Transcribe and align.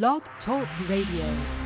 Blog 0.00 0.22
Talk 0.42 0.66
Radio. 0.88 1.61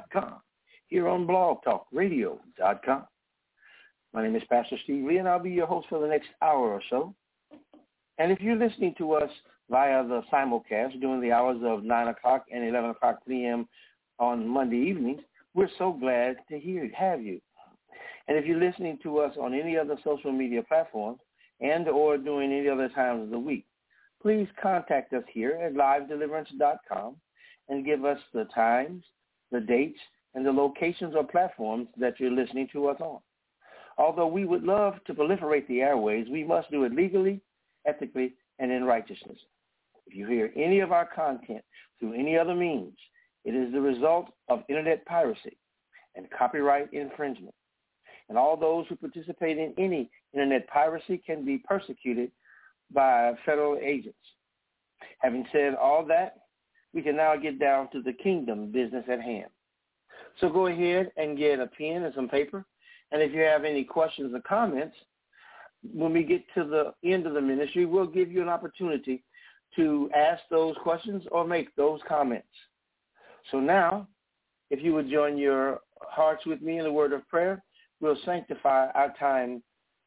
LiveDeliverance.com 0.00 0.34
here 0.88 1.08
on 1.08 1.26
BlogTalkRadio.com. 1.26 3.04
My 4.12 4.22
name 4.24 4.34
is 4.34 4.42
Pastor 4.50 4.76
Steve 4.82 5.04
Lee, 5.04 5.18
and 5.18 5.28
I'll 5.28 5.38
be 5.38 5.50
your 5.50 5.66
host 5.66 5.86
for 5.88 6.00
the 6.00 6.08
next 6.08 6.28
hour 6.42 6.72
or 6.72 6.82
so. 6.90 7.14
And 8.18 8.32
if 8.32 8.40
you're 8.40 8.56
listening 8.56 8.94
to 8.98 9.12
us 9.12 9.30
via 9.70 10.02
the 10.06 10.22
simulcast 10.32 11.00
during 11.00 11.20
the 11.20 11.32
hours 11.32 11.58
of 11.64 11.84
9 11.84 12.08
o'clock 12.08 12.46
and 12.52 12.64
11 12.64 12.90
o'clock 12.90 13.20
p.m. 13.26 13.68
on 14.18 14.46
Monday 14.46 14.78
evenings, 14.78 15.22
we're 15.54 15.70
so 15.78 15.92
glad 15.92 16.36
to 16.48 16.58
hear 16.58 16.90
have 16.94 17.22
you. 17.22 17.40
And 18.26 18.36
if 18.36 18.44
you're 18.46 18.60
listening 18.60 18.98
to 19.02 19.18
us 19.18 19.36
on 19.40 19.54
any 19.54 19.76
other 19.76 19.96
social 20.04 20.32
media 20.32 20.62
platforms 20.62 21.20
and 21.60 21.88
or 21.88 22.18
during 22.18 22.52
any 22.52 22.68
other 22.68 22.88
times 22.88 23.24
of 23.24 23.30
the 23.30 23.38
week, 23.38 23.64
please 24.20 24.48
contact 24.60 25.12
us 25.12 25.24
here 25.32 25.52
at 25.52 25.74
livedeliverance.com 25.74 27.16
and 27.68 27.84
give 27.84 28.04
us 28.04 28.18
the 28.34 28.44
times, 28.54 29.04
the 29.50 29.60
dates, 29.60 29.98
and 30.34 30.46
the 30.46 30.52
locations 30.52 31.14
or 31.14 31.24
platforms 31.24 31.88
that 31.98 32.18
you're 32.18 32.30
listening 32.30 32.68
to 32.72 32.88
us 32.88 33.00
on. 33.00 33.18
Although 33.98 34.28
we 34.28 34.44
would 34.44 34.62
love 34.62 34.94
to 35.06 35.14
proliferate 35.14 35.66
the 35.66 35.80
airways, 35.80 36.26
we 36.30 36.44
must 36.44 36.70
do 36.70 36.84
it 36.84 36.94
legally, 36.94 37.40
ethically, 37.86 38.34
and 38.58 38.70
in 38.70 38.84
righteousness. 38.84 39.38
If 40.06 40.14
you 40.14 40.26
hear 40.26 40.52
any 40.56 40.80
of 40.80 40.92
our 40.92 41.06
content 41.06 41.62
through 41.98 42.14
any 42.14 42.38
other 42.38 42.54
means, 42.54 42.96
it 43.44 43.54
is 43.54 43.72
the 43.72 43.80
result 43.80 44.26
of 44.48 44.62
internet 44.68 45.04
piracy 45.06 45.56
and 46.14 46.26
copyright 46.36 46.92
infringement. 46.92 47.54
And 48.28 48.38
all 48.38 48.56
those 48.56 48.86
who 48.88 48.96
participate 48.96 49.58
in 49.58 49.74
any 49.76 50.10
internet 50.32 50.68
piracy 50.68 51.20
can 51.24 51.44
be 51.44 51.58
persecuted 51.58 52.30
by 52.92 53.32
federal 53.44 53.76
agents. 53.82 54.16
Having 55.18 55.46
said 55.52 55.74
all 55.74 56.04
that, 56.06 56.36
we 56.92 57.02
can 57.02 57.16
now 57.16 57.36
get 57.36 57.58
down 57.58 57.88
to 57.92 58.02
the 58.02 58.12
kingdom 58.12 58.70
business 58.70 59.04
at 59.10 59.20
hand. 59.20 59.48
So 60.40 60.48
go 60.48 60.66
ahead 60.66 61.10
and 61.16 61.38
get 61.38 61.60
a 61.60 61.66
pen 61.66 62.04
and 62.04 62.14
some 62.14 62.28
paper. 62.28 62.64
And 63.12 63.22
if 63.22 63.32
you 63.32 63.40
have 63.40 63.64
any 63.64 63.84
questions 63.84 64.32
or 64.34 64.40
comments, 64.40 64.96
when 65.94 66.12
we 66.12 66.22
get 66.22 66.42
to 66.54 66.64
the 66.64 66.94
end 67.08 67.26
of 67.26 67.34
the 67.34 67.40
ministry, 67.40 67.86
we'll 67.86 68.06
give 68.06 68.30
you 68.30 68.42
an 68.42 68.48
opportunity 68.48 69.22
to 69.76 70.10
ask 70.14 70.42
those 70.50 70.76
questions 70.82 71.22
or 71.30 71.46
make 71.46 71.74
those 71.76 72.00
comments. 72.08 72.48
So 73.50 73.60
now, 73.60 74.08
if 74.70 74.82
you 74.82 74.92
would 74.94 75.10
join 75.10 75.38
your 75.38 75.80
hearts 76.00 76.44
with 76.46 76.60
me 76.60 76.78
in 76.78 76.84
the 76.84 76.92
word 76.92 77.12
of 77.12 77.26
prayer, 77.28 77.62
we'll 78.00 78.18
sanctify 78.24 78.88
our 78.94 79.14
time 79.18 79.62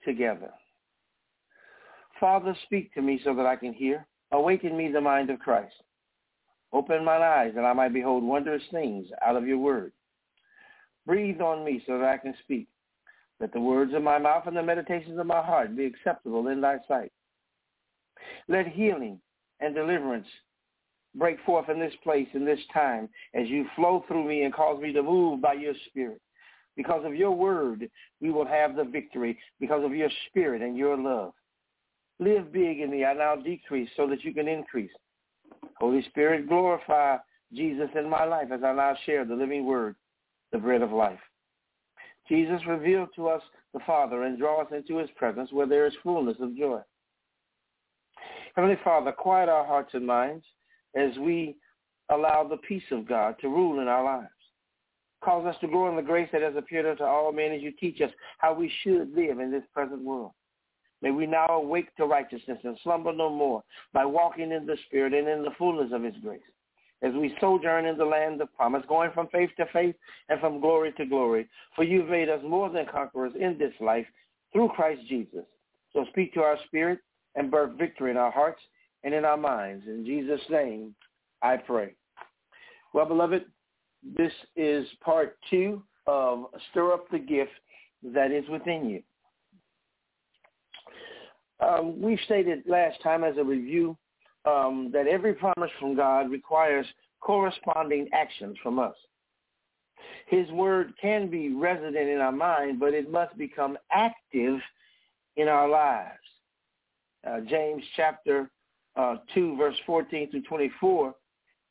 together. 0.06 0.52
Father, 2.20 2.56
speak 2.66 2.94
to 2.94 3.02
me 3.02 3.20
so 3.24 3.34
that 3.36 3.46
I 3.46 3.56
can 3.56 3.74
hear. 3.74 4.06
Awaken 4.32 4.78
me 4.78 4.92
the 4.92 5.02
mind 5.02 5.30
of 5.30 5.40
Christ. 5.40 5.74
Open 6.74 7.06
mine 7.06 7.22
eyes 7.22 7.52
that 7.56 7.64
I 7.64 7.74
might 7.74 7.94
behold 7.94 8.24
wondrous 8.24 8.64
things 8.72 9.08
out 9.26 9.36
of 9.36 9.48
your 9.48 9.60
word. 9.60 9.92
Breathe 11.06 11.40
on 11.40 11.64
me 11.64 11.84
so 11.86 12.00
that 12.00 12.10
I 12.10 12.18
can 12.18 12.34
speak. 12.44 12.68
Let 13.40 13.54
the 13.54 13.60
words 13.60 13.94
of 13.94 14.02
my 14.02 14.18
mouth 14.18 14.48
and 14.48 14.58
the 14.58 14.64
meditations 14.64 15.20
of 15.20 15.28
my 15.28 15.42
heart 15.42 15.76
be 15.76 15.86
acceptable 15.86 16.48
in 16.48 16.62
thy 16.62 16.78
sight. 16.88 17.12
Let 18.48 18.68
healing 18.68 19.20
and 19.60 19.76
deliverance 19.76 20.28
break 21.16 21.38
forth 21.46 21.70
in 21.70 21.80
this 21.80 21.94
place, 22.04 22.28
in 22.34 22.46
this 22.46 22.60
time, 22.74 23.08
as 23.36 23.48
you 23.48 23.66
flow 23.76 24.04
through 24.08 24.28
me 24.28 24.44
and 24.44 24.54
cause 24.54 24.82
me 24.82 24.92
to 24.94 25.04
move 25.04 25.42
by 25.42 25.54
your 25.54 25.74
spirit. 25.88 26.22
Because 26.76 27.06
of 27.06 27.14
your 27.14 27.32
word, 27.32 27.88
we 28.20 28.32
will 28.32 28.48
have 28.48 28.76
the 28.76 28.84
victory 28.84 29.38
because 29.60 29.84
of 29.84 29.94
your 29.94 30.10
spirit 30.28 30.64
and 30.64 30.76
your 30.76 30.98
love. 30.98 31.34
Live 32.20 32.52
big 32.52 32.80
in 32.80 32.90
me. 32.90 33.06
I 33.06 33.14
now 33.14 33.36
decrease 33.36 33.90
so 33.96 34.08
that 34.08 34.24
you 34.24 34.34
can 34.34 34.48
increase. 34.48 34.90
Holy 35.78 36.04
Spirit, 36.04 36.48
glorify 36.48 37.18
Jesus 37.54 37.90
in 37.96 38.10
my 38.10 38.24
life 38.26 38.48
as 38.52 38.62
I 38.64 38.74
now 38.74 38.96
share 39.06 39.26
the 39.26 39.36
living 39.36 39.66
word, 39.66 39.96
the 40.52 40.58
bread 40.58 40.82
of 40.82 40.92
life. 40.92 41.20
Jesus, 42.30 42.62
reveal 42.68 43.08
to 43.16 43.28
us 43.28 43.42
the 43.74 43.80
Father 43.86 44.24
and 44.24 44.38
draw 44.38 44.62
us 44.62 44.72
into 44.72 44.98
his 44.98 45.10
presence 45.16 45.52
where 45.52 45.68
there 45.68 45.86
is 45.86 45.94
fullness 46.04 46.38
of 46.40 46.56
joy. 46.56 46.80
Heavenly 48.56 48.78
Father, 48.84 49.12
quiet 49.12 49.50
our 49.50 49.66
hearts 49.66 49.92
and 49.94 50.06
minds 50.06 50.46
as 50.96 51.18
we 51.18 51.56
allow 52.10 52.48
the 52.48 52.58
peace 52.58 52.84
of 52.92 53.08
God 53.08 53.36
to 53.42 53.50
rule 53.50 53.82
in 53.82 53.88
our 53.88 54.04
lives. 54.04 54.30
Cause 55.24 55.46
us 55.46 55.56
to 55.62 55.68
grow 55.68 55.90
in 55.90 55.96
the 55.96 56.02
grace 56.02 56.30
that 56.34 56.42
has 56.42 56.56
appeared 56.56 56.86
unto 56.86 57.04
all 57.04 57.32
men 57.32 57.52
as 57.52 57.62
you 57.62 57.72
teach 57.72 58.02
us 58.02 58.12
how 58.38 58.54
we 58.54 58.72
should 58.84 59.16
live 59.16 59.40
in 59.40 59.52
this 59.52 59.64
present 59.74 60.04
world. 60.04 60.32
May 61.04 61.12
we 61.12 61.28
now 61.28 61.48
awake 61.48 61.94
to 61.98 62.06
righteousness 62.06 62.60
and 62.64 62.80
slumber 62.82 63.12
no 63.12 63.30
more 63.30 63.62
by 63.92 64.06
walking 64.06 64.54
in 64.54 64.66
the 64.66 64.78
Spirit 64.88 65.14
and 65.14 65.28
in 65.28 65.44
the 65.44 65.52
fullness 65.58 65.92
of 65.94 66.02
his 66.02 66.16
grace. 66.24 66.40
As 67.02 67.12
we 67.14 67.36
sojourn 67.42 67.86
in 67.86 67.98
the 67.98 68.06
land 68.06 68.42
of 68.42 68.56
promise, 68.56 68.84
going 68.88 69.12
from 69.14 69.28
faith 69.28 69.50
to 69.58 69.66
faith 69.74 69.96
and 70.30 70.40
from 70.40 70.62
glory 70.62 70.94
to 70.94 71.06
glory. 71.06 71.50
For 71.76 71.84
you've 71.84 72.08
made 72.08 72.30
us 72.30 72.40
more 72.48 72.70
than 72.70 72.86
conquerors 72.86 73.34
in 73.38 73.58
this 73.58 73.74
life 73.82 74.06
through 74.54 74.70
Christ 74.70 75.02
Jesus. 75.10 75.44
So 75.92 76.06
speak 76.12 76.34
to 76.36 76.40
our 76.40 76.58
spirit 76.68 77.00
and 77.36 77.52
birth 77.52 77.78
victory 77.78 78.12
in 78.12 78.16
our 78.16 78.32
hearts 78.32 78.62
and 79.04 79.14
in 79.14 79.26
our 79.26 79.36
minds. 79.36 79.84
In 79.86 80.06
Jesus' 80.06 80.40
name, 80.50 80.96
I 81.42 81.58
pray. 81.58 81.96
Well, 82.94 83.06
beloved, 83.06 83.44
this 84.18 84.32
is 84.56 84.88
part 85.04 85.38
two 85.50 85.84
of 86.08 86.46
Stir 86.72 86.94
Up 86.94 87.10
the 87.12 87.20
Gift 87.20 87.52
That 88.14 88.32
Is 88.32 88.48
Within 88.50 88.90
You. 88.90 89.04
Um, 91.64 92.02
we 92.02 92.20
stated 92.26 92.64
last 92.68 93.02
time 93.02 93.24
as 93.24 93.38
a 93.38 93.44
review 93.44 93.98
um, 94.46 94.90
that 94.94 95.08
every 95.08 95.34
promise 95.34 95.72
from 95.80 95.96
God 95.96 96.30
requires 96.30 96.86
corresponding 97.22 98.10
actions 98.14 98.58
from 98.62 98.80
us. 98.80 98.96
His 100.28 100.50
word 100.52 100.94
can 101.02 101.30
be 101.30 101.54
resident 101.54 102.10
in 102.10 102.20
our 102.20 102.32
mind, 102.32 102.80
but 102.80 102.94
it 102.94 103.10
must 103.10 103.38
become 103.38 103.78
active 103.92 104.60
in 105.38 105.48
our 105.48 105.70
lives. 105.70 106.18
Uh, 107.26 107.40
James 107.50 107.84
chapter 107.96 108.50
uh, 108.96 109.18
2, 109.34 109.56
verse 109.56 109.76
14 109.86 110.32
through 110.32 110.44
24, 110.44 111.16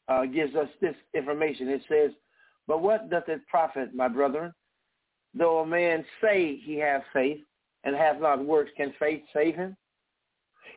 uh, 0.09 0.25
gives 0.27 0.55
us 0.55 0.69
this 0.81 0.95
information. 1.15 1.69
It 1.69 1.83
says, 1.89 2.13
But 2.67 2.83
what 2.83 3.11
doth 3.11 3.29
it 3.29 3.47
profit, 3.49 3.95
my 3.95 4.09
brethren, 4.09 4.53
though 5.35 5.61
a 5.61 5.67
man 5.67 6.05
say 6.23 6.57
he 6.57 6.77
have 6.79 7.03
faith 7.13 7.41
and 7.85 7.95
hath 7.95 8.21
not 8.21 8.45
works, 8.45 8.71
can 8.77 8.95
faith 8.99 9.23
save 9.35 9.57
him? 9.57 9.77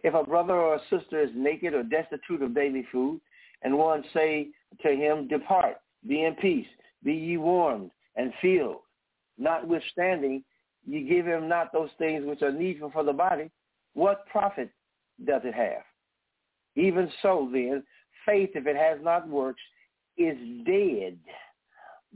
If 0.03 0.13
a 0.13 0.23
brother 0.23 0.53
or 0.53 0.75
a 0.75 0.81
sister 0.89 1.21
is 1.21 1.29
naked 1.35 1.73
or 1.73 1.83
destitute 1.83 2.41
of 2.41 2.55
daily 2.55 2.85
food, 2.91 3.19
and 3.63 3.77
one 3.77 4.03
say 4.13 4.49
to 4.81 4.89
him, 4.89 5.27
Depart, 5.27 5.77
be 6.07 6.23
in 6.23 6.35
peace, 6.35 6.67
be 7.03 7.13
ye 7.13 7.37
warmed 7.37 7.91
and 8.15 8.33
filled, 8.41 8.81
notwithstanding 9.37 10.43
ye 10.85 11.03
give 11.07 11.25
him 11.25 11.47
not 11.47 11.73
those 11.73 11.89
things 11.97 12.25
which 12.25 12.41
are 12.41 12.51
needful 12.51 12.91
for 12.91 13.03
the 13.03 13.13
body, 13.13 13.49
what 13.93 14.25
profit 14.27 14.69
doth 15.25 15.45
it 15.45 15.53
have? 15.53 15.83
Even 16.75 17.09
so 17.21 17.49
then, 17.51 17.83
faith, 18.25 18.51
if 18.53 18.67
it 18.67 18.75
has 18.75 18.99
not 19.01 19.27
works, 19.27 19.61
is 20.17 20.37
dead, 20.65 21.17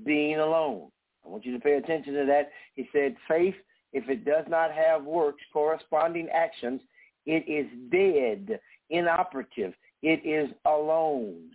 being 0.05 0.39
alone. 0.39 0.89
I 1.25 1.29
want 1.29 1.45
you 1.45 1.53
to 1.53 1.59
pay 1.59 1.73
attention 1.73 2.13
to 2.13 2.25
that. 2.25 2.51
He 2.75 2.87
said, 2.93 3.15
faith, 3.27 3.55
if 3.91 4.07
it 4.09 4.25
does 4.25 4.45
not 4.47 4.71
have 4.71 5.03
works, 5.03 5.41
corresponding 5.51 6.29
actions, 6.33 6.81
it 7.29 7.47
is 7.47 7.67
dead, 7.91 8.59
inoperative. 8.89 9.73
It 10.01 10.25
is 10.25 10.49
alone. 10.65 11.51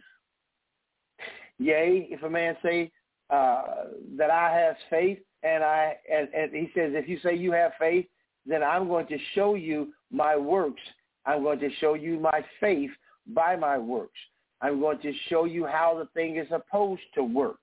Yea, 1.58 2.06
if 2.10 2.22
a 2.22 2.30
man 2.30 2.56
say 2.62 2.92
uh, 3.28 3.86
that 4.16 4.30
I 4.30 4.56
have 4.56 4.76
faith, 4.88 5.18
and 5.42 5.64
I 5.64 5.96
and, 6.10 6.28
and 6.32 6.52
he 6.52 6.70
says, 6.74 6.92
if 6.94 7.08
you 7.08 7.18
say 7.24 7.34
you 7.34 7.50
have 7.52 7.72
faith, 7.78 8.06
then 8.46 8.62
I'm 8.62 8.86
going 8.86 9.08
to 9.08 9.18
show 9.34 9.56
you 9.56 9.92
my 10.12 10.36
works. 10.36 10.80
I'm 11.26 11.42
going 11.42 11.58
to 11.58 11.70
show 11.80 11.94
you 11.94 12.20
my 12.20 12.44
faith 12.60 12.90
by 13.26 13.56
my 13.56 13.76
works. 13.76 14.18
I'm 14.60 14.78
going 14.78 15.00
to 15.00 15.12
show 15.28 15.44
you 15.44 15.66
how 15.66 15.98
the 15.98 16.06
thing 16.14 16.36
is 16.36 16.46
supposed 16.48 17.02
to 17.16 17.24
work. 17.24 17.58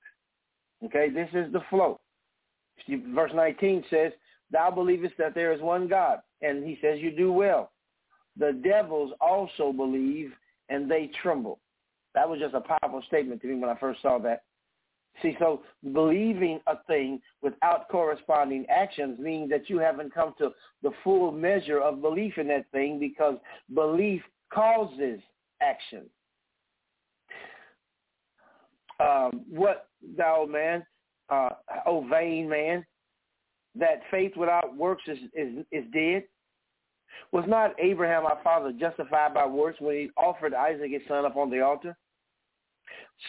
Okay, 0.84 1.10
this 1.10 1.30
is 1.34 1.52
the 1.54 1.62
flow. 1.70 2.00
Verse 3.14 3.32
19 3.34 3.86
says, 3.90 4.12
thou 4.52 4.70
believest 4.70 5.14
that 5.18 5.34
there 5.34 5.54
is 5.54 5.62
one 5.62 5.88
God. 5.88 6.20
And 6.42 6.64
he 6.66 6.78
says, 6.82 7.00
you 7.00 7.16
do 7.16 7.32
well. 7.32 7.71
The 8.38 8.60
devils 8.64 9.14
also 9.20 9.74
believe 9.74 10.32
and 10.70 10.90
they 10.90 11.12
tremble. 11.22 11.60
That 12.16 12.28
was 12.28 12.40
just 12.40 12.56
a 12.56 12.62
powerful 12.62 13.04
statement 13.08 13.42
to 13.42 13.48
me 13.48 13.56
when 13.56 13.70
I 13.70 13.78
first 13.78 14.02
saw 14.02 14.18
that. 14.20 14.44
See, 15.22 15.36
so 15.40 15.62
believing 15.94 16.62
a 16.68 16.78
thing 16.88 17.22
without 17.42 17.90
corresponding 17.90 18.66
actions 18.70 19.20
means 19.20 19.50
that 19.50 19.70
you 19.70 19.78
haven't 19.78 20.14
come 20.14 20.34
to 20.38 20.52
the 20.82 20.92
full 21.04 21.32
measure 21.32 21.80
of 21.80 22.02
belief 22.02 22.38
in 22.38 22.48
that 22.48 22.66
thing 22.72 22.98
because 23.00 23.36
belief 23.74 24.22
causes 24.54 25.20
action. 25.62 26.06
Um, 29.00 29.42
what 29.50 29.90
thou 30.18 30.46
man, 30.50 30.86
uh, 31.30 31.50
O 31.86 32.08
vain 32.08 32.48
man, 32.48 32.86
that 33.76 34.02
faith 34.10 34.34
without 34.36 34.76
works 34.76 35.04
is, 35.08 35.18
is, 35.34 35.66
is 35.72 35.86
dead? 35.94 36.24
Was 37.32 37.46
not 37.48 37.76
Abraham 37.80 38.26
our 38.26 38.40
father 38.44 38.72
justified 38.72 39.34
by 39.34 39.46
works 39.46 39.80
when 39.80 39.96
he 39.96 40.10
offered 40.18 40.54
Isaac 40.54 40.92
his 40.92 41.02
son 41.08 41.26
upon 41.26 41.50
the 41.50 41.62
altar? 41.62 41.98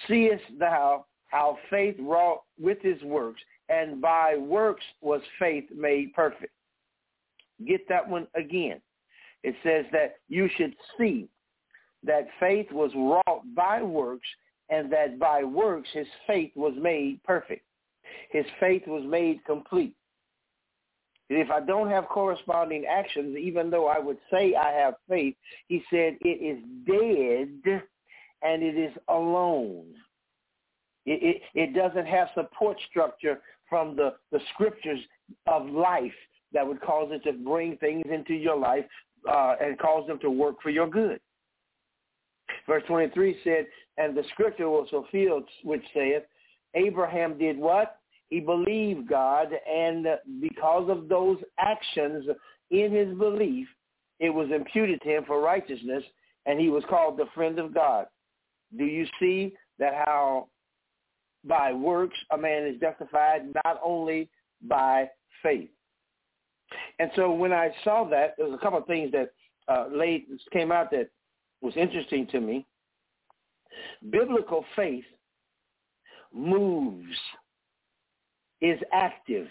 Seest 0.06 0.42
thou 0.58 1.06
how 1.28 1.58
faith 1.70 1.96
wrought 1.98 2.42
with 2.60 2.78
his 2.82 3.00
works, 3.02 3.40
and 3.68 4.00
by 4.00 4.36
works 4.36 4.84
was 5.00 5.22
faith 5.38 5.64
made 5.74 6.12
perfect? 6.14 6.52
Get 7.66 7.88
that 7.88 8.06
one 8.06 8.26
again. 8.34 8.80
It 9.42 9.54
says 9.62 9.86
that 9.92 10.16
you 10.28 10.48
should 10.56 10.74
see 10.98 11.28
that 12.04 12.28
faith 12.38 12.70
was 12.70 12.90
wrought 12.94 13.42
by 13.54 13.82
works, 13.82 14.28
and 14.68 14.92
that 14.92 15.18
by 15.18 15.42
works 15.44 15.88
his 15.92 16.06
faith 16.26 16.52
was 16.54 16.74
made 16.76 17.22
perfect. 17.24 17.64
His 18.30 18.46
faith 18.60 18.82
was 18.86 19.04
made 19.06 19.44
complete. 19.44 19.94
If 21.34 21.50
I 21.50 21.60
don't 21.60 21.90
have 21.90 22.08
corresponding 22.08 22.84
actions, 22.86 23.36
even 23.36 23.70
though 23.70 23.86
I 23.86 23.98
would 23.98 24.18
say 24.30 24.54
I 24.54 24.70
have 24.72 24.94
faith, 25.08 25.34
he 25.68 25.82
said 25.90 26.16
it 26.20 26.28
is 26.28 26.62
dead 26.86 27.82
and 28.42 28.62
it 28.62 28.76
is 28.76 28.92
alone. 29.08 29.86
It, 31.04 31.42
it, 31.54 31.58
it 31.58 31.74
doesn't 31.74 32.06
have 32.06 32.28
support 32.34 32.76
structure 32.90 33.40
from 33.68 33.96
the, 33.96 34.14
the 34.30 34.40
scriptures 34.54 35.00
of 35.46 35.66
life 35.66 36.12
that 36.52 36.66
would 36.66 36.80
cause 36.80 37.08
it 37.10 37.24
to 37.24 37.32
bring 37.32 37.76
things 37.78 38.04
into 38.12 38.34
your 38.34 38.56
life 38.56 38.84
uh, 39.28 39.54
and 39.60 39.78
cause 39.78 40.06
them 40.06 40.18
to 40.20 40.30
work 40.30 40.56
for 40.62 40.70
your 40.70 40.88
good. 40.88 41.20
Verse 42.66 42.82
23 42.86 43.38
said, 43.42 43.66
and 43.98 44.16
the 44.16 44.24
scripture 44.32 44.68
was 44.68 44.88
fulfilled, 44.90 45.44
which 45.64 45.82
saith, 45.94 46.22
Abraham 46.74 47.38
did 47.38 47.58
what? 47.58 47.98
He 48.32 48.40
believed 48.40 49.10
God, 49.10 49.48
and 49.70 50.06
because 50.40 50.88
of 50.88 51.06
those 51.06 51.36
actions 51.58 52.24
in 52.70 52.90
his 52.90 53.14
belief, 53.18 53.68
it 54.20 54.30
was 54.30 54.48
imputed 54.50 55.02
to 55.02 55.08
him 55.10 55.24
for 55.26 55.42
righteousness, 55.42 56.02
and 56.46 56.58
he 56.58 56.70
was 56.70 56.82
called 56.88 57.18
the 57.18 57.26
friend 57.34 57.58
of 57.58 57.74
God. 57.74 58.06
Do 58.78 58.84
you 58.84 59.06
see 59.20 59.52
that 59.78 59.92
how 60.06 60.48
by 61.44 61.74
works 61.74 62.16
a 62.30 62.38
man 62.38 62.66
is 62.66 62.80
justified 62.80 63.52
not 63.66 63.78
only 63.84 64.30
by 64.66 65.10
faith? 65.42 65.68
And 67.00 67.10
so 67.14 67.34
when 67.34 67.52
I 67.52 67.70
saw 67.84 68.08
that, 68.08 68.36
there 68.38 68.46
was 68.46 68.58
a 68.58 68.62
couple 68.62 68.78
of 68.78 68.86
things 68.86 69.12
that 69.12 69.28
uh, 69.68 69.90
came 70.54 70.72
out 70.72 70.90
that 70.92 71.10
was 71.60 71.74
interesting 71.76 72.26
to 72.28 72.40
me. 72.40 72.64
Biblical 74.10 74.64
faith 74.74 75.04
moves 76.32 77.18
is 78.62 78.78
active. 78.92 79.48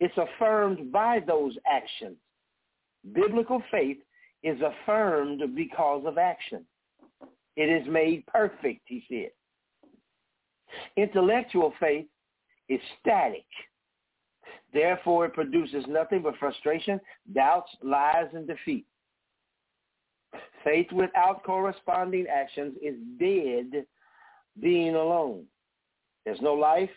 It's 0.00 0.16
affirmed 0.16 0.90
by 0.90 1.20
those 1.26 1.54
actions. 1.70 2.16
Biblical 3.12 3.62
faith 3.70 3.98
is 4.42 4.58
affirmed 4.62 5.42
because 5.54 6.04
of 6.06 6.16
action. 6.16 6.64
It 7.56 7.68
is 7.68 7.86
made 7.88 8.24
perfect, 8.26 8.80
he 8.86 9.04
said. 9.08 9.30
Intellectual 10.96 11.72
faith 11.78 12.06
is 12.68 12.80
static. 13.00 13.44
Therefore, 14.72 15.26
it 15.26 15.34
produces 15.34 15.84
nothing 15.88 16.22
but 16.22 16.36
frustration, 16.38 17.00
doubts, 17.32 17.70
lies, 17.82 18.28
and 18.32 18.46
defeat. 18.46 18.86
Faith 20.64 20.90
without 20.92 21.44
corresponding 21.44 22.26
actions 22.26 22.74
is 22.82 22.96
dead 23.20 23.84
being 24.60 24.94
alone. 24.94 25.44
There's 26.24 26.40
no 26.40 26.54
life, 26.54 26.90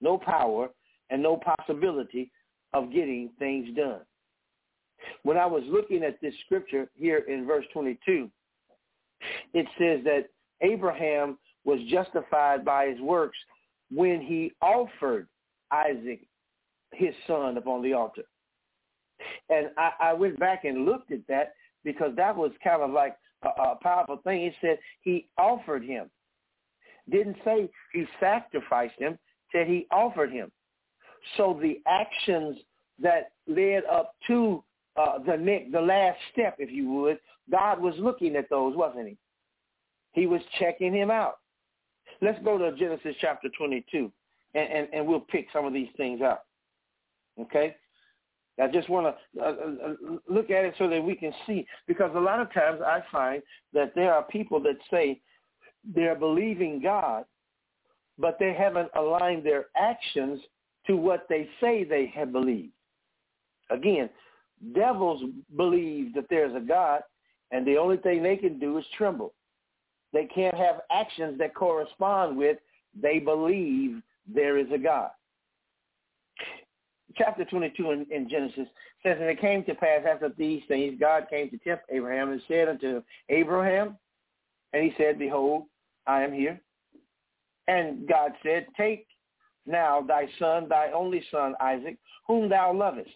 no 0.00 0.18
power, 0.18 0.68
and 1.10 1.22
no 1.22 1.36
possibility 1.36 2.30
of 2.72 2.92
getting 2.92 3.30
things 3.38 3.68
done. 3.76 4.00
When 5.22 5.36
I 5.36 5.46
was 5.46 5.62
looking 5.66 6.02
at 6.02 6.20
this 6.20 6.34
scripture 6.44 6.88
here 6.94 7.18
in 7.28 7.46
verse 7.46 7.64
22, 7.72 8.30
it 9.54 9.66
says 9.78 10.04
that 10.04 10.28
Abraham 10.60 11.38
was 11.64 11.80
justified 11.88 12.64
by 12.64 12.88
his 12.88 13.00
works 13.00 13.36
when 13.90 14.20
he 14.20 14.52
offered 14.60 15.28
Isaac, 15.70 16.20
his 16.92 17.14
son, 17.26 17.56
upon 17.56 17.82
the 17.82 17.92
altar. 17.92 18.22
And 19.48 19.70
I, 19.76 19.90
I 20.00 20.12
went 20.12 20.38
back 20.38 20.64
and 20.64 20.84
looked 20.84 21.12
at 21.12 21.26
that 21.28 21.54
because 21.84 22.14
that 22.16 22.36
was 22.36 22.52
kind 22.62 22.82
of 22.82 22.90
like 22.90 23.16
a, 23.42 23.48
a 23.48 23.78
powerful 23.82 24.18
thing. 24.18 24.42
It 24.42 24.54
said 24.60 24.78
he 25.02 25.28
offered 25.38 25.84
him. 25.84 26.10
Didn't 27.10 27.36
say 27.44 27.70
he 27.92 28.04
sacrificed 28.18 28.98
him 28.98 29.18
that 29.52 29.66
he 29.66 29.86
offered 29.90 30.32
him. 30.32 30.50
So 31.36 31.58
the 31.60 31.80
actions 31.86 32.58
that 33.02 33.32
led 33.46 33.84
up 33.90 34.14
to 34.26 34.62
uh, 34.96 35.18
the 35.26 35.36
next, 35.36 35.72
the 35.72 35.80
last 35.80 36.18
step, 36.32 36.56
if 36.58 36.70
you 36.70 36.90
would, 36.92 37.18
God 37.50 37.80
was 37.80 37.94
looking 37.98 38.36
at 38.36 38.48
those, 38.48 38.76
wasn't 38.76 39.08
he? 39.08 39.16
He 40.12 40.26
was 40.26 40.40
checking 40.58 40.94
him 40.94 41.10
out. 41.10 41.38
Let's 42.22 42.42
go 42.42 42.56
to 42.56 42.76
Genesis 42.76 43.14
chapter 43.20 43.48
22, 43.56 44.10
and, 44.54 44.72
and, 44.72 44.88
and 44.92 45.06
we'll 45.06 45.20
pick 45.20 45.48
some 45.52 45.66
of 45.66 45.72
these 45.72 45.90
things 45.96 46.22
up. 46.22 46.46
Okay? 47.38 47.76
I 48.60 48.68
just 48.68 48.88
want 48.88 49.14
to 49.34 49.42
uh, 49.42 49.48
uh, 49.48 49.94
look 50.28 50.50
at 50.50 50.64
it 50.64 50.74
so 50.78 50.88
that 50.88 51.02
we 51.02 51.14
can 51.14 51.32
see, 51.46 51.66
because 51.86 52.10
a 52.14 52.20
lot 52.20 52.40
of 52.40 52.52
times 52.54 52.80
I 52.80 53.02
find 53.12 53.42
that 53.74 53.94
there 53.94 54.14
are 54.14 54.22
people 54.22 54.60
that 54.62 54.76
say 54.90 55.20
they're 55.94 56.16
believing 56.16 56.80
God, 56.82 57.24
but 58.18 58.38
they 58.38 58.54
haven't 58.54 58.90
aligned 58.96 59.44
their 59.44 59.66
actions 59.76 60.40
to 60.86 60.96
what 60.96 61.26
they 61.28 61.48
say 61.60 61.84
they 61.84 62.06
have 62.14 62.32
believed. 62.32 62.72
Again, 63.70 64.08
devils 64.74 65.22
believe 65.56 66.14
that 66.14 66.26
there's 66.30 66.54
a 66.54 66.60
God, 66.60 67.02
and 67.50 67.66
the 67.66 67.76
only 67.76 67.96
thing 67.98 68.22
they 68.22 68.36
can 68.36 68.58
do 68.58 68.78
is 68.78 68.84
tremble. 68.96 69.34
They 70.12 70.26
can't 70.26 70.56
have 70.56 70.80
actions 70.90 71.38
that 71.38 71.54
correspond 71.54 72.36
with 72.36 72.58
they 73.00 73.18
believe 73.18 74.00
there 74.32 74.56
is 74.56 74.66
a 74.72 74.78
God. 74.78 75.10
chapter 77.16 77.44
22 77.44 77.90
in, 77.90 78.06
in 78.10 78.28
Genesis 78.28 78.68
says, 79.02 79.16
And 79.20 79.28
it 79.28 79.40
came 79.40 79.64
to 79.64 79.74
pass 79.74 80.02
after 80.08 80.30
these 80.36 80.62
things, 80.68 80.98
God 80.98 81.26
came 81.28 81.50
to 81.50 81.58
tempt 81.58 81.84
Abraham 81.90 82.30
and 82.30 82.40
said 82.48 82.68
unto 82.68 83.02
Abraham, 83.28 83.96
and 84.72 84.82
he 84.82 84.92
said, 84.96 85.18
Behold, 85.18 85.64
I 86.06 86.22
am 86.22 86.32
here. 86.32 86.60
And 87.68 88.06
God 88.08 88.32
said, 88.42 88.66
Take 88.76 89.06
now 89.66 90.00
thy 90.00 90.28
son, 90.38 90.68
thy 90.68 90.92
only 90.92 91.22
son, 91.30 91.54
Isaac, 91.60 91.96
whom 92.26 92.48
thou 92.48 92.72
lovest, 92.72 93.10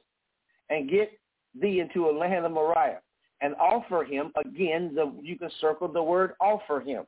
and 0.69 0.91
get 0.91 1.13
thee 1.61 1.81
into 1.81 2.09
a 2.09 2.17
land 2.17 2.45
of 2.45 2.53
Moriah, 2.53 3.01
and 3.41 3.55
offer 3.57 4.05
him 4.05 4.33
again, 4.45 4.93
the, 4.95 5.13
you 5.23 5.39
can 5.39 5.51
circle 5.61 5.89
the 5.89 6.03
word 6.03 6.33
offer 6.41 6.81
him, 6.81 7.05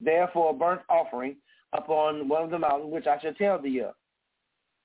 therefore 0.00 0.50
a 0.50 0.54
burnt 0.54 0.82
offering 0.88 1.36
upon 1.72 2.28
one 2.28 2.42
of 2.42 2.50
the 2.50 2.58
mountains 2.58 2.92
which 2.92 3.06
I 3.06 3.20
shall 3.20 3.34
tell 3.34 3.60
thee 3.60 3.80
of. 3.80 3.94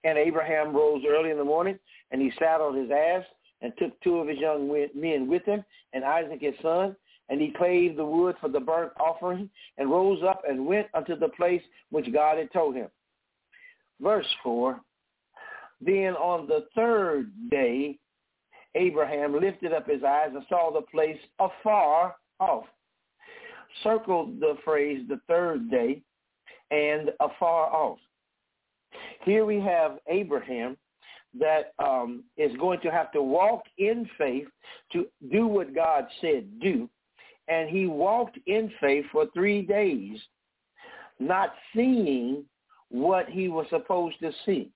And 0.04 0.18
Abraham 0.18 0.76
rose 0.76 1.04
early 1.08 1.30
in 1.30 1.38
the 1.38 1.44
morning, 1.44 1.78
and 2.12 2.22
he 2.22 2.32
saddled 2.40 2.76
his 2.76 2.90
ass, 2.92 3.24
and 3.62 3.72
took 3.78 4.00
two 4.02 4.18
of 4.18 4.28
his 4.28 4.40
young 4.40 4.68
men 4.96 5.28
with 5.28 5.46
him, 5.46 5.64
and 5.94 6.04
Isaac 6.04 6.42
his 6.42 6.56
son, 6.62 6.96
and 7.32 7.40
he 7.40 7.50
clave 7.58 7.96
the 7.96 8.06
wood 8.06 8.36
for 8.42 8.50
the 8.50 8.60
burnt 8.60 8.92
offering, 9.00 9.50
and 9.78 9.90
rose 9.90 10.22
up 10.22 10.44
and 10.48 10.66
went 10.66 10.88
unto 10.94 11.18
the 11.18 11.30
place 11.30 11.62
which 11.90 12.14
God 12.14 12.38
had 12.38 12.52
told 12.52 12.76
him. 12.76 12.90
Verse 14.02 14.28
4, 14.44 14.80
Then 15.80 16.14
on 16.16 16.46
the 16.48 16.66
third 16.76 17.32
day, 17.50 17.98
Abraham 18.76 19.40
lifted 19.40 19.72
up 19.72 19.88
his 19.88 20.04
eyes 20.04 20.32
and 20.34 20.44
saw 20.50 20.74
the 20.74 20.82
place 20.82 21.18
afar 21.40 22.16
off. 22.42 22.66
Circled 23.82 24.42
the 24.42 24.58
phrase 24.66 25.06
the 25.08 25.22
third 25.30 25.72
day 25.72 26.02
and 26.70 27.12
afar 27.22 27.74
off. 27.74 28.00
Here 29.24 29.46
we 29.46 29.62
have 29.62 30.00
Abraham 30.10 30.76
that 31.40 31.74
um, 31.80 32.26
is 32.36 32.52
going 32.58 32.82
to 32.82 32.92
have 32.92 33.10
to 33.14 33.22
walk 33.22 33.64
in 33.78 34.10
faith 34.18 34.48
to 34.92 35.08
do 35.32 35.48
what 35.48 35.74
God 35.74 36.08
said 36.20 36.60
do. 36.60 36.90
And 37.48 37.70
he 37.70 37.88
walked 37.88 38.38
in 38.48 38.72
faith 38.80 39.06
for 39.12 39.26
three 39.34 39.62
days, 39.62 40.20
not 41.20 41.54
seeing 41.76 42.46
what 42.90 43.28
he 43.30 43.50
was 43.50 43.66
supposed 43.70 44.20
to 44.20 44.32
see. 44.46 44.72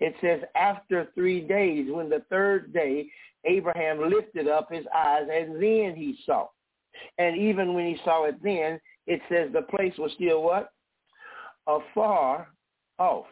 It 0.00 0.14
says 0.20 0.40
after 0.56 1.08
three 1.14 1.40
days, 1.40 1.86
when 1.90 2.08
the 2.08 2.22
third 2.30 2.72
day, 2.72 3.08
Abraham 3.44 4.10
lifted 4.10 4.48
up 4.48 4.72
his 4.72 4.84
eyes 4.94 5.26
and 5.30 5.56
then 5.56 5.94
he 5.96 6.16
saw. 6.24 6.48
And 7.18 7.36
even 7.36 7.74
when 7.74 7.86
he 7.86 7.96
saw 8.04 8.24
it 8.24 8.42
then, 8.42 8.80
it 9.06 9.20
says 9.28 9.50
the 9.52 9.62
place 9.62 9.94
was 9.98 10.12
still 10.14 10.42
what? 10.42 10.70
Afar 11.66 12.48
off. 12.98 13.26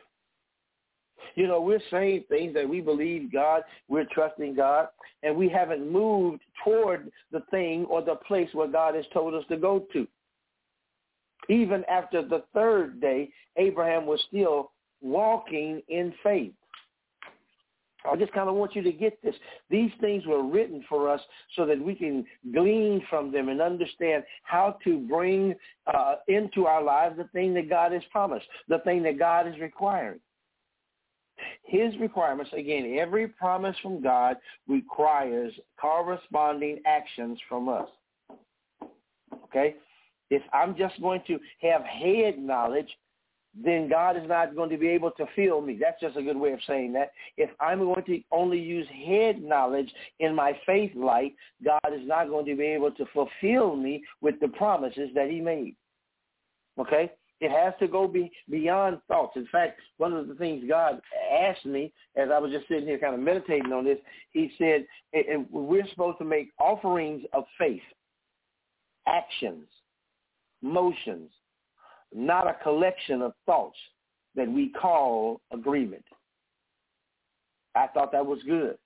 You 1.34 1.46
know, 1.46 1.60
we're 1.60 1.82
saying 1.90 2.24
things 2.28 2.54
that 2.54 2.68
we 2.68 2.80
believe 2.80 3.32
God, 3.32 3.62
we're 3.88 4.06
trusting 4.12 4.54
God, 4.54 4.88
and 5.22 5.36
we 5.36 5.48
haven't 5.48 5.90
moved 5.90 6.42
toward 6.64 7.10
the 7.30 7.42
thing 7.50 7.84
or 7.86 8.02
the 8.02 8.16
place 8.26 8.48
where 8.52 8.68
God 8.68 8.94
has 8.94 9.04
told 9.12 9.34
us 9.34 9.44
to 9.48 9.56
go 9.56 9.86
to. 9.92 10.06
Even 11.48 11.84
after 11.90 12.22
the 12.22 12.44
third 12.54 13.00
day, 13.00 13.30
Abraham 13.56 14.06
was 14.06 14.22
still 14.28 14.72
walking 15.00 15.82
in 15.88 16.14
faith. 16.22 16.52
I 18.10 18.16
just 18.16 18.32
kind 18.32 18.48
of 18.48 18.56
want 18.56 18.74
you 18.74 18.82
to 18.82 18.92
get 18.92 19.22
this. 19.22 19.34
These 19.70 19.90
things 20.00 20.26
were 20.26 20.42
written 20.42 20.84
for 20.88 21.08
us 21.08 21.20
so 21.56 21.66
that 21.66 21.80
we 21.80 21.94
can 21.94 22.24
glean 22.52 23.02
from 23.08 23.30
them 23.30 23.48
and 23.48 23.60
understand 23.60 24.24
how 24.42 24.76
to 24.84 24.98
bring 25.08 25.54
uh, 25.92 26.16
into 26.28 26.66
our 26.66 26.82
lives 26.82 27.16
the 27.16 27.28
thing 27.32 27.54
that 27.54 27.68
God 27.68 27.92
has 27.92 28.02
promised, 28.10 28.46
the 28.68 28.78
thing 28.80 29.02
that 29.04 29.18
God 29.18 29.46
is 29.46 29.54
requiring. 29.60 30.20
His 31.64 31.96
requirements, 31.98 32.52
again, 32.56 32.96
every 32.98 33.28
promise 33.28 33.76
from 33.82 34.02
God 34.02 34.36
requires 34.68 35.52
corresponding 35.80 36.80
actions 36.86 37.38
from 37.48 37.68
us. 37.68 37.88
Okay? 39.44 39.76
If 40.30 40.42
I'm 40.52 40.76
just 40.76 41.00
going 41.00 41.22
to 41.26 41.38
have 41.60 41.82
head 41.84 42.38
knowledge, 42.38 42.88
then 43.54 43.88
God 43.88 44.16
is 44.16 44.26
not 44.26 44.56
going 44.56 44.70
to 44.70 44.78
be 44.78 44.88
able 44.88 45.10
to 45.12 45.26
fill 45.36 45.60
me. 45.60 45.78
That's 45.78 46.00
just 46.00 46.16
a 46.16 46.22
good 46.22 46.36
way 46.36 46.52
of 46.52 46.60
saying 46.66 46.94
that. 46.94 47.12
If 47.36 47.50
I'm 47.60 47.80
going 47.80 48.04
to 48.04 48.20
only 48.30 48.58
use 48.58 48.86
head 49.06 49.42
knowledge 49.42 49.92
in 50.20 50.34
my 50.34 50.58
faith 50.64 50.94
life, 50.94 51.32
God 51.62 51.92
is 51.92 52.06
not 52.06 52.28
going 52.28 52.46
to 52.46 52.56
be 52.56 52.64
able 52.64 52.92
to 52.92 53.04
fulfill 53.12 53.76
me 53.76 54.02
with 54.22 54.40
the 54.40 54.48
promises 54.48 55.10
that 55.14 55.28
he 55.28 55.40
made. 55.40 55.76
Okay? 56.78 57.12
It 57.42 57.50
has 57.50 57.74
to 57.80 57.88
go 57.88 58.06
be, 58.06 58.30
beyond 58.48 59.00
thoughts. 59.08 59.32
In 59.34 59.48
fact, 59.50 59.80
one 59.96 60.12
of 60.12 60.28
the 60.28 60.34
things 60.36 60.64
God 60.68 61.00
asked 61.32 61.66
me 61.66 61.92
as 62.14 62.28
I 62.32 62.38
was 62.38 62.52
just 62.52 62.68
sitting 62.68 62.86
here 62.86 63.00
kind 63.00 63.14
of 63.14 63.20
meditating 63.20 63.72
on 63.72 63.84
this, 63.84 63.98
he 64.30 64.52
said, 64.58 64.86
and 65.12 65.46
we're 65.50 65.88
supposed 65.88 66.18
to 66.18 66.24
make 66.24 66.50
offerings 66.60 67.24
of 67.32 67.42
faith, 67.58 67.82
actions, 69.08 69.66
motions, 70.62 71.32
not 72.14 72.46
a 72.46 72.54
collection 72.62 73.22
of 73.22 73.32
thoughts 73.44 73.78
that 74.36 74.48
we 74.48 74.68
call 74.68 75.40
agreement. 75.52 76.04
I 77.74 77.88
thought 77.88 78.12
that 78.12 78.24
was 78.24 78.38
good 78.46 78.78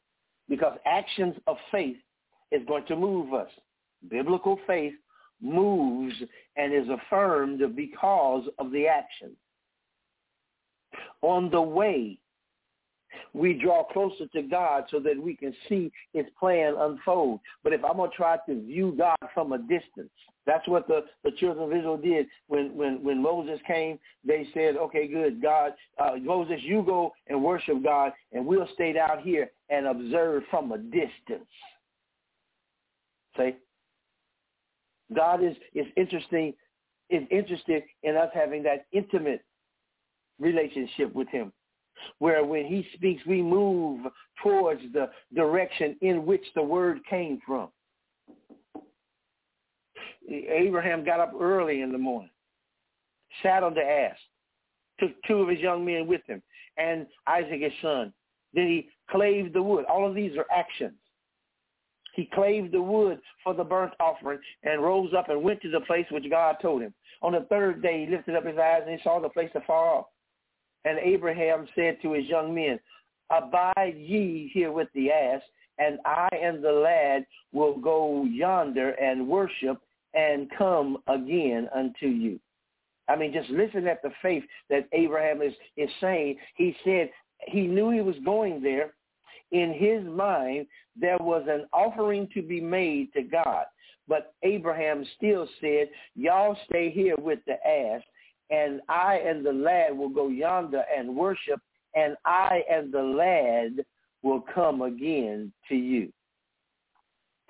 because 0.48 0.78
actions 0.86 1.34
of 1.46 1.58
faith 1.70 1.98
is 2.52 2.62
going 2.66 2.86
to 2.86 2.96
move 2.96 3.34
us. 3.34 3.50
Biblical 4.08 4.58
faith 4.66 4.94
moves 5.40 6.14
and 6.56 6.72
is 6.72 6.88
affirmed 6.88 7.62
because 7.76 8.44
of 8.58 8.70
the 8.70 8.86
action. 8.86 9.32
On 11.22 11.50
the 11.50 11.60
way, 11.60 12.18
we 13.32 13.54
draw 13.54 13.84
closer 13.84 14.26
to 14.28 14.42
God 14.42 14.84
so 14.90 14.98
that 15.00 15.20
we 15.20 15.36
can 15.36 15.54
see 15.68 15.90
his 16.12 16.26
plan 16.38 16.74
unfold. 16.78 17.40
But 17.62 17.72
if 17.72 17.84
I'm 17.84 17.96
going 17.96 18.10
to 18.10 18.16
try 18.16 18.38
to 18.48 18.62
view 18.62 18.94
God 18.96 19.16
from 19.34 19.52
a 19.52 19.58
distance, 19.58 20.10
that's 20.46 20.66
what 20.68 20.86
the, 20.86 21.04
the 21.24 21.32
children 21.32 21.64
of 21.70 21.76
Israel 21.76 21.96
did 21.96 22.26
when, 22.46 22.74
when, 22.76 23.02
when 23.02 23.20
Moses 23.20 23.60
came. 23.66 23.98
They 24.24 24.46
said, 24.54 24.76
okay, 24.76 25.08
good, 25.08 25.42
God, 25.42 25.72
uh, 25.98 26.12
Moses, 26.22 26.60
you 26.62 26.82
go 26.82 27.12
and 27.26 27.42
worship 27.42 27.82
God, 27.82 28.12
and 28.32 28.46
we'll 28.46 28.68
stay 28.74 28.92
down 28.92 29.20
here 29.22 29.50
and 29.70 29.86
observe 29.86 30.44
from 30.50 30.72
a 30.72 30.78
distance. 30.78 31.50
See? 33.36 33.56
God 35.14 35.42
is, 35.42 35.56
is 35.74 35.86
interesting, 35.96 36.54
is 37.10 37.22
interested 37.30 37.82
in 38.02 38.16
us 38.16 38.30
having 38.34 38.62
that 38.64 38.86
intimate 38.92 39.44
relationship 40.38 41.14
with 41.14 41.28
him 41.28 41.52
where 42.18 42.44
when 42.44 42.66
he 42.66 42.86
speaks, 42.94 43.24
we 43.26 43.42
move 43.42 44.06
towards 44.42 44.80
the 44.92 45.10
direction 45.34 45.96
in 46.02 46.26
which 46.26 46.44
the 46.54 46.62
word 46.62 47.00
came 47.08 47.40
from. 47.46 47.68
Abraham 50.28 51.04
got 51.04 51.20
up 51.20 51.32
early 51.40 51.82
in 51.82 51.92
the 51.92 51.98
morning, 51.98 52.30
sat 53.42 53.62
on 53.62 53.74
the 53.74 53.82
ass, 53.82 54.16
took 54.98 55.10
two 55.26 55.40
of 55.40 55.48
his 55.48 55.60
young 55.60 55.84
men 55.84 56.06
with 56.06 56.22
him, 56.26 56.42
and 56.76 57.06
Isaac 57.26 57.60
his 57.60 57.72
son. 57.80 58.12
Then 58.52 58.66
he 58.66 58.88
clave 59.10 59.52
the 59.52 59.62
wood. 59.62 59.84
All 59.84 60.08
of 60.08 60.14
these 60.14 60.36
are 60.36 60.46
actions. 60.54 60.96
He 62.16 62.30
clave 62.32 62.72
the 62.72 62.80
wood 62.80 63.20
for 63.44 63.52
the 63.52 63.62
burnt 63.62 63.92
offering 64.00 64.38
and 64.64 64.82
rose 64.82 65.12
up 65.16 65.28
and 65.28 65.42
went 65.42 65.60
to 65.60 65.70
the 65.70 65.80
place 65.80 66.06
which 66.10 66.28
God 66.30 66.56
told 66.62 66.80
him. 66.80 66.94
On 67.22 67.32
the 67.32 67.46
third 67.50 67.82
day, 67.82 68.06
he 68.06 68.10
lifted 68.10 68.34
up 68.34 68.46
his 68.46 68.58
eyes 68.58 68.82
and 68.86 68.98
he 68.98 69.02
saw 69.04 69.20
the 69.20 69.28
place 69.28 69.50
afar 69.54 69.96
off. 69.96 70.06
And 70.86 70.98
Abraham 70.98 71.68
said 71.74 71.98
to 72.02 72.12
his 72.12 72.26
young 72.26 72.54
men, 72.54 72.80
Abide 73.30 73.96
ye 73.98 74.50
here 74.54 74.72
with 74.72 74.88
the 74.94 75.10
ass, 75.10 75.42
and 75.78 75.98
I 76.06 76.28
and 76.32 76.64
the 76.64 76.72
lad 76.72 77.26
will 77.52 77.76
go 77.76 78.24
yonder 78.24 78.90
and 78.92 79.28
worship 79.28 79.78
and 80.14 80.48
come 80.56 80.98
again 81.08 81.68
unto 81.74 82.06
you. 82.06 82.40
I 83.08 83.16
mean, 83.16 83.32
just 83.32 83.50
listen 83.50 83.86
at 83.86 84.00
the 84.02 84.10
faith 84.22 84.44
that 84.70 84.88
Abraham 84.92 85.42
is, 85.42 85.52
is 85.76 85.90
saying. 86.00 86.38
He 86.54 86.74
said 86.82 87.10
he 87.46 87.66
knew 87.66 87.90
he 87.90 88.00
was 88.00 88.16
going 88.24 88.62
there. 88.62 88.94
In 89.52 89.72
his 89.72 90.04
mind, 90.04 90.66
there 90.98 91.18
was 91.18 91.44
an 91.48 91.66
offering 91.72 92.28
to 92.34 92.42
be 92.42 92.60
made 92.60 93.12
to 93.14 93.22
God. 93.22 93.64
But 94.08 94.34
Abraham 94.42 95.04
still 95.16 95.48
said, 95.60 95.88
y'all 96.14 96.56
stay 96.68 96.90
here 96.90 97.16
with 97.16 97.40
the 97.46 97.54
ass, 97.66 98.02
and 98.50 98.80
I 98.88 99.16
and 99.16 99.44
the 99.44 99.52
lad 99.52 99.96
will 99.96 100.08
go 100.08 100.28
yonder 100.28 100.84
and 100.96 101.16
worship, 101.16 101.60
and 101.94 102.16
I 102.24 102.62
and 102.70 102.92
the 102.92 103.02
lad 103.02 103.84
will 104.22 104.44
come 104.54 104.82
again 104.82 105.52
to 105.68 105.74
you. 105.74 106.12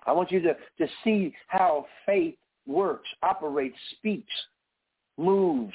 I 0.07 0.13
want 0.13 0.31
you 0.31 0.41
to, 0.41 0.55
to 0.55 0.93
see 1.03 1.35
how 1.49 1.87
faith 2.07 2.37
works, 2.67 3.09
operates, 3.23 3.77
speaks, 3.97 4.33
moves. 5.19 5.75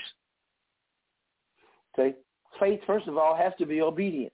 Okay? 1.94 2.16
Faith, 2.60 2.80
first 2.88 3.08
of 3.08 3.18
all, 3.18 3.36
has 3.36 3.54
to 3.60 3.66
be 3.66 3.82
obedient. 3.82 4.34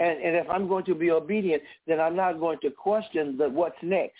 And, 0.00 0.18
and 0.18 0.36
if 0.36 0.48
I'm 0.48 0.68
going 0.68 0.84
to 0.86 0.94
be 0.94 1.10
obedient, 1.10 1.62
then 1.86 2.00
I'm 2.00 2.16
not 2.16 2.40
going 2.40 2.58
to 2.62 2.70
question 2.70 3.36
the 3.36 3.48
what's 3.48 3.76
next. 3.82 4.16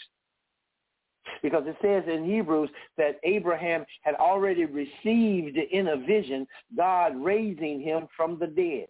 Because 1.43 1.65
it 1.67 1.77
says 1.83 2.05
in 2.13 2.25
Hebrews 2.25 2.71
that 2.97 3.21
Abraham 3.23 3.85
had 4.03 4.15
already 4.15 4.65
received 4.65 5.59
in 5.59 5.89
a 5.89 5.97
vision 5.97 6.47
God 6.77 7.13
raising 7.17 7.81
him 7.81 8.09
from 8.17 8.39
the 8.39 8.47
dead. 8.47 8.89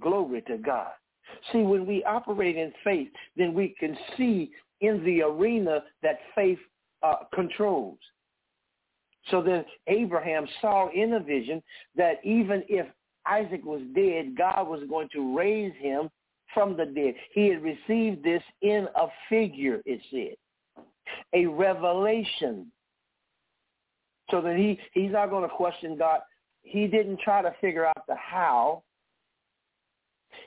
Glory 0.00 0.42
to 0.42 0.56
God. 0.56 0.92
See, 1.52 1.58
when 1.58 1.86
we 1.86 2.02
operate 2.04 2.56
in 2.56 2.72
faith, 2.82 3.08
then 3.36 3.54
we 3.54 3.74
can 3.78 3.96
see 4.16 4.50
in 4.80 5.04
the 5.04 5.22
arena 5.22 5.82
that 6.02 6.18
faith 6.34 6.58
uh, 7.02 7.24
controls. 7.34 7.98
So 9.30 9.42
then 9.42 9.64
Abraham 9.86 10.46
saw 10.60 10.90
in 10.90 11.14
a 11.14 11.20
vision 11.20 11.62
that 11.96 12.14
even 12.24 12.64
if 12.68 12.86
Isaac 13.26 13.64
was 13.64 13.82
dead, 13.94 14.36
God 14.36 14.68
was 14.68 14.80
going 14.88 15.08
to 15.12 15.36
raise 15.36 15.72
him 15.78 16.10
from 16.52 16.76
the 16.76 16.86
dead. 16.86 17.14
He 17.32 17.48
had 17.48 17.62
received 17.62 18.22
this 18.22 18.42
in 18.60 18.88
a 18.96 19.06
figure, 19.28 19.80
it 19.86 20.00
said, 20.10 20.84
a 21.32 21.46
revelation. 21.46 22.70
So 24.30 24.40
that 24.40 24.56
he, 24.56 24.78
he's 24.92 25.12
not 25.12 25.30
going 25.30 25.48
to 25.48 25.54
question 25.54 25.96
God. 25.98 26.20
He 26.62 26.86
didn't 26.86 27.20
try 27.20 27.42
to 27.42 27.54
figure 27.60 27.86
out 27.86 28.06
the 28.06 28.14
how. 28.14 28.82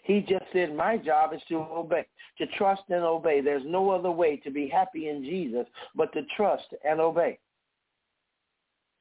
He 0.03 0.21
just 0.21 0.45
said, 0.53 0.75
my 0.75 0.97
job 0.97 1.33
is 1.33 1.41
to 1.49 1.57
obey, 1.57 2.05
to 2.37 2.47
trust 2.57 2.83
and 2.89 3.03
obey. 3.03 3.41
There's 3.41 3.63
no 3.65 3.89
other 3.91 4.11
way 4.11 4.37
to 4.37 4.51
be 4.51 4.67
happy 4.67 5.09
in 5.09 5.23
Jesus 5.23 5.67
but 5.95 6.11
to 6.13 6.21
trust 6.35 6.65
and 6.87 6.99
obey. 6.99 7.37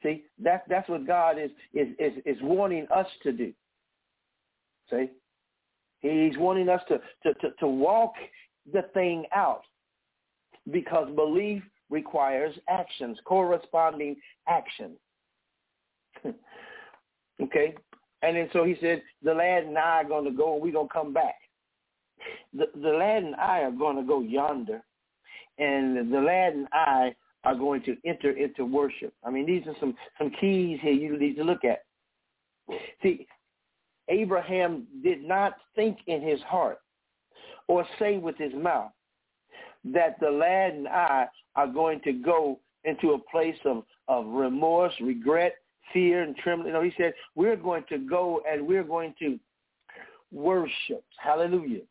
See, 0.03 0.25
that's 0.39 0.63
that's 0.69 0.89
what 0.89 1.07
God 1.07 1.39
is 1.39 1.51
is 1.73 1.89
is, 1.99 2.13
is 2.27 2.37
wanting 2.43 2.87
us 2.95 3.07
to 3.23 3.33
do. 3.33 3.53
See, 4.91 5.09
He's 6.01 6.37
wanting 6.37 6.69
us 6.69 6.83
to, 6.89 6.99
to, 7.23 7.35
to, 7.41 7.51
to 7.61 7.67
walk 7.67 8.13
the 8.71 8.83
thing 8.93 9.25
out 9.35 9.63
because 10.71 11.09
belief 11.15 11.63
requires 11.91 12.55
actions, 12.69 13.19
corresponding 13.25 14.17
action. 14.47 14.93
okay? 17.43 17.75
And 18.23 18.37
then 18.37 18.49
so 18.53 18.65
he 18.65 18.77
said, 18.81 19.03
the 19.23 19.33
lad 19.33 19.65
and 19.65 19.79
I 19.79 20.03
are 20.03 20.05
going 20.05 20.25
to 20.25 20.31
go 20.31 20.55
and 20.55 20.63
we're 20.63 20.73
going 20.73 20.89
to 20.89 20.95
come 20.95 21.13
back. 21.13 21.37
The, 22.53 22.67
the 22.81 22.91
lad 22.91 23.23
and 23.23 23.35
I 23.37 23.61
are 23.61 23.71
going 23.71 23.97
to 23.97 24.03
go 24.03 24.21
yonder. 24.21 24.83
And 25.59 26.13
the 26.13 26.21
lad 26.21 26.55
and 26.55 26.67
I 26.73 27.15
are 27.45 27.55
going 27.55 27.83
to 27.85 27.97
enter 28.05 28.31
into 28.33 28.65
worship. 28.65 29.13
I 29.25 29.31
mean, 29.31 29.47
these 29.47 29.67
are 29.67 29.77
some, 29.81 29.95
some 30.19 30.31
keys 30.41 30.79
here 30.83 30.93
you 30.93 31.19
need 31.19 31.37
to 31.37 31.45
look 31.45 31.65
at. 31.65 31.85
See, 33.03 33.27
Abraham 34.09 34.87
did 35.03 35.23
not 35.23 35.55
think 35.75 35.99
in 36.07 36.21
his 36.23 36.41
heart 36.43 36.79
or 37.69 37.87
say 37.99 38.19
with 38.19 38.37
his 38.37 38.53
mouth 38.55 38.91
that 39.85 40.19
the 40.21 40.31
lad 40.31 40.75
and 40.75 40.89
I 40.89 41.27
are 41.57 41.67
going 41.67 42.01
to 42.03 42.13
go 42.13 42.59
into 42.85 43.13
a 43.13 43.19
place 43.31 43.57
of, 43.65 43.85
of 44.09 44.27
remorse, 44.27 44.93
regret, 45.01 45.55
fear, 45.93 46.23
and 46.23 46.37
trembling. 46.37 46.73
No, 46.73 46.83
he 46.83 46.93
said, 46.99 47.15
we're 47.35 47.57
going 47.57 47.85
to 47.89 47.99
go 47.99 48.43
and 48.51 48.67
we're 48.67 48.85
going 48.85 49.15
to 49.21 49.39
worship. 50.33 51.05
Hallelujah. 51.19 51.83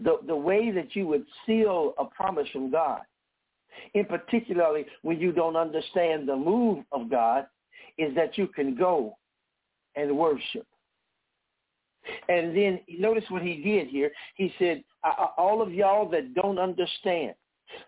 The, 0.00 0.18
the 0.26 0.36
way 0.36 0.70
that 0.70 0.94
you 0.94 1.06
would 1.08 1.24
seal 1.46 1.94
a 1.98 2.04
promise 2.04 2.48
from 2.52 2.70
God 2.70 3.00
in 3.94 4.04
particularly 4.04 4.86
when 5.02 5.20
you 5.20 5.32
don't 5.32 5.56
understand 5.56 6.28
the 6.28 6.36
move 6.36 6.84
of 6.92 7.10
God, 7.10 7.46
is 7.98 8.14
that 8.14 8.36
you 8.36 8.48
can 8.48 8.74
go 8.74 9.16
and 9.96 10.16
worship. 10.16 10.66
And 12.28 12.56
then 12.56 12.80
notice 12.98 13.24
what 13.28 13.42
he 13.42 13.56
did 13.56 13.88
here. 13.88 14.10
He 14.36 14.52
said, 14.58 14.84
all 15.38 15.62
of 15.62 15.72
y'all 15.72 16.08
that 16.10 16.34
don't 16.34 16.58
understand 16.58 17.34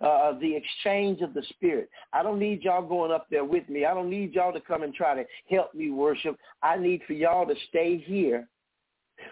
uh, 0.01 0.33
the 0.41 0.57
exchange 0.57 1.21
of 1.21 1.35
the 1.35 1.43
spirit, 1.51 1.89
I 2.13 2.23
don't 2.23 2.39
need 2.39 2.63
y'all 2.63 2.87
going 2.87 3.13
up 3.13 3.27
there 3.31 3.45
with 3.45 3.69
me. 3.69 3.85
I 3.85 3.95
don't 3.95 4.11
need 4.11 4.35
y'all 4.35 4.53
to 4.53 4.61
come 4.61 4.83
and 4.83 4.95
try 4.95 5.15
to 5.15 5.25
help 5.51 5.75
me 5.75 5.91
worship. 5.91 6.37
I 6.63 6.77
need 6.77 7.03
for 7.07 7.13
y'all 7.13 7.47
to 7.47 7.55
stay 7.69 7.99
here 7.99 8.49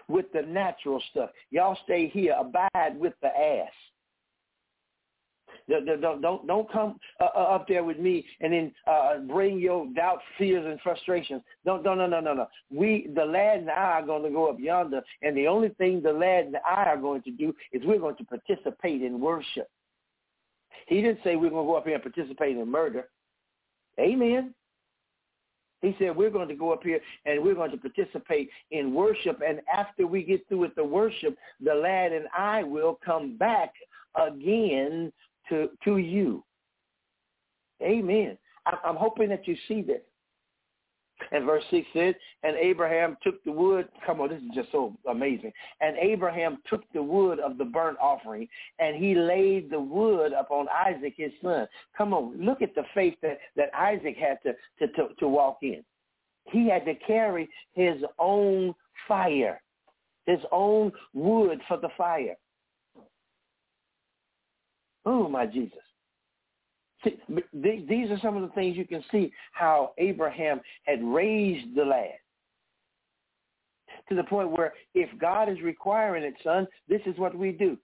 with 0.07 0.25
the 0.33 0.41
natural 0.41 1.01
stuff. 1.11 1.29
Y'all 1.51 1.77
stay 1.83 2.07
here, 2.07 2.35
abide 2.39 2.97
with 2.97 3.13
the 3.21 3.27
ass. 3.27 3.71
Don't 5.69 6.21
don't 6.21 6.47
don't 6.47 6.71
come 6.71 6.99
uh, 7.19 7.27
uh, 7.35 7.39
up 7.39 7.67
there 7.67 7.83
with 7.83 7.99
me 7.99 8.25
and 8.41 8.53
then 8.53 8.71
uh, 8.87 9.17
bring 9.19 9.59
your 9.59 9.87
doubts, 9.95 10.23
fears, 10.37 10.65
and 10.65 10.79
frustrations. 10.81 11.41
Don't 11.65 11.83
don't 11.83 11.97
no 11.97 12.07
no 12.07 12.19
no 12.19 12.33
no. 12.33 12.47
We 12.71 13.09
the 13.15 13.25
lad 13.25 13.59
and 13.59 13.69
I 13.69 13.99
are 13.99 14.05
going 14.05 14.23
to 14.23 14.29
go 14.29 14.49
up 14.49 14.59
yonder, 14.59 15.01
and 15.21 15.35
the 15.35 15.47
only 15.47 15.69
thing 15.69 16.01
the 16.01 16.13
lad 16.13 16.45
and 16.45 16.57
I 16.57 16.83
are 16.85 16.97
going 16.97 17.21
to 17.23 17.31
do 17.31 17.53
is 17.71 17.81
we're 17.85 17.99
going 17.99 18.17
to 18.17 18.23
participate 18.23 19.01
in 19.01 19.19
worship. 19.19 19.69
He 20.87 21.01
didn't 21.01 21.19
say 21.23 21.35
we're 21.35 21.49
going 21.49 21.65
to 21.65 21.71
go 21.71 21.75
up 21.75 21.85
here 21.85 21.95
and 21.95 22.03
participate 22.03 22.57
in 22.57 22.69
murder. 22.71 23.07
Amen. 23.99 24.53
He 25.81 25.95
said, 25.99 26.15
we're 26.15 26.31
going 26.31 26.47
to 26.47 26.55
go 26.55 26.73
up 26.73 26.83
here 26.83 26.99
and 27.25 27.43
we're 27.43 27.53
going 27.53 27.71
to 27.71 27.77
participate 27.77 28.49
in 28.71 28.93
worship. 28.93 29.41
And 29.47 29.61
after 29.71 30.07
we 30.07 30.23
get 30.23 30.47
through 30.47 30.59
with 30.59 30.75
the 30.75 30.83
worship, 30.83 31.37
the 31.63 31.75
lad 31.75 32.11
and 32.11 32.25
I 32.35 32.63
will 32.63 32.99
come 33.05 33.37
back 33.37 33.71
again 34.15 35.11
to, 35.49 35.69
to 35.83 35.97
you. 35.97 36.43
Amen. 37.81 38.37
I'm 38.65 38.95
hoping 38.95 39.29
that 39.29 39.47
you 39.47 39.55
see 39.67 39.81
this. 39.81 40.01
And 41.31 41.45
verse 41.45 41.63
6 41.71 41.87
says, 41.93 42.15
and 42.43 42.57
Abraham 42.57 43.17
took 43.23 43.41
the 43.43 43.51
wood. 43.51 43.87
Come 44.05 44.19
on, 44.19 44.29
this 44.29 44.41
is 44.41 44.49
just 44.53 44.71
so 44.71 44.93
amazing. 45.09 45.53
And 45.79 45.97
Abraham 45.97 46.57
took 46.69 46.81
the 46.93 47.01
wood 47.01 47.39
of 47.39 47.57
the 47.57 47.65
burnt 47.65 47.97
offering, 48.01 48.47
and 48.79 48.95
he 48.95 49.15
laid 49.15 49.69
the 49.69 49.79
wood 49.79 50.33
upon 50.33 50.67
Isaac, 50.69 51.13
his 51.15 51.31
son. 51.41 51.67
Come 51.97 52.13
on, 52.13 52.43
look 52.43 52.61
at 52.61 52.75
the 52.75 52.83
faith 52.93 53.15
that, 53.21 53.37
that 53.55 53.73
Isaac 53.73 54.17
had 54.17 54.39
to, 54.43 54.53
to, 54.79 54.93
to, 54.93 55.13
to 55.19 55.27
walk 55.27 55.59
in. 55.61 55.83
He 56.51 56.69
had 56.69 56.85
to 56.85 56.95
carry 56.95 57.49
his 57.73 57.95
own 58.19 58.75
fire, 59.07 59.61
his 60.25 60.39
own 60.51 60.91
wood 61.13 61.61
for 61.67 61.77
the 61.77 61.89
fire. 61.97 62.35
Oh, 65.05 65.27
my 65.27 65.45
Jesus. 65.45 65.79
See, 67.03 67.17
these 67.53 68.09
are 68.09 68.19
some 68.21 68.35
of 68.35 68.41
the 68.41 68.55
things 68.55 68.77
you 68.77 68.87
can 68.87 69.03
see 69.11 69.31
how 69.53 69.91
Abraham 69.97 70.59
had 70.85 71.03
raised 71.03 71.75
the 71.75 71.85
lad 71.85 72.15
to 74.09 74.15
the 74.15 74.23
point 74.23 74.51
where 74.51 74.73
if 74.93 75.09
God 75.19 75.49
is 75.49 75.61
requiring 75.61 76.23
it, 76.23 76.33
son, 76.43 76.67
this 76.87 77.01
is 77.05 77.17
what 77.17 77.35
we 77.35 77.51
do. 77.51 77.77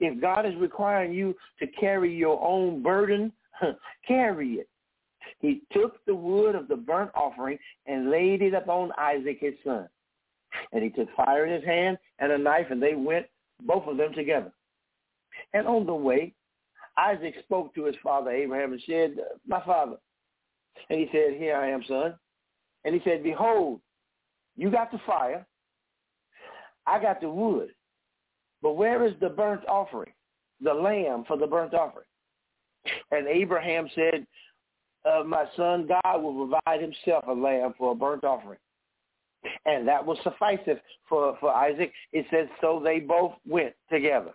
If 0.00 0.20
God 0.20 0.46
is 0.46 0.54
requiring 0.60 1.12
you 1.12 1.34
to 1.58 1.66
carry 1.66 2.14
your 2.14 2.42
own 2.42 2.82
burden, 2.82 3.32
carry 4.06 4.54
it. 4.54 4.68
He 5.40 5.62
took 5.72 6.04
the 6.04 6.14
wood 6.14 6.54
of 6.54 6.68
the 6.68 6.76
burnt 6.76 7.10
offering 7.14 7.58
and 7.86 8.10
laid 8.10 8.42
it 8.42 8.54
upon 8.54 8.90
Isaac, 8.98 9.38
his 9.40 9.54
son. 9.64 9.88
And 10.72 10.82
he 10.82 10.90
took 10.90 11.08
fire 11.16 11.46
in 11.46 11.52
his 11.52 11.64
hand 11.64 11.98
and 12.18 12.32
a 12.32 12.38
knife, 12.38 12.66
and 12.70 12.82
they 12.82 12.94
went, 12.94 13.26
both 13.64 13.86
of 13.86 13.96
them 13.96 14.12
together. 14.12 14.52
And 15.54 15.66
on 15.66 15.86
the 15.86 15.94
way, 15.94 16.34
Isaac 16.96 17.34
spoke 17.44 17.74
to 17.74 17.84
his 17.84 17.96
father 18.02 18.30
Abraham 18.30 18.72
and 18.72 18.82
said, 18.86 19.16
my 19.46 19.62
father. 19.64 19.96
And 20.90 21.00
he 21.00 21.08
said, 21.12 21.34
here 21.38 21.56
I 21.56 21.70
am, 21.70 21.82
son. 21.86 22.14
And 22.84 22.94
he 22.94 23.00
said, 23.04 23.22
behold, 23.22 23.80
you 24.56 24.70
got 24.70 24.90
the 24.90 25.00
fire. 25.06 25.46
I 26.86 27.00
got 27.00 27.20
the 27.20 27.30
wood. 27.30 27.70
But 28.60 28.76
where 28.76 29.06
is 29.06 29.14
the 29.20 29.28
burnt 29.28 29.66
offering, 29.68 30.12
the 30.60 30.74
lamb 30.74 31.24
for 31.26 31.36
the 31.36 31.46
burnt 31.46 31.74
offering? 31.74 32.06
And 33.10 33.26
Abraham 33.28 33.88
said, 33.94 34.26
uh, 35.04 35.24
my 35.24 35.44
son, 35.56 35.88
God 35.88 36.22
will 36.22 36.48
provide 36.48 36.80
himself 36.80 37.24
a 37.28 37.32
lamb 37.32 37.74
for 37.76 37.92
a 37.92 37.94
burnt 37.94 38.24
offering. 38.24 38.58
And 39.66 39.86
that 39.88 40.04
will 40.04 40.18
suffice 40.22 40.60
for, 41.08 41.36
for 41.40 41.52
Isaac. 41.52 41.92
It 42.12 42.26
says, 42.30 42.46
so 42.60 42.80
they 42.82 43.00
both 43.00 43.32
went 43.46 43.74
together. 43.90 44.32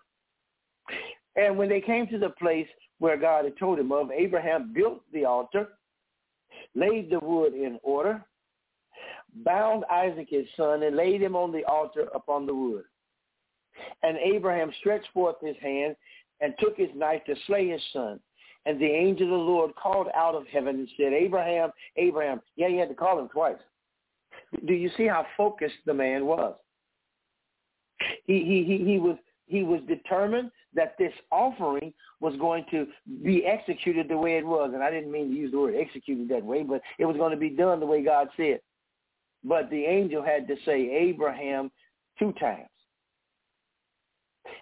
And 1.38 1.58
when 1.58 1.70
they 1.70 1.82
came 1.82 2.08
to 2.08 2.18
the 2.18 2.32
place 2.32 2.68
where 3.00 3.16
God 3.16 3.46
had 3.46 3.58
told 3.58 3.80
him 3.80 3.92
of, 3.92 4.12
Abraham 4.12 4.74
built 4.74 5.02
the 5.14 5.24
altar, 5.24 5.70
laid 6.76 7.12
the 7.12 7.20
wood 7.20 7.54
in 7.54 7.80
order, 7.84 8.24
bound 9.46 9.86
Isaac 9.92 10.28
his 10.30 10.48
son, 10.58 10.82
and 10.84 10.96
laid 10.96 11.22
him 11.22 11.36
on 11.36 11.52
the 11.52 11.64
altar 11.66 12.10
upon 12.14 12.48
the 12.48 12.56
wood. 12.56 12.84
And 14.02 14.18
Abraham 14.18 14.72
stretched 14.80 15.08
forth 15.14 15.36
his 15.40 15.56
hand 15.62 15.96
and 16.42 16.56
took 16.60 16.76
his 16.76 16.90
knife 16.96 17.24
to 17.26 17.36
slay 17.46 17.70
his 17.70 17.82
son. 17.94 18.20
And 18.66 18.82
the 18.82 18.86
angel 18.86 19.28
of 19.28 19.32
the 19.32 19.38
Lord 19.38 19.76
called 19.76 20.08
out 20.16 20.36
of 20.36 20.48
heaven 20.48 20.76
and 20.76 20.90
said, 20.98 21.14
Abraham, 21.14 21.72
Abraham. 21.96 22.42
Yeah, 22.56 22.70
he 22.70 22.78
had 22.78 22.90
to 22.90 22.96
call 22.96 23.20
him 23.20 23.30
twice. 23.30 23.56
Do 24.66 24.74
you 24.74 24.90
see 24.98 25.08
how 25.08 25.26
focused 25.38 25.76
the 25.86 25.94
man 25.94 26.26
was? 26.26 26.56
He, 28.26 28.44
he, 28.44 28.64
he, 28.64 28.84
he 28.84 29.00
was 29.00 29.18
he 29.48 29.64
was 29.64 29.82
determined 29.88 30.52
that 30.74 30.96
this 31.00 31.14
offering 31.32 31.94
was 32.20 32.36
going 32.38 32.66
to 32.70 32.86
be 33.24 33.46
executed 33.46 34.08
the 34.10 34.18
way 34.18 34.38
it 34.38 34.46
was. 34.46 34.72
And 34.74 34.84
I 34.84 34.92
didn't 34.92 35.12
mean 35.12 35.30
to 35.30 35.36
use 35.36 35.52
the 35.52 35.60
word 35.60 35.76
executed 35.76 36.30
that 36.30 36.44
way, 36.44 36.64
but 36.64 36.82
it 37.00 37.06
was 37.06 37.18
going 37.18 37.32
to 37.32 37.38
be 37.38 37.50
done 37.50 37.80
the 37.80 37.86
way 37.86 38.04
God 38.04 38.28
said. 38.38 38.60
But 39.44 39.70
the 39.70 39.86
angel 39.86 40.24
had 40.24 40.48
to 40.48 40.56
say 40.66 40.90
Abraham 40.92 41.72
two 42.20 42.34
times. 42.34 42.68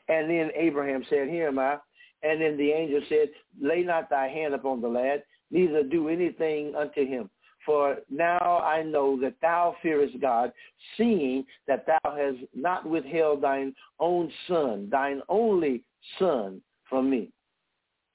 And 0.07 0.29
then 0.29 0.51
Abraham 0.55 1.03
said, 1.09 1.27
Here 1.27 1.47
am 1.47 1.59
I. 1.59 1.77
And 2.23 2.41
then 2.41 2.57
the 2.57 2.71
angel 2.71 3.01
said, 3.09 3.29
Lay 3.59 3.81
not 3.81 4.09
thy 4.09 4.27
hand 4.27 4.53
upon 4.53 4.81
the 4.81 4.87
lad, 4.87 5.23
neither 5.49 5.83
do 5.83 6.09
anything 6.09 6.75
unto 6.75 7.05
him. 7.05 7.29
For 7.65 7.97
now 8.09 8.59
I 8.59 8.83
know 8.83 9.19
that 9.21 9.35
thou 9.41 9.75
fearest 9.81 10.19
God, 10.21 10.51
seeing 10.97 11.45
that 11.67 11.85
thou 11.87 12.15
hast 12.15 12.37
not 12.53 12.87
withheld 12.87 13.41
thine 13.41 13.73
own 13.99 14.31
son, 14.47 14.89
thine 14.91 15.21
only 15.29 15.83
son, 16.19 16.61
from 16.89 17.09
me. 17.09 17.31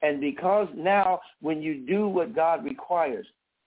And 0.03 0.21
because 0.21 0.69
now 0.75 1.21
when 1.41 1.61
you 1.61 1.85
do 1.87 2.09
what 2.09 2.35
God 2.35 2.65
requires, 2.65 3.27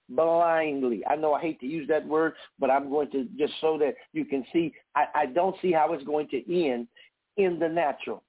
blindly. 0.09 1.03
I 1.09 1.15
know 1.15 1.33
I 1.33 1.41
hate 1.41 1.59
to 1.61 1.65
use 1.65 1.87
that 1.87 2.05
word, 2.05 2.33
but 2.59 2.69
I'm 2.69 2.89
going 2.89 3.09
to 3.11 3.27
just 3.37 3.53
so 3.61 3.77
that 3.79 3.95
you 4.11 4.25
can 4.25 4.45
see. 4.51 4.73
I, 4.95 5.05
I 5.15 5.25
don't 5.27 5.55
see 5.61 5.71
how 5.71 5.93
it's 5.93 6.03
going 6.03 6.27
to 6.29 6.65
end 6.65 6.87
in 7.37 7.59
the 7.59 7.69
natural. 7.69 8.23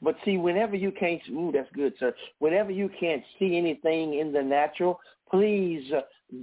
But 0.00 0.16
see, 0.24 0.38
whenever 0.38 0.74
you 0.74 0.90
can't, 0.90 1.20
ooh, 1.30 1.50
that's 1.52 1.70
good, 1.74 1.92
sir. 1.98 2.14
Whenever 2.38 2.70
you 2.70 2.90
can't 2.98 3.22
see 3.38 3.56
anything 3.56 4.18
in 4.18 4.32
the 4.32 4.42
natural, 4.42 5.00
please 5.30 5.84
uh, 5.92 6.00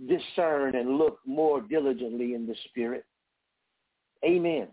discern 0.08 0.76
and 0.76 0.98
look 0.98 1.20
more 1.26 1.62
diligently 1.62 2.34
in 2.34 2.48
the 2.48 2.56
spirit. 2.70 3.06
Amen. 4.24 4.68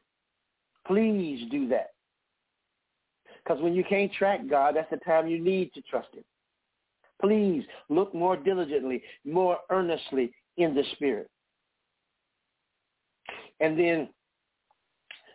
Please 0.87 1.49
do 1.51 1.69
that. 1.69 1.91
Because 3.43 3.63
when 3.63 3.75
you 3.75 3.85
can't 3.85 4.13
track 4.13 4.41
God, 4.49 4.77
that's 4.77 4.91
the 4.91 4.99
time 4.99 5.27
you 5.27 5.43
need 5.43 5.73
to 5.75 5.83
trust 5.83 6.09
him. 6.15 6.25
Please 7.21 7.65
look 7.89 8.15
more 8.15 8.37
diligently, 8.37 9.03
more 9.25 9.59
earnestly 9.71 10.33
in 10.57 10.75
the 10.75 10.85
Spirit. 10.93 11.29
And 13.61 13.79
then 13.79 14.09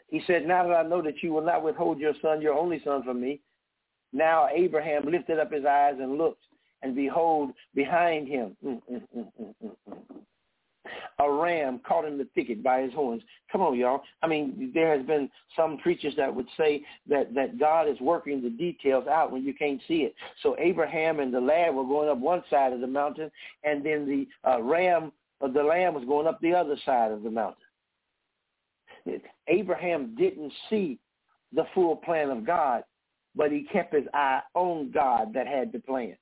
he 0.07 0.21
said, 0.25 0.47
now 0.47 0.67
that 0.67 0.73
I 0.73 0.83
know 0.83 1.01
that 1.01 1.21
you 1.21 1.31
will 1.31 1.43
not 1.45 1.63
withhold 1.63 1.99
your 1.99 2.13
son, 2.21 2.41
your 2.41 2.55
only 2.55 2.81
son 2.83 3.03
from 3.03 3.21
me, 3.21 3.41
now 4.13 4.47
Abraham 4.53 5.11
lifted 5.11 5.39
up 5.39 5.51
his 5.51 5.65
eyes 5.65 5.95
and 5.99 6.17
looked, 6.17 6.43
and 6.85 6.95
behold, 6.95 7.51
behind 7.73 8.27
him, 8.27 8.55
mm, 8.63 8.79
mm, 8.91 9.01
mm, 9.17 9.75
a 11.17 11.31
ram 11.31 11.81
caught 11.87 12.05
in 12.05 12.15
the 12.15 12.27
thicket 12.35 12.61
by 12.61 12.81
his 12.81 12.93
horns. 12.93 13.23
Come 13.51 13.61
on, 13.61 13.75
y'all. 13.75 14.03
I 14.21 14.27
mean, 14.27 14.69
there 14.71 14.95
has 14.95 15.03
been 15.07 15.27
some 15.55 15.79
preachers 15.79 16.13
that 16.17 16.33
would 16.33 16.45
say 16.55 16.83
that, 17.09 17.33
that 17.33 17.57
God 17.57 17.89
is 17.89 17.99
working 17.99 18.43
the 18.43 18.51
details 18.51 19.07
out 19.07 19.31
when 19.31 19.43
you 19.43 19.53
can't 19.55 19.81
see 19.87 20.01
it. 20.01 20.13
So 20.43 20.55
Abraham 20.59 21.19
and 21.21 21.33
the 21.33 21.41
lad 21.41 21.73
were 21.73 21.85
going 21.85 22.07
up 22.07 22.19
one 22.19 22.43
side 22.51 22.71
of 22.71 22.81
the 22.81 22.87
mountain, 22.87 23.31
and 23.63 23.83
then 23.83 24.05
the 24.07 24.27
uh, 24.47 24.61
ram, 24.61 25.11
uh, 25.41 25.47
the 25.47 25.63
lamb 25.63 25.95
was 25.95 26.05
going 26.05 26.27
up 26.27 26.39
the 26.41 26.53
other 26.53 26.77
side 26.85 27.11
of 27.11 27.23
the 27.23 27.31
mountain. 27.31 27.63
Abraham 29.47 30.15
didn't 30.15 30.53
see 30.69 30.99
the 31.51 31.65
full 31.73 31.95
plan 31.95 32.29
of 32.29 32.45
God, 32.45 32.83
but 33.35 33.51
he 33.51 33.63
kept 33.71 33.95
his 33.95 34.05
eye 34.13 34.41
on 34.53 34.91
God 34.91 35.33
that 35.33 35.47
had 35.47 35.71
the 35.71 35.79
plan. 35.79 36.15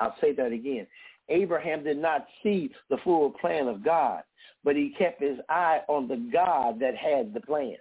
I'll 0.00 0.16
say 0.20 0.32
that 0.34 0.52
again. 0.52 0.86
Abraham 1.28 1.84
did 1.84 1.98
not 1.98 2.26
see 2.42 2.70
the 2.90 2.98
full 3.04 3.30
plan 3.30 3.68
of 3.68 3.84
God, 3.84 4.22
but 4.64 4.76
he 4.76 4.94
kept 4.98 5.22
his 5.22 5.38
eye 5.48 5.80
on 5.88 6.08
the 6.08 6.28
God 6.32 6.80
that 6.80 6.96
had 6.96 7.32
the 7.32 7.40
plan. 7.40 7.76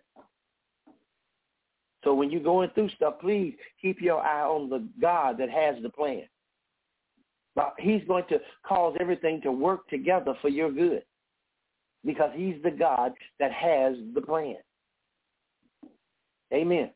So 2.04 2.14
when 2.14 2.32
you're 2.32 2.42
going 2.42 2.70
through 2.74 2.90
stuff, 2.90 3.16
please 3.20 3.56
keep 3.82 4.02
your 4.02 4.22
eye 4.22 4.44
on 4.44 4.70
the 4.70 4.88
God 5.00 5.38
that 5.38 5.50
has 5.50 5.76
the 5.84 5.90
plan. 5.90 6.24
He's 7.78 8.02
going 8.08 8.24
to 8.30 8.40
cause 8.66 8.96
everything 9.00 9.42
to 9.42 9.52
work 9.52 9.88
together 9.90 10.34
for 10.42 10.50
your 10.50 10.72
good 10.72 11.04
because 12.06 12.32
he's 12.34 12.56
the 12.64 12.72
God 12.72 13.14
that 13.40 13.52
has 13.52 13.96
the 14.16 14.22
plan. 14.22 14.56
Amen. 16.54 16.90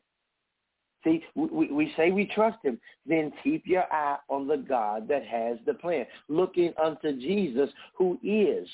See, 1.06 1.22
we, 1.36 1.68
we 1.70 1.92
say 1.96 2.10
we 2.10 2.26
trust 2.26 2.58
him. 2.64 2.80
Then 3.06 3.32
keep 3.44 3.62
your 3.64 3.84
eye 3.92 4.16
on 4.28 4.48
the 4.48 4.56
God 4.56 5.06
that 5.08 5.24
has 5.24 5.56
the 5.64 5.74
plan, 5.74 6.04
looking 6.28 6.72
unto 6.82 7.12
Jesus, 7.12 7.70
who 7.96 8.18
is, 8.24 8.68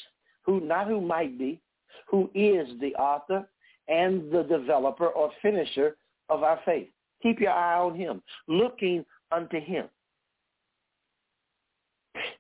who 0.45 0.61
not 0.61 0.87
who 0.87 1.03
might 1.03 1.38
be, 1.38 1.61
who 2.09 2.31
is 2.35 2.66
the 2.81 2.95
author 2.95 3.47
and 3.88 4.33
the 4.33 4.45
developer 4.45 5.09
or 5.09 5.31
finisher 5.42 5.97
of 6.31 6.42
our 6.42 6.59
faith. 6.64 6.88
Keep 7.23 7.40
your 7.40 7.53
eye 7.53 7.79
on 7.79 7.95
him, 7.95 8.23
looking 8.49 9.05
unto 9.31 9.61
him. 9.61 9.85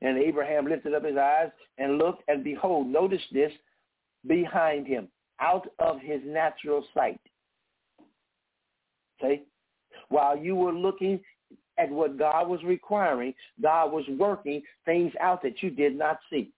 And 0.00 0.16
Abraham 0.16 0.66
lifted 0.66 0.94
up 0.94 1.04
his 1.04 1.18
eyes 1.18 1.50
and 1.76 1.98
looked, 1.98 2.22
and 2.28 2.42
behold, 2.42 2.86
notice 2.86 3.22
this, 3.30 3.52
behind 4.26 4.86
him, 4.86 5.08
out 5.38 5.68
of 5.78 6.00
his 6.00 6.20
natural 6.24 6.82
sight. 6.94 7.20
Okay? 9.20 9.42
While 10.12 10.36
you 10.36 10.54
were 10.54 10.72
looking 10.72 11.20
at 11.78 11.90
what 11.90 12.18
God 12.18 12.48
was 12.48 12.62
requiring, 12.62 13.34
God 13.60 13.92
was 13.92 14.04
working 14.18 14.62
things 14.84 15.12
out 15.20 15.42
that 15.42 15.62
you 15.62 15.70
did 15.70 15.96
not 15.96 16.18
see. 16.30 16.50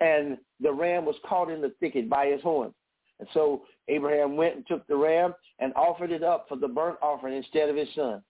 And 0.00 0.38
the 0.60 0.72
ram 0.72 1.04
was 1.04 1.16
caught 1.28 1.50
in 1.50 1.60
the 1.60 1.72
thicket 1.78 2.08
by 2.08 2.26
his 2.26 2.42
horns. 2.42 2.74
And 3.18 3.28
so 3.34 3.62
Abraham 3.88 4.36
went 4.36 4.56
and 4.56 4.66
took 4.66 4.86
the 4.86 4.96
ram 4.96 5.34
and 5.58 5.74
offered 5.74 6.10
it 6.10 6.22
up 6.22 6.46
for 6.48 6.56
the 6.56 6.68
burnt 6.68 6.96
offering 7.02 7.36
instead 7.36 7.68
of 7.68 7.76
his 7.76 7.88
son. 7.94 8.22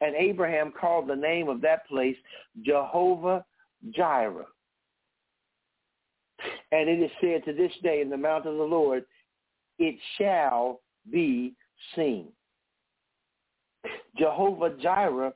And 0.00 0.14
Abraham 0.16 0.72
called 0.78 1.08
the 1.08 1.16
name 1.16 1.48
of 1.48 1.60
that 1.62 1.86
place 1.86 2.16
Jehovah 2.62 3.44
Jireh. 3.90 4.46
And 6.72 6.88
it 6.88 7.00
is 7.00 7.10
said 7.20 7.44
to 7.44 7.52
this 7.52 7.72
day 7.82 8.00
in 8.00 8.10
the 8.10 8.16
mount 8.16 8.46
of 8.46 8.56
the 8.56 8.62
Lord, 8.62 9.04
it 9.78 9.96
shall 10.18 10.80
be 11.10 11.54
seen. 11.94 12.28
Jehovah 14.18 14.76
Jireh 14.80 15.32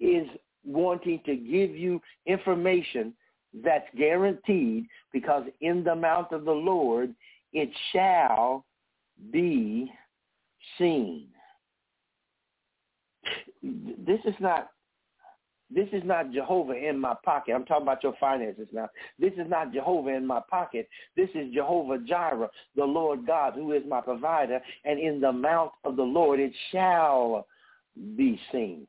is 0.00 0.26
wanting 0.64 1.20
to 1.26 1.36
give 1.36 1.76
you 1.76 2.00
information 2.26 3.14
that's 3.62 3.88
guaranteed 3.96 4.86
because 5.12 5.44
in 5.60 5.84
the 5.84 5.94
mouth 5.94 6.32
of 6.32 6.44
the 6.44 6.52
Lord 6.52 7.14
it 7.52 7.70
shall 7.92 8.64
be 9.30 9.92
seen. 10.78 11.28
This 13.62 14.20
is 14.24 14.34
not 14.40 14.70
this 15.74 15.88
is 15.92 16.02
not 16.04 16.30
Jehovah 16.32 16.74
in 16.74 16.98
my 16.98 17.14
pocket. 17.24 17.52
I'm 17.54 17.64
talking 17.64 17.82
about 17.82 18.02
your 18.02 18.14
finances 18.20 18.68
now. 18.72 18.88
This 19.18 19.32
is 19.32 19.48
not 19.48 19.72
Jehovah 19.72 20.10
in 20.10 20.26
my 20.26 20.40
pocket. 20.48 20.88
This 21.16 21.28
is 21.34 21.52
Jehovah 21.52 21.98
Jireh, 21.98 22.50
the 22.76 22.84
Lord 22.84 23.26
God, 23.26 23.54
who 23.54 23.72
is 23.72 23.82
my 23.88 24.00
provider. 24.00 24.60
And 24.84 25.00
in 25.00 25.20
the 25.20 25.32
mount 25.32 25.72
of 25.84 25.96
the 25.96 26.02
Lord 26.02 26.38
it 26.40 26.52
shall 26.70 27.46
be 28.16 28.40
seen. 28.52 28.86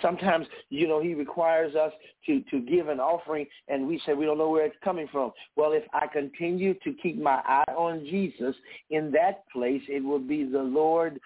Sometimes, 0.00 0.46
you 0.70 0.88
know, 0.88 1.02
he 1.02 1.14
requires 1.14 1.74
us 1.74 1.92
to, 2.26 2.40
to 2.50 2.60
give 2.60 2.88
an 2.88 2.98
offering 2.98 3.46
and 3.68 3.86
we 3.86 4.00
say 4.06 4.14
we 4.14 4.24
don't 4.24 4.38
know 4.38 4.48
where 4.48 4.64
it's 4.64 4.76
coming 4.82 5.06
from. 5.12 5.32
Well, 5.54 5.72
if 5.72 5.84
I 5.92 6.06
continue 6.06 6.74
to 6.82 6.94
keep 7.02 7.20
my 7.20 7.42
eye 7.44 7.72
on 7.76 8.06
Jesus, 8.06 8.56
in 8.90 9.10
that 9.12 9.44
place 9.52 9.82
it 9.88 10.02
will 10.02 10.18
be 10.18 10.44
the 10.44 10.62
Lord 10.62 11.20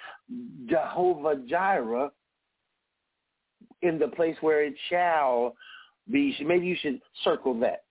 Jehovah 0.69 1.37
Jireh 1.49 2.11
in 3.83 3.99
the 3.99 4.09
place 4.09 4.37
where 4.41 4.65
it 4.65 4.75
shall 4.89 5.55
be. 6.11 6.37
Maybe 6.45 6.67
you 6.67 6.77
should 6.81 7.01
circle 7.25 7.59
that. 7.61 7.83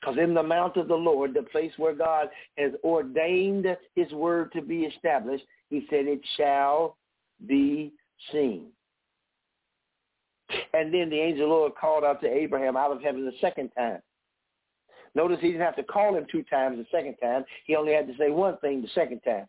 Because 0.00 0.18
in 0.18 0.34
the 0.34 0.42
mount 0.42 0.76
of 0.76 0.88
the 0.88 0.94
Lord, 0.94 1.34
the 1.34 1.42
place 1.42 1.72
where 1.78 1.94
God 1.94 2.28
has 2.58 2.72
ordained 2.84 3.66
his 3.94 4.12
word 4.12 4.52
to 4.52 4.60
be 4.60 4.80
established, 4.80 5.44
he 5.70 5.86
said 5.88 6.06
it 6.06 6.20
shall 6.36 6.96
be 7.46 7.92
seen. 8.30 8.66
And 10.74 10.92
then 10.92 11.10
the 11.10 11.18
angel 11.18 11.48
the 11.48 11.54
Lord 11.54 11.72
called 11.80 12.04
out 12.04 12.20
to 12.20 12.28
Abraham 12.28 12.76
out 12.76 12.92
of 12.92 13.02
heaven 13.02 13.24
the 13.24 13.32
second 13.40 13.70
time. 13.70 14.00
Notice 15.14 15.38
he 15.40 15.48
didn't 15.48 15.62
have 15.62 15.76
to 15.76 15.82
call 15.82 16.14
him 16.14 16.26
two 16.30 16.42
times 16.44 16.78
the 16.78 16.86
second 16.96 17.16
time. 17.16 17.44
He 17.64 17.74
only 17.74 17.94
had 17.94 18.06
to 18.06 18.16
say 18.18 18.30
one 18.30 18.58
thing 18.58 18.82
the 18.82 18.88
second 18.94 19.20
time. 19.20 19.46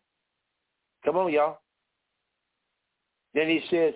Come 1.04 1.18
on, 1.18 1.32
y'all. 1.32 1.60
Then 3.34 3.48
he 3.50 3.62
says, 3.70 3.94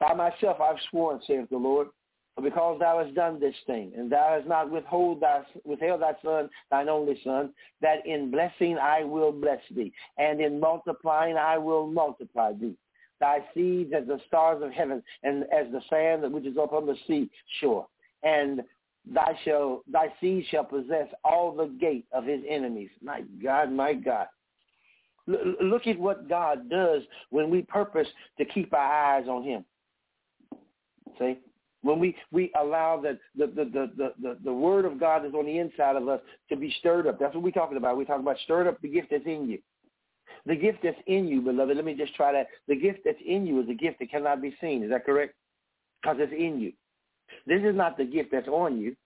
by 0.00 0.14
myself 0.14 0.60
I've 0.60 0.76
sworn, 0.90 1.20
saith 1.26 1.48
the 1.50 1.56
Lord, 1.56 1.88
for 2.34 2.42
because 2.42 2.78
thou 2.80 3.02
hast 3.02 3.14
done 3.14 3.38
this 3.38 3.54
thing, 3.66 3.92
and 3.96 4.10
thou 4.10 4.34
hast 4.36 4.48
not 4.48 4.70
withhold 4.70 5.20
thy, 5.20 5.42
withheld 5.64 6.02
thy 6.02 6.14
son, 6.24 6.48
thine 6.70 6.88
only 6.88 7.20
son, 7.22 7.52
that 7.82 8.06
in 8.06 8.30
blessing 8.30 8.78
I 8.78 9.04
will 9.04 9.32
bless 9.32 9.60
thee, 9.74 9.92
and 10.16 10.40
in 10.40 10.58
multiplying 10.58 11.36
I 11.36 11.58
will 11.58 11.86
multiply 11.86 12.52
thee. 12.52 12.76
Thy 13.20 13.40
seeds 13.52 13.92
as 13.94 14.06
the 14.06 14.18
stars 14.26 14.62
of 14.62 14.72
heaven, 14.72 15.02
and 15.22 15.44
as 15.52 15.70
the 15.70 15.82
sand 15.90 16.32
which 16.32 16.46
is 16.46 16.56
upon 16.56 16.86
the 16.86 16.96
sea 17.06 17.28
shore. 17.60 17.86
And 18.22 18.62
thy 19.12 19.38
shall 19.44 19.82
thy 19.90 20.06
seed 20.20 20.46
shall 20.50 20.64
possess 20.64 21.08
all 21.24 21.54
the 21.54 21.66
gate 21.66 22.06
of 22.12 22.24
his 22.24 22.40
enemies. 22.48 22.90
My 23.02 23.22
God, 23.42 23.70
my 23.70 23.92
God. 23.92 24.28
look 25.26 25.86
at 25.86 25.98
what 25.98 26.28
God 26.28 26.70
does 26.70 27.02
when 27.28 27.50
we 27.50 27.62
purpose 27.62 28.08
to 28.38 28.44
keep 28.46 28.72
our 28.72 29.16
eyes 29.16 29.28
on 29.28 29.42
him. 29.42 29.64
See? 31.20 31.38
When 31.82 31.98
we, 31.98 32.14
we 32.30 32.52
allow 32.60 33.00
that 33.00 33.18
the, 33.36 33.46
the, 33.46 33.64
the, 33.64 34.12
the, 34.20 34.38
the 34.44 34.52
word 34.52 34.84
of 34.84 35.00
God 35.00 35.24
is 35.24 35.32
on 35.34 35.46
the 35.46 35.58
inside 35.58 35.96
of 35.96 36.08
us 36.08 36.20
to 36.50 36.56
be 36.56 36.74
stirred 36.78 37.06
up. 37.06 37.18
That's 37.18 37.34
what 37.34 37.42
we're 37.42 37.52
talking 37.52 37.78
about. 37.78 37.96
We're 37.96 38.04
talking 38.04 38.22
about 38.22 38.36
stirred 38.44 38.66
up 38.66 38.80
the 38.82 38.88
gift 38.88 39.08
that's 39.10 39.24
in 39.24 39.48
you. 39.48 39.58
The 40.46 40.56
gift 40.56 40.78
that's 40.82 40.98
in 41.06 41.26
you, 41.26 41.40
beloved, 41.40 41.76
let 41.76 41.84
me 41.84 41.94
just 41.94 42.14
try 42.14 42.32
that. 42.32 42.48
The 42.68 42.76
gift 42.76 43.00
that's 43.04 43.18
in 43.24 43.46
you 43.46 43.60
is 43.60 43.68
a 43.68 43.74
gift 43.74 43.98
that 44.00 44.10
cannot 44.10 44.42
be 44.42 44.54
seen. 44.60 44.82
Is 44.82 44.90
that 44.90 45.06
correct? 45.06 45.34
Because 46.02 46.16
it's 46.20 46.32
in 46.32 46.60
you. 46.60 46.72
This 47.46 47.62
is 47.62 47.76
not 47.76 47.96
the 47.96 48.04
gift 48.04 48.30
that's 48.32 48.48
on 48.48 48.78
you. 48.78 48.96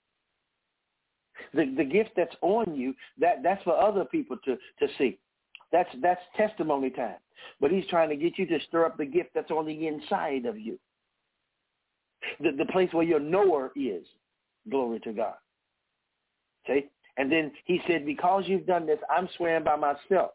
The 1.52 1.74
the 1.76 1.84
gift 1.84 2.10
that's 2.16 2.34
on 2.42 2.76
you, 2.76 2.94
that 3.18 3.42
that's 3.42 3.62
for 3.64 3.76
other 3.76 4.04
people 4.04 4.36
to 4.44 4.56
to 4.56 4.92
see. 4.98 5.18
That's 5.72 5.88
that's 6.00 6.20
testimony 6.36 6.90
time. 6.90 7.16
But 7.60 7.72
he's 7.72 7.86
trying 7.88 8.08
to 8.10 8.16
get 8.16 8.38
you 8.38 8.46
to 8.46 8.58
stir 8.68 8.86
up 8.86 8.96
the 8.96 9.04
gift 9.04 9.30
that's 9.34 9.50
on 9.50 9.66
the 9.66 9.86
inside 9.88 10.46
of 10.46 10.58
you. 10.58 10.78
The 12.40 12.52
the 12.52 12.66
place 12.66 12.92
where 12.92 13.04
your 13.04 13.20
knower 13.20 13.72
is. 13.76 14.04
Glory 14.70 15.00
to 15.00 15.12
God. 15.12 15.34
Okay? 16.64 16.86
And 17.16 17.30
then 17.30 17.52
he 17.64 17.80
said, 17.86 18.06
Because 18.06 18.44
you've 18.46 18.66
done 18.66 18.86
this, 18.86 18.98
I'm 19.10 19.28
swearing 19.36 19.64
by 19.64 19.76
myself 19.76 20.32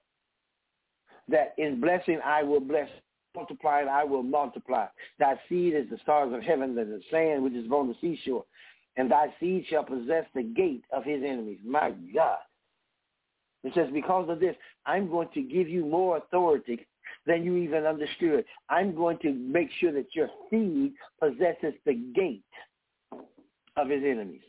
that 1.28 1.54
in 1.58 1.80
blessing 1.80 2.20
I 2.26 2.44
will 2.44 2.60
bless 2.60 2.90
multiplying 3.36 3.88
I 3.88 4.04
will 4.04 4.24
multiply. 4.24 4.88
Thy 5.20 5.40
seed 5.48 5.74
is 5.76 5.90
the 5.90 5.98
stars 6.02 6.34
of 6.34 6.42
heaven 6.42 6.78
and 6.78 6.92
the 6.92 7.02
sand 7.12 7.44
which 7.44 7.54
is 7.54 7.66
upon 7.66 7.88
the 7.88 7.96
seashore. 8.02 8.46
And 8.98 9.12
thy 9.12 9.28
seed 9.40 9.66
shall 9.70 9.84
possess 9.84 10.26
the 10.34 10.44
gate 10.44 10.84
of 10.92 11.04
his 11.04 11.22
enemies. 11.24 11.60
My 11.64 11.92
God. 12.14 12.40
It 13.64 13.74
says, 13.76 13.90
because 13.94 14.30
of 14.30 14.40
this, 14.40 14.56
I'm 14.86 15.10
going 15.10 15.28
to 15.34 15.42
give 15.42 15.68
you 15.68 15.86
more 15.86 16.18
authority 16.18 16.88
than 17.26 17.44
you 17.44 17.58
even 17.58 17.86
understood. 17.86 18.46
I'm 18.70 18.96
going 18.96 19.18
to 19.20 19.34
make 19.34 19.70
sure 19.80 19.92
that 19.92 20.08
your 20.14 20.30
seed 20.50 20.94
possesses 21.20 21.74
the 21.86 21.94
gate 22.16 22.44
of 23.78 23.90
his 23.90 24.04
enemies. 24.04 24.42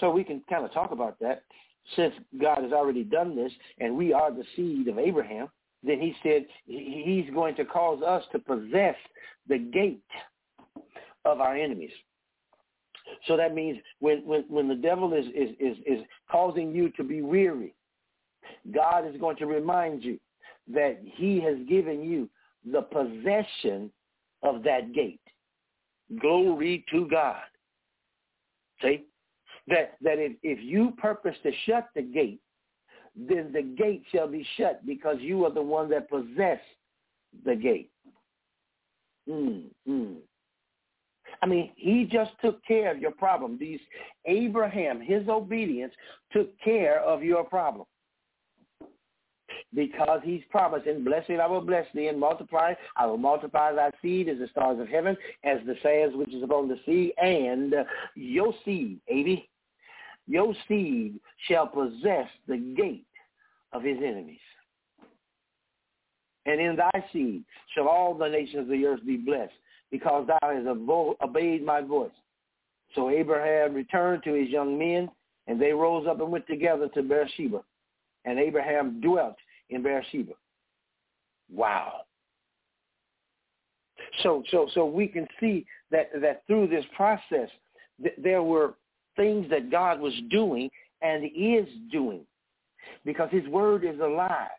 So 0.00 0.10
we 0.10 0.24
can 0.24 0.42
kind 0.48 0.64
of 0.64 0.72
talk 0.72 0.92
about 0.92 1.18
that. 1.20 1.42
Since 1.96 2.14
God 2.40 2.62
has 2.62 2.72
already 2.72 3.04
done 3.04 3.34
this 3.34 3.52
and 3.78 3.96
we 3.96 4.12
are 4.12 4.30
the 4.30 4.44
seed 4.54 4.88
of 4.88 4.98
Abraham, 4.98 5.48
then 5.82 6.00
he 6.00 6.14
said 6.22 6.46
he's 6.66 7.30
going 7.32 7.54
to 7.56 7.64
cause 7.64 8.02
us 8.02 8.24
to 8.32 8.38
possess 8.38 8.96
the 9.48 9.58
gate 9.58 10.02
of 11.24 11.40
our 11.40 11.56
enemies. 11.56 11.92
So 13.26 13.36
that 13.36 13.54
means 13.54 13.78
when, 14.00 14.18
when, 14.26 14.44
when 14.48 14.68
the 14.68 14.74
devil 14.74 15.14
is, 15.14 15.26
is, 15.26 15.50
is, 15.58 15.76
is 15.86 16.04
causing 16.30 16.74
you 16.74 16.90
to 16.90 17.04
be 17.04 17.22
weary, 17.22 17.74
God 18.74 19.06
is 19.06 19.18
going 19.20 19.36
to 19.36 19.46
remind 19.46 20.02
you 20.02 20.18
that 20.72 21.00
he 21.02 21.40
has 21.40 21.56
given 21.68 22.02
you 22.02 22.28
the 22.70 22.82
possession 22.82 23.90
of 24.42 24.62
that 24.62 24.92
gate. 24.92 25.20
Glory 26.20 26.84
to 26.90 27.06
God. 27.08 27.42
See? 28.82 29.04
That, 29.66 29.96
that 30.00 30.18
if, 30.18 30.32
if 30.42 30.58
you 30.62 30.92
purpose 30.96 31.36
to 31.42 31.52
shut 31.66 31.88
the 31.94 32.02
gate, 32.02 32.40
then 33.16 33.50
the 33.52 33.62
gate 33.62 34.04
shall 34.12 34.28
be 34.28 34.46
shut 34.56 34.84
because 34.86 35.16
you 35.20 35.44
are 35.44 35.52
the 35.52 35.60
one 35.60 35.90
that 35.90 36.08
possess 36.08 36.60
the 37.44 37.54
gate. 37.54 37.90
Mm, 39.28 39.64
mm. 39.88 40.16
I 41.42 41.46
mean, 41.46 41.70
he 41.76 42.08
just 42.10 42.30
took 42.42 42.64
care 42.64 42.90
of 42.90 42.98
your 42.98 43.10
problem. 43.10 43.58
These 43.58 43.80
Abraham, 44.24 45.00
his 45.00 45.28
obedience 45.28 45.92
took 46.32 46.58
care 46.60 47.00
of 47.00 47.22
your 47.22 47.44
problem. 47.44 47.86
Because 49.74 50.20
he's 50.24 50.42
promising, 50.50 51.04
blessing 51.04 51.40
I 51.40 51.46
will 51.46 51.60
bless 51.60 51.86
thee, 51.94 52.08
and 52.08 52.18
multiply, 52.18 52.72
I 52.96 53.04
will 53.04 53.18
multiply 53.18 53.72
thy 53.72 53.90
seed 54.00 54.28
as 54.28 54.38
the 54.38 54.48
stars 54.48 54.80
of 54.80 54.88
heaven, 54.88 55.14
as 55.44 55.58
the 55.66 55.74
sands 55.82 56.16
which 56.16 56.32
is 56.32 56.42
upon 56.42 56.68
the 56.68 56.78
sea, 56.86 57.12
and 57.18 57.74
your 58.14 58.54
seed, 58.64 58.98
80, 59.08 59.48
your 60.26 60.54
seed 60.66 61.20
shall 61.48 61.66
possess 61.66 62.28
the 62.46 62.56
gate 62.76 63.04
of 63.72 63.82
his 63.82 63.98
enemies. 63.98 64.38
And 66.46 66.60
in 66.60 66.76
thy 66.76 67.04
seed 67.12 67.44
shall 67.74 67.88
all 67.88 68.14
the 68.14 68.28
nations 68.28 68.62
of 68.62 68.68
the 68.68 68.86
earth 68.86 69.04
be 69.06 69.18
blessed, 69.18 69.52
because 69.90 70.26
thou 70.26 70.38
hast 70.42 70.66
obeyed 70.66 71.62
my 71.62 71.82
voice. 71.82 72.10
So 72.94 73.10
Abraham 73.10 73.74
returned 73.74 74.22
to 74.24 74.32
his 74.32 74.48
young 74.48 74.78
men, 74.78 75.10
and 75.46 75.60
they 75.60 75.72
rose 75.72 76.06
up 76.06 76.20
and 76.20 76.32
went 76.32 76.46
together 76.46 76.88
to 76.94 77.02
Beersheba. 77.02 77.62
And 78.24 78.38
Abraham 78.38 79.00
dwelt 79.00 79.36
in 79.70 79.82
Beersheba. 79.82 80.32
Wow. 81.52 82.02
So, 84.22 84.42
so, 84.50 84.68
so 84.74 84.86
we 84.86 85.06
can 85.06 85.26
see 85.40 85.66
that 85.90 86.10
that 86.20 86.42
through 86.46 86.68
this 86.68 86.84
process, 86.96 87.48
th- 88.02 88.14
there 88.18 88.42
were 88.42 88.74
things 89.16 89.48
that 89.50 89.70
God 89.70 90.00
was 90.00 90.14
doing 90.30 90.70
and 91.02 91.24
is 91.24 91.68
doing, 91.90 92.20
because 93.04 93.28
His 93.30 93.46
word 93.48 93.84
is 93.84 94.00
alive. 94.00 94.50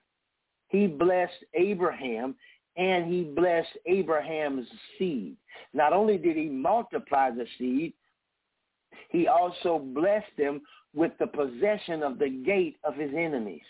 He 0.69 0.88
blessed 0.88 1.45
Abraham 1.56 2.36
and 2.80 3.12
he 3.12 3.24
blessed 3.24 3.78
Abraham's 3.86 4.67
seed. 4.98 5.36
Not 5.74 5.91
only 5.93 6.17
did 6.17 6.38
he 6.38 6.45
multiply 6.45 7.30
the 7.30 7.45
seed, 7.58 7.93
he 9.10 9.28
also 9.28 9.80
blessed 9.80 10.32
them 10.38 10.62
with 10.95 11.12
the 11.19 11.28
possession 11.28 12.04
of 12.04 12.19
the 12.19 12.30
gate 12.30 12.78
of 12.84 12.95
his 12.95 13.12
enemies. 13.15 13.62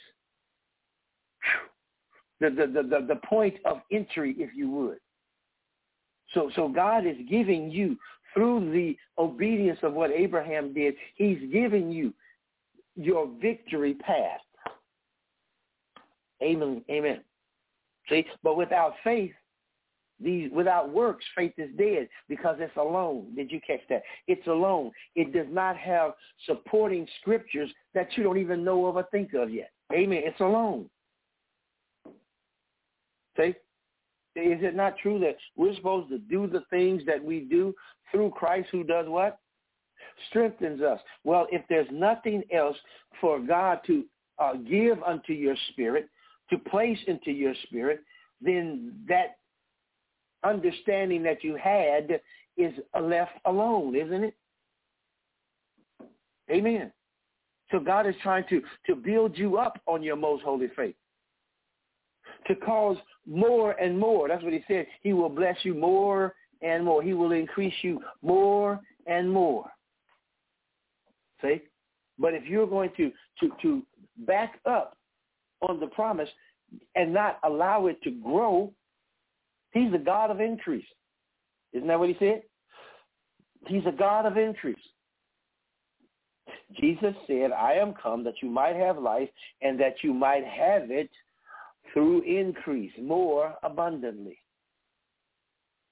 The, 2.40 2.50
the, 2.50 2.68
the, 2.68 3.06
the, 3.06 3.20
point 3.28 3.56
of 3.66 3.82
entry, 3.92 4.34
if 4.38 4.56
you 4.56 4.70
would. 4.72 4.98
So, 6.34 6.50
so 6.56 6.70
God 6.70 7.06
is 7.06 7.18
giving 7.30 7.70
you, 7.70 7.98
through 8.34 8.72
the 8.72 8.96
obedience 9.22 9.80
of 9.84 9.94
what 9.94 10.12
Abraham 10.12 10.74
did, 10.74 10.94
he's 11.16 11.40
giving 11.52 11.92
you 11.92 12.14
your 12.96 13.30
victory 13.42 13.96
path. 13.96 14.40
Amen. 16.42 16.84
Amen. 16.90 17.22
See, 18.10 18.26
but 18.44 18.56
without 18.56 18.94
faith, 19.04 19.34
these 20.22 20.52
without 20.52 20.92
works, 20.92 21.24
faith 21.36 21.54
is 21.58 21.70
dead 21.78 22.10
because 22.28 22.58
it's 22.60 22.76
alone. 22.76 23.34
Did 23.36 23.52
you 23.52 23.62
catch 23.66 23.80
that? 23.90 24.04
It's 24.28 24.46
alone. 24.48 24.92
It 25.16 25.32
does 25.32 25.48
not 25.50 25.78
have 25.78 26.14
supporting 26.46 27.08
scriptures 27.22 27.70
that 27.94 28.10
you 28.16 28.24
don't 28.24 28.38
even 28.38 28.64
know 28.64 28.86
of 28.88 28.98
or 28.98 29.08
think 29.12 29.34
of 29.34 29.50
yet. 29.50 29.72
Amen. 29.94 30.22
It's 30.26 30.40
alone. 30.42 30.90
Is 33.48 33.56
it 34.36 34.76
not 34.76 34.98
true 34.98 35.20
that 35.20 35.38
we're 35.56 35.76
supposed 35.76 36.10
to 36.10 36.18
do 36.18 36.48
the 36.48 36.64
things 36.70 37.04
that 37.06 37.24
we 37.24 37.42
do 37.42 37.74
through 38.12 38.32
Christ 38.32 38.70
who 38.72 38.84
does 38.84 39.08
what? 39.08 39.40
Strengthens 40.30 40.82
us. 40.82 41.00
Well, 41.24 41.48
if 41.52 41.62
there's 41.70 41.88
nothing 41.92 42.44
else 42.54 42.78
for 43.20 43.40
God 43.40 43.80
to 43.88 44.06
uh, 44.38 44.54
give 44.54 45.02
unto 45.04 45.34
your 45.34 45.56
spirit, 45.72 46.10
to 46.50 46.58
place 46.58 46.98
into 47.08 47.32
your 47.32 47.54
spirit, 47.64 48.02
then 48.42 48.94
that 49.08 49.38
understanding 50.44 51.24
that 51.24 51.44
you 51.44 51.56
had 51.56 52.22
is 52.58 52.74
left 53.00 53.34
alone, 53.46 53.96
isn't 53.96 54.24
it? 54.24 54.36
Amen. 56.52 56.92
So 57.72 57.80
God 57.80 58.08
is 58.08 58.16
trying 58.24 58.46
to, 58.50 58.62
to 58.88 58.96
build 58.96 59.38
you 59.38 59.58
up 59.58 59.80
on 59.86 60.02
your 60.02 60.16
most 60.16 60.44
holy 60.44 60.70
faith. 60.76 60.96
To 62.48 62.56
cause 62.56 62.98
more 63.28 63.72
and 63.74 63.98
more. 63.98 64.28
That's 64.28 64.44
what 64.44 64.54
he 64.54 64.64
said. 64.68 64.88
He 65.02 65.14
will 65.14 65.30
bless 65.30 65.58
you 65.64 65.74
more 65.74 66.34
and 66.62 66.84
more. 66.84 67.04
He 67.04 67.14
will 67.14 67.32
increase 67.32 67.74
you 67.82 68.02
more 68.22 68.80
and 69.06 69.32
more. 69.32 69.70
See? 71.42 71.62
But 72.18 72.34
if 72.34 72.46
you're 72.46 72.68
going 72.68 72.92
to, 72.98 73.12
to, 73.40 73.52
to 73.62 73.84
back 74.26 74.60
up 74.66 74.98
on 75.68 75.80
the 75.80 75.88
promise 75.88 76.30
and 76.96 77.14
not 77.14 77.40
allow 77.44 77.88
it 77.88 78.02
to 78.04 78.12
grow, 78.12 78.74
he's 79.72 79.94
a 79.94 79.98
God 79.98 80.32
of 80.32 80.42
increase. 80.42 80.86
Isn't 81.74 81.88
that 81.88 82.00
what 82.00 82.10
he 82.10 82.16
said? 82.20 82.44
He's 83.68 83.86
a 83.86 83.92
God 83.92 84.26
of 84.26 84.38
increase. 84.38 84.78
Jesus 86.80 87.16
said, 87.28 87.52
I 87.52 87.74
am 87.74 87.94
come 88.02 88.24
that 88.24 88.42
you 88.42 88.50
might 88.50 88.76
have 88.76 88.98
life 88.98 89.30
and 89.62 89.80
that 89.80 89.96
you 90.04 90.14
might 90.14 90.46
have 90.46 90.92
it 90.92 91.10
through 91.94 92.22
increase, 92.22 92.92
more 93.02 93.56
abundantly. 93.64 94.38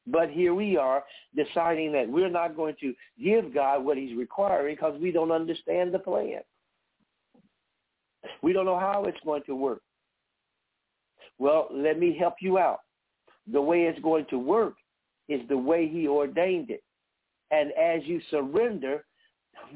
But 0.05 0.29
here 0.29 0.53
we 0.53 0.77
are 0.77 1.03
deciding 1.36 1.91
that 1.91 2.10
we're 2.10 2.29
not 2.29 2.55
going 2.55 2.75
to 2.79 2.93
give 3.21 3.53
God 3.53 3.83
what 3.83 3.97
he's 3.97 4.17
requiring 4.17 4.75
because 4.75 4.99
we 5.01 5.12
don't 5.12 5.31
understand 5.31 5.93
the 5.93 5.99
plan. 5.99 6.41
We 8.41 8.53
don't 8.53 8.65
know 8.65 8.79
how 8.79 9.05
it's 9.05 9.19
going 9.25 9.43
to 9.43 9.55
work. 9.55 9.81
Well, 11.39 11.67
let 11.71 11.99
me 11.99 12.15
help 12.17 12.36
you 12.39 12.57
out. 12.57 12.79
The 13.51 13.62
way 13.62 13.83
it's 13.83 13.99
going 13.99 14.25
to 14.29 14.39
work 14.39 14.75
is 15.29 15.41
the 15.49 15.57
way 15.57 15.88
he 15.88 16.07
ordained 16.07 16.69
it. 16.69 16.83
And 17.51 17.71
as 17.73 18.01
you 18.05 18.21
surrender, 18.29 19.05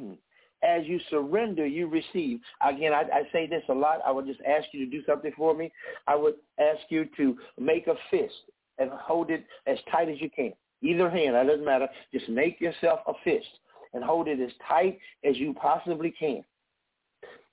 as 0.63 0.85
you 0.85 0.99
surrender, 1.09 1.65
you 1.65 1.87
receive. 1.87 2.39
Again, 2.65 2.93
I, 2.93 3.01
I 3.01 3.23
say 3.31 3.47
this 3.47 3.63
a 3.69 3.73
lot. 3.73 3.99
I 4.05 4.11
would 4.11 4.25
just 4.25 4.41
ask 4.47 4.67
you 4.71 4.85
to 4.85 4.91
do 4.91 5.03
something 5.05 5.31
for 5.35 5.55
me. 5.55 5.71
I 6.07 6.15
would 6.15 6.35
ask 6.59 6.81
you 6.89 7.07
to 7.17 7.37
make 7.59 7.87
a 7.87 7.95
fist 8.09 8.33
and 8.77 8.89
hold 8.91 9.29
it 9.29 9.45
as 9.67 9.77
tight 9.91 10.09
as 10.09 10.21
you 10.21 10.29
can. 10.29 10.53
Either 10.81 11.09
hand, 11.09 11.35
that 11.35 11.47
doesn't 11.47 11.65
matter. 11.65 11.87
Just 12.11 12.27
make 12.29 12.59
yourself 12.59 12.99
a 13.07 13.13
fist 13.23 13.47
and 13.93 14.03
hold 14.03 14.27
it 14.27 14.39
as 14.39 14.51
tight 14.67 14.97
as 15.23 15.37
you 15.37 15.53
possibly 15.53 16.11
can. 16.11 16.43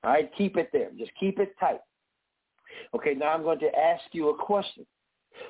All 0.05 0.13
right, 0.13 0.31
keep 0.37 0.57
it 0.57 0.71
there. 0.73 0.91
Just 0.97 1.11
keep 1.19 1.39
it 1.39 1.55
tight. 1.59 1.81
Okay, 2.95 3.15
now 3.15 3.29
I'm 3.29 3.43
going 3.43 3.59
to 3.61 3.79
ask 3.79 4.03
you 4.13 4.31
a 4.31 4.37
question. 4.37 4.87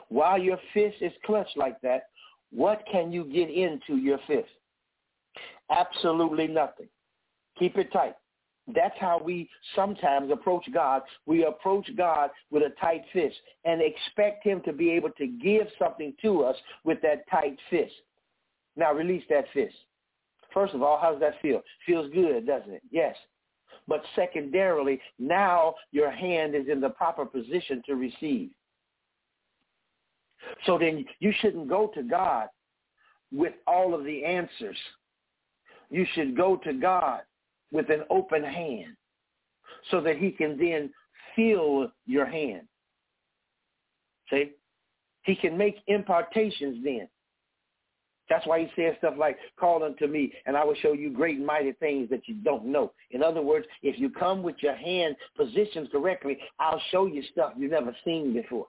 While 0.09 0.38
your 0.38 0.59
fist 0.75 0.97
is 1.01 1.12
clenched 1.25 1.57
like 1.57 1.81
that, 1.83 2.05
what 2.51 2.83
can 2.90 3.12
you 3.12 3.25
get 3.25 3.51
into 3.51 3.97
your 3.97 4.18
fist? 4.27 4.49
Absolutely 5.71 6.47
nothing. 6.47 6.88
Keep 7.59 7.77
it 7.77 7.92
tight. 7.92 8.14
That's 8.75 8.94
how 9.01 9.21
we 9.23 9.49
sometimes 9.75 10.31
approach 10.31 10.64
God. 10.73 11.03
We 11.27 11.44
approach 11.44 11.88
God 11.97 12.31
with 12.51 12.62
a 12.62 12.75
tight 12.81 13.03
fist 13.12 13.37
and 13.64 13.81
expect 13.81 14.44
him 14.44 14.61
to 14.66 14.73
be 14.73 14.90
able 14.90 15.11
to 15.11 15.27
give 15.27 15.66
something 15.79 16.12
to 16.23 16.42
us 16.42 16.57
with 16.85 17.01
that 17.03 17.29
tight 17.31 17.57
fist. 17.71 17.94
Now 18.77 18.92
release 18.92 19.25
that 19.31 19.47
fist. 19.55 19.75
First 20.53 20.75
of 20.75 20.83
all, 20.83 20.99
how 21.01 21.12
does 21.12 21.21
that 21.21 21.40
feel? 21.40 21.62
Feels 21.87 22.12
good, 22.12 22.47
doesn't 22.47 22.73
it? 22.73 22.83
Yes. 22.90 23.16
But 23.87 24.03
secondarily, 24.14 25.01
now 25.18 25.75
your 25.92 26.11
hand 26.11 26.55
is 26.55 26.68
in 26.71 26.81
the 26.81 26.90
proper 26.90 27.25
position 27.25 27.83
to 27.87 27.94
receive. 27.94 28.51
So 30.66 30.79
then 30.79 31.05
you 31.21 31.33
shouldn't 31.40 31.68
go 31.68 31.90
to 31.94 32.03
God 32.03 32.49
with 33.33 33.55
all 33.66 33.94
of 33.94 34.05
the 34.05 34.25
answers. 34.25 34.77
You 35.90 36.07
should 36.14 36.37
go 36.37 36.57
to 36.64 36.73
God 36.75 37.23
with 37.72 37.90
an 37.90 38.02
open 38.11 38.42
hand 38.42 38.96
so 39.90 40.00
that 40.00 40.16
he 40.16 40.31
can 40.31 40.59
then 40.59 40.90
feel 41.35 41.90
your 42.07 42.26
hand. 42.26 42.62
See? 44.31 44.52
He 45.22 45.37
can 45.37 45.57
make 45.57 45.76
impartations 45.87 46.83
then. 46.85 47.09
That's 48.28 48.46
why 48.46 48.61
he 48.61 48.68
says 48.76 48.94
stuff 48.98 49.14
like, 49.16 49.38
call 49.59 49.83
unto 49.83 50.07
me 50.07 50.33
and 50.46 50.57
I 50.57 50.64
will 50.64 50.74
show 50.74 50.92
you 50.92 51.11
great 51.11 51.38
and 51.38 51.46
mighty 51.46 51.72
things 51.72 52.11
that 52.11 52.28
you 52.28 52.35
don't 52.35 52.66
know. 52.66 52.92
In 53.11 53.22
other 53.22 53.40
words, 53.40 53.66
if 53.83 53.98
you 53.98 54.11
come 54.11 54.42
with 54.42 54.57
your 54.61 54.74
hand 54.74 55.16
positioned 55.37 55.90
correctly, 55.90 56.38
I'll 56.59 56.83
show 56.90 57.07
you 57.07 57.22
stuff 57.33 57.54
you've 57.57 57.70
never 57.70 57.96
seen 58.04 58.35
before. 58.35 58.66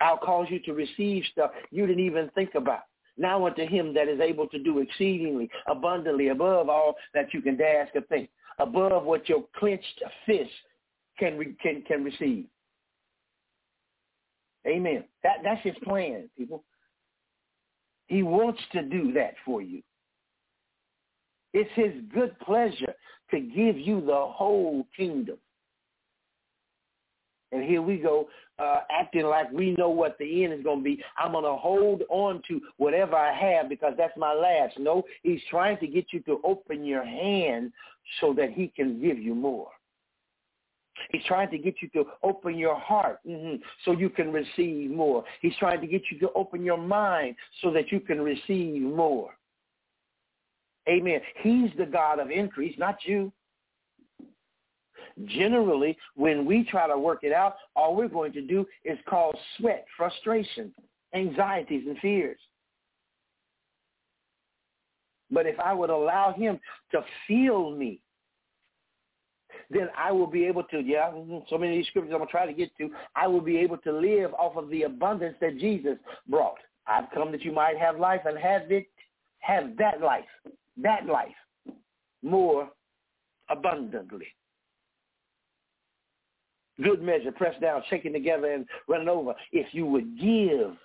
I'll 0.00 0.18
cause 0.18 0.46
you 0.50 0.60
to 0.60 0.72
receive 0.72 1.24
stuff 1.32 1.50
you 1.70 1.86
didn't 1.86 2.04
even 2.04 2.30
think 2.34 2.54
about. 2.54 2.82
Now 3.18 3.46
unto 3.46 3.66
him 3.66 3.92
that 3.94 4.08
is 4.08 4.20
able 4.20 4.46
to 4.48 4.58
do 4.58 4.78
exceedingly 4.78 5.50
abundantly 5.66 6.28
above 6.28 6.68
all 6.68 6.96
that 7.14 7.34
you 7.34 7.42
can 7.42 7.60
ask 7.60 7.94
or 7.94 8.00
think, 8.02 8.30
above 8.58 9.04
what 9.04 9.28
your 9.28 9.44
clenched 9.56 10.02
fist 10.26 10.50
can 11.18 11.56
can 11.62 11.82
can 11.82 12.04
receive. 12.04 12.46
Amen. 14.66 15.04
That 15.22 15.38
that's 15.42 15.62
his 15.62 15.74
plan, 15.84 16.28
people. 16.36 16.64
He 18.06 18.22
wants 18.22 18.60
to 18.72 18.82
do 18.82 19.12
that 19.12 19.34
for 19.44 19.62
you. 19.62 19.82
It's 21.52 21.70
his 21.74 21.92
good 22.14 22.38
pleasure 22.40 22.94
to 23.30 23.40
give 23.40 23.78
you 23.78 24.00
the 24.00 24.26
whole 24.26 24.86
kingdom. 24.96 25.36
And 27.52 27.62
here 27.62 27.82
we 27.82 27.98
go, 27.98 28.28
uh, 28.58 28.80
acting 28.90 29.26
like 29.26 29.52
we 29.52 29.72
know 29.72 29.90
what 29.90 30.16
the 30.18 30.44
end 30.44 30.54
is 30.54 30.62
going 30.62 30.78
to 30.78 30.84
be. 30.84 31.02
I'm 31.18 31.32
going 31.32 31.44
to 31.44 31.56
hold 31.56 32.02
on 32.08 32.42
to 32.48 32.60
whatever 32.78 33.14
I 33.14 33.32
have 33.32 33.68
because 33.68 33.92
that's 33.96 34.16
my 34.16 34.32
last. 34.32 34.78
No, 34.78 35.02
he's 35.22 35.40
trying 35.50 35.78
to 35.78 35.86
get 35.86 36.06
you 36.12 36.20
to 36.20 36.40
open 36.44 36.84
your 36.84 37.04
hand 37.04 37.72
so 38.20 38.32
that 38.34 38.50
he 38.50 38.68
can 38.74 39.00
give 39.00 39.18
you 39.18 39.34
more. 39.34 39.68
He's 41.10 41.24
trying 41.24 41.50
to 41.50 41.58
get 41.58 41.76
you 41.82 41.88
to 41.90 42.04
open 42.22 42.56
your 42.56 42.78
heart 42.78 43.20
mm-hmm, 43.26 43.56
so 43.84 43.92
you 43.92 44.08
can 44.08 44.32
receive 44.32 44.90
more. 44.90 45.24
He's 45.40 45.56
trying 45.58 45.80
to 45.80 45.86
get 45.86 46.02
you 46.10 46.18
to 46.20 46.30
open 46.34 46.64
your 46.64 46.78
mind 46.78 47.36
so 47.60 47.70
that 47.72 47.90
you 47.90 48.00
can 48.00 48.20
receive 48.20 48.80
more. 48.82 49.30
Amen. 50.88 51.20
He's 51.42 51.70
the 51.78 51.86
God 51.86 52.18
of 52.18 52.30
increase, 52.30 52.76
not 52.78 52.96
you. 53.04 53.32
Generally, 55.26 55.96
when 56.14 56.44
we 56.44 56.64
try 56.64 56.86
to 56.86 56.98
work 56.98 57.20
it 57.22 57.32
out, 57.32 57.56
all 57.76 57.94
we're 57.94 58.08
going 58.08 58.32
to 58.32 58.42
do 58.42 58.66
is 58.84 58.98
cause 59.08 59.36
sweat, 59.58 59.86
frustration, 59.96 60.74
anxieties, 61.14 61.84
and 61.86 61.98
fears. 61.98 62.38
But 65.30 65.46
if 65.46 65.58
I 65.58 65.72
would 65.72 65.90
allow 65.90 66.32
him 66.32 66.60
to 66.92 67.02
feel 67.26 67.70
me, 67.70 68.00
then 69.70 69.88
I 69.96 70.12
will 70.12 70.26
be 70.26 70.44
able 70.44 70.64
to, 70.64 70.80
yeah, 70.80 71.10
so 71.48 71.56
many 71.58 71.72
of 71.72 71.78
these 71.78 71.86
scriptures 71.86 72.12
I'm 72.12 72.18
going 72.18 72.28
to 72.28 72.30
try 72.30 72.46
to 72.46 72.52
get 72.52 72.76
to, 72.78 72.90
I 73.16 73.26
will 73.26 73.40
be 73.40 73.56
able 73.58 73.78
to 73.78 73.92
live 73.92 74.34
off 74.34 74.56
of 74.56 74.68
the 74.68 74.82
abundance 74.82 75.36
that 75.40 75.58
Jesus 75.58 75.96
brought. 76.28 76.58
I've 76.86 77.10
come 77.14 77.32
that 77.32 77.42
you 77.42 77.52
might 77.52 77.78
have 77.78 77.98
life 77.98 78.22
and 78.24 78.38
have 78.38 78.70
it, 78.70 78.86
have 79.38 79.76
that 79.78 80.00
life, 80.00 80.24
that 80.82 81.06
life 81.06 81.28
more 82.22 82.68
abundantly. 83.48 84.26
Good 86.82 87.02
measure, 87.02 87.32
pressed 87.32 87.60
down, 87.60 87.82
shaken 87.88 88.12
together, 88.12 88.52
and 88.52 88.66
running 88.88 89.08
over. 89.08 89.34
If 89.52 89.66
you 89.72 89.86
would 89.86 90.18
give 90.18 90.76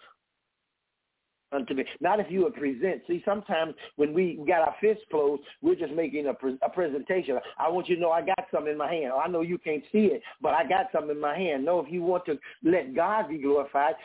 unto 1.52 1.74
me. 1.74 1.86
Not 2.02 2.20
if 2.20 2.28
you 2.30 2.44
would 2.44 2.56
present. 2.56 3.02
See, 3.08 3.22
sometimes 3.26 3.74
when 3.96 4.14
we 4.14 4.44
got 4.48 4.62
our 4.62 4.76
fists 4.82 5.04
closed, 5.10 5.44
we're 5.62 5.76
just 5.76 5.94
making 5.94 6.28
a, 6.28 6.34
pre- 6.34 6.58
a 6.62 6.70
presentation. 6.70 7.40
I 7.58 7.70
want 7.70 7.88
you 7.88 7.96
to 7.96 8.02
know 8.02 8.12
I 8.12 8.22
got 8.22 8.48
something 8.52 8.72
in 8.72 8.78
my 8.78 8.92
hand. 8.92 9.14
I 9.14 9.28
know 9.28 9.42
you 9.42 9.58
can't 9.58 9.84
see 9.92 10.08
it, 10.08 10.22
but 10.42 10.54
I 10.54 10.68
got 10.68 10.88
something 10.92 11.12
in 11.12 11.22
my 11.22 11.38
hand. 11.38 11.66
No, 11.66 11.80
if 11.80 11.92
you 11.92 12.02
want 12.02 12.26
to 12.26 12.38
let 12.64 12.96
God 12.96 13.30
be 13.30 13.38
glorified, 13.38 13.96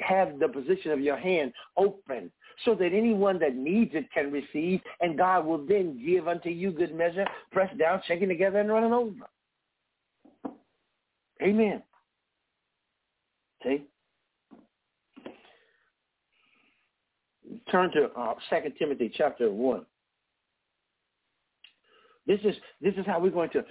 have 0.00 0.38
the 0.38 0.48
position 0.48 0.90
of 0.90 1.00
your 1.00 1.16
hand 1.16 1.52
open 1.76 2.30
so 2.64 2.74
that 2.74 2.92
anyone 2.92 3.38
that 3.38 3.56
needs 3.56 3.92
it 3.94 4.06
can 4.12 4.30
receive, 4.30 4.80
and 5.00 5.16
God 5.18 5.46
will 5.46 5.64
then 5.64 6.00
give 6.04 6.28
unto 6.28 6.50
you 6.50 6.70
good 6.70 6.94
measure, 6.94 7.26
pressed 7.50 7.78
down, 7.78 8.02
shaking 8.06 8.28
together, 8.28 8.60
and 8.60 8.68
running 8.68 8.92
over. 8.92 9.28
Amen. 11.42 11.82
See? 13.64 13.84
Turn 17.70 17.90
to 17.92 18.10
uh, 18.16 18.34
2 18.50 18.56
Timothy 18.78 19.12
chapter 19.14 19.50
1. 19.50 19.84
This 22.26 22.38
is, 22.44 22.54
this 22.80 22.94
is 22.94 23.04
how 23.06 23.18
we're 23.18 23.30
going 23.30 23.50
to 23.50 23.64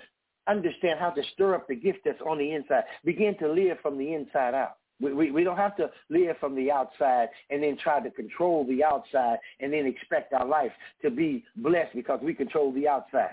understand 0.47 0.99
how 0.99 1.11
to 1.11 1.21
stir 1.33 1.55
up 1.55 1.67
the 1.67 1.75
gift 1.75 1.99
that's 2.03 2.21
on 2.27 2.37
the 2.37 2.51
inside. 2.51 2.83
Begin 3.05 3.37
to 3.39 3.51
live 3.51 3.77
from 3.81 3.97
the 3.97 4.13
inside 4.13 4.53
out. 4.53 4.77
We, 4.99 5.13
we, 5.13 5.31
we 5.31 5.43
don't 5.43 5.57
have 5.57 5.77
to 5.77 5.89
live 6.09 6.35
from 6.39 6.55
the 6.55 6.71
outside 6.71 7.29
and 7.49 7.63
then 7.63 7.77
try 7.81 8.01
to 8.01 8.11
control 8.11 8.65
the 8.67 8.83
outside 8.83 9.37
and 9.59 9.71
then 9.71 9.85
expect 9.85 10.33
our 10.33 10.45
life 10.45 10.71
to 11.01 11.09
be 11.09 11.43
blessed 11.55 11.95
because 11.95 12.19
we 12.21 12.33
control 12.33 12.71
the 12.73 12.87
outside. 12.87 13.31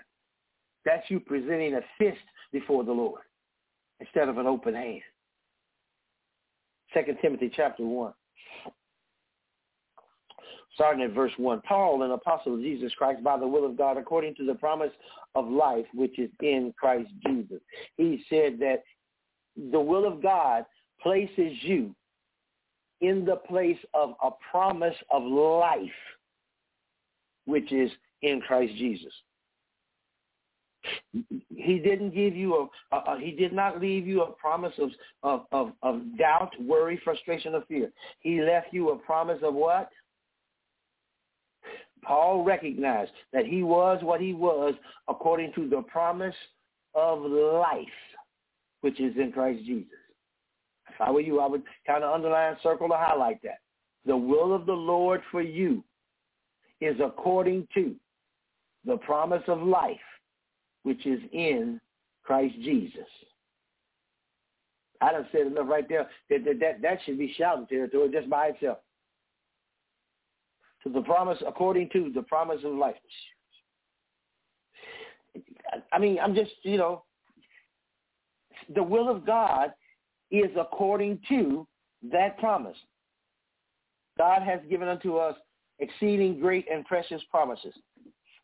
That's 0.85 1.05
you 1.11 1.21
presenting 1.21 1.75
a 1.75 1.81
fist 1.99 2.23
before 2.53 2.85
the 2.85 2.93
Lord 2.93 3.21
instead 4.01 4.29
of 4.29 4.39
an 4.39 4.47
open 4.47 4.75
hand. 4.75 5.01
Second 6.95 7.19
Timothy 7.21 7.51
chapter 7.55 7.85
1. 7.85 8.13
Starting 10.75 11.03
at 11.03 11.11
verse 11.11 11.33
1. 11.37 11.61
Paul, 11.63 12.03
an 12.03 12.13
apostle 12.13 12.55
of 12.55 12.61
Jesus 12.61 12.93
Christ 12.97 13.23
by 13.25 13.37
the 13.37 13.47
will 13.47 13.67
of 13.67 13.77
God, 13.77 13.97
according 13.97 14.35
to 14.37 14.47
the 14.47 14.55
promise 14.55 14.93
of 15.35 15.49
life 15.49 15.87
which 15.93 16.19
is 16.19 16.31
in 16.41 16.73
Christ 16.79 17.11
Jesus. 17.27 17.61
He 17.97 18.25
said 18.31 18.59
that 18.61 18.85
the 19.73 19.81
will 19.81 20.07
of 20.07 20.23
God 20.23 20.65
places 21.03 21.53
you 21.63 21.95
in 23.01 23.25
the 23.25 23.37
place 23.37 23.79
of 23.95 24.15
a 24.23 24.31
promise 24.51 24.97
of 25.11 25.23
life, 25.25 25.81
which 27.45 27.73
is 27.73 27.91
in 28.23 28.41
Christ 28.41 28.75
Jesus. 28.77 29.13
He 31.13 31.79
didn't 31.79 32.15
give 32.15 32.35
you 32.35 32.69
a, 32.93 32.97
a, 32.97 33.15
a, 33.15 33.21
he 33.21 33.33
did 33.33 33.53
not 33.53 33.81
leave 33.81 34.07
you 34.07 34.23
a 34.23 34.33
promise 34.33 34.75
of, 34.79 34.91
of, 35.23 35.47
of, 35.53 35.73
of 35.83 36.19
doubt, 36.19 36.53
worry, 36.61 37.01
frustration, 37.03 37.55
or 37.55 37.63
fear. 37.69 37.91
He 38.21 38.41
left 38.41 38.69
you 38.73 38.91
a 38.91 38.97
promise 38.97 39.39
of 39.43 39.55
what? 39.55 39.91
Paul 42.03 42.45
recognized 42.45 43.11
that 43.33 43.47
he 43.47 43.63
was 43.63 43.99
what 44.03 44.21
he 44.21 44.33
was 44.33 44.75
according 45.09 45.53
to 45.55 45.69
the 45.69 45.83
promise 45.83 46.35
of 46.95 47.21
life, 47.21 47.87
which 48.81 49.01
is 49.01 49.17
in 49.17 49.33
Christ 49.33 49.65
Jesus. 49.67 49.91
If 50.89 51.01
I 51.01 51.11
were 51.11 51.21
you, 51.21 51.41
I 51.41 51.47
would 51.47 51.63
kind 51.87 52.05
of 52.05 52.15
underline, 52.15 52.57
circle, 52.63 52.93
or 52.93 52.99
highlight 52.99 53.43
that. 53.43 53.59
The 54.07 54.17
will 54.17 54.55
of 54.55 54.65
the 54.65 54.73
Lord 54.73 55.21
for 55.31 55.43
you 55.43 55.85
is 56.81 56.97
according 57.05 57.69
to 57.75 57.95
the 58.85 58.97
promise 58.99 59.43
of 59.49 59.63
life, 59.63 59.97
which 60.83 61.07
is 61.07 61.21
in 61.33 61.81
Christ 62.25 62.55
Jesus. 62.63 63.07
I 65.01 65.13
done 65.13 65.27
said 65.31 65.47
enough 65.47 65.69
right 65.69 65.89
there 65.89 66.09
that 66.31 66.45
that, 66.45 66.61
that, 66.61 66.83
that 66.83 66.99
should 67.05 67.19
be 67.19 67.33
shouting 67.37 67.67
territory 67.67 68.11
just 68.13 68.29
by 68.29 68.49
itself. 68.49 68.79
To 70.85 70.91
the 70.91 71.03
promise, 71.03 71.39
according 71.47 71.91
to 71.91 72.11
the 72.15 72.23
promise 72.23 72.61
of 72.65 72.75
life. 72.75 72.95
I 75.93 75.99
mean, 75.99 76.19
I'm 76.19 76.35
just, 76.35 76.53
you 76.63 76.79
know, 76.79 77.05
the 78.75 78.83
will 78.83 79.09
of 79.09 79.27
God 79.27 79.73
is 80.31 80.51
according 80.59 81.21
to 81.29 81.67
that 82.11 82.39
promise. 82.39 82.77
God 84.17 84.43
has 84.43 84.61
given 84.69 84.89
unto 84.89 85.17
us 85.17 85.37
exceeding 85.79 86.41
great 86.41 86.67
and 86.71 86.85
precious 86.85 87.23
promises 87.31 87.75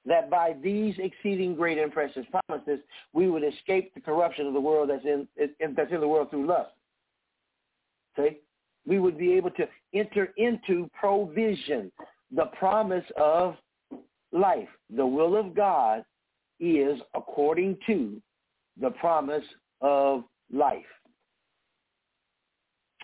that 0.07 0.28
by 0.30 0.55
these 0.62 0.94
exceeding 0.98 1.55
great 1.55 1.78
and 1.78 1.92
precious 1.92 2.26
promises, 2.46 2.80
we 3.12 3.28
would 3.28 3.42
escape 3.42 3.94
the 3.94 4.00
corruption 4.00 4.46
of 4.46 4.52
the 4.52 4.61
world 4.61 4.90
that's 4.90 5.05
in, 5.05 5.26
that's 5.76 5.92
in 5.92 6.00
the 6.00 6.09
world 6.09 6.30
through 6.30 6.46
lust. 6.46 6.70
See? 8.16 8.38
We 8.86 8.98
would 8.98 9.16
be 9.16 9.32
able 9.32 9.50
to 9.52 9.66
enter 9.94 10.32
into 10.36 10.90
provision, 10.98 11.90
the 12.34 12.46
promise 12.59 13.05
of 13.16 13.57
life. 14.30 14.68
The 14.94 15.07
will 15.07 15.36
of 15.36 15.55
God 15.55 16.05
is 16.61 17.00
according 17.14 17.78
to 17.86 18.20
the 18.80 18.90
promise 18.90 19.44
of 19.80 20.24
life. 20.52 20.84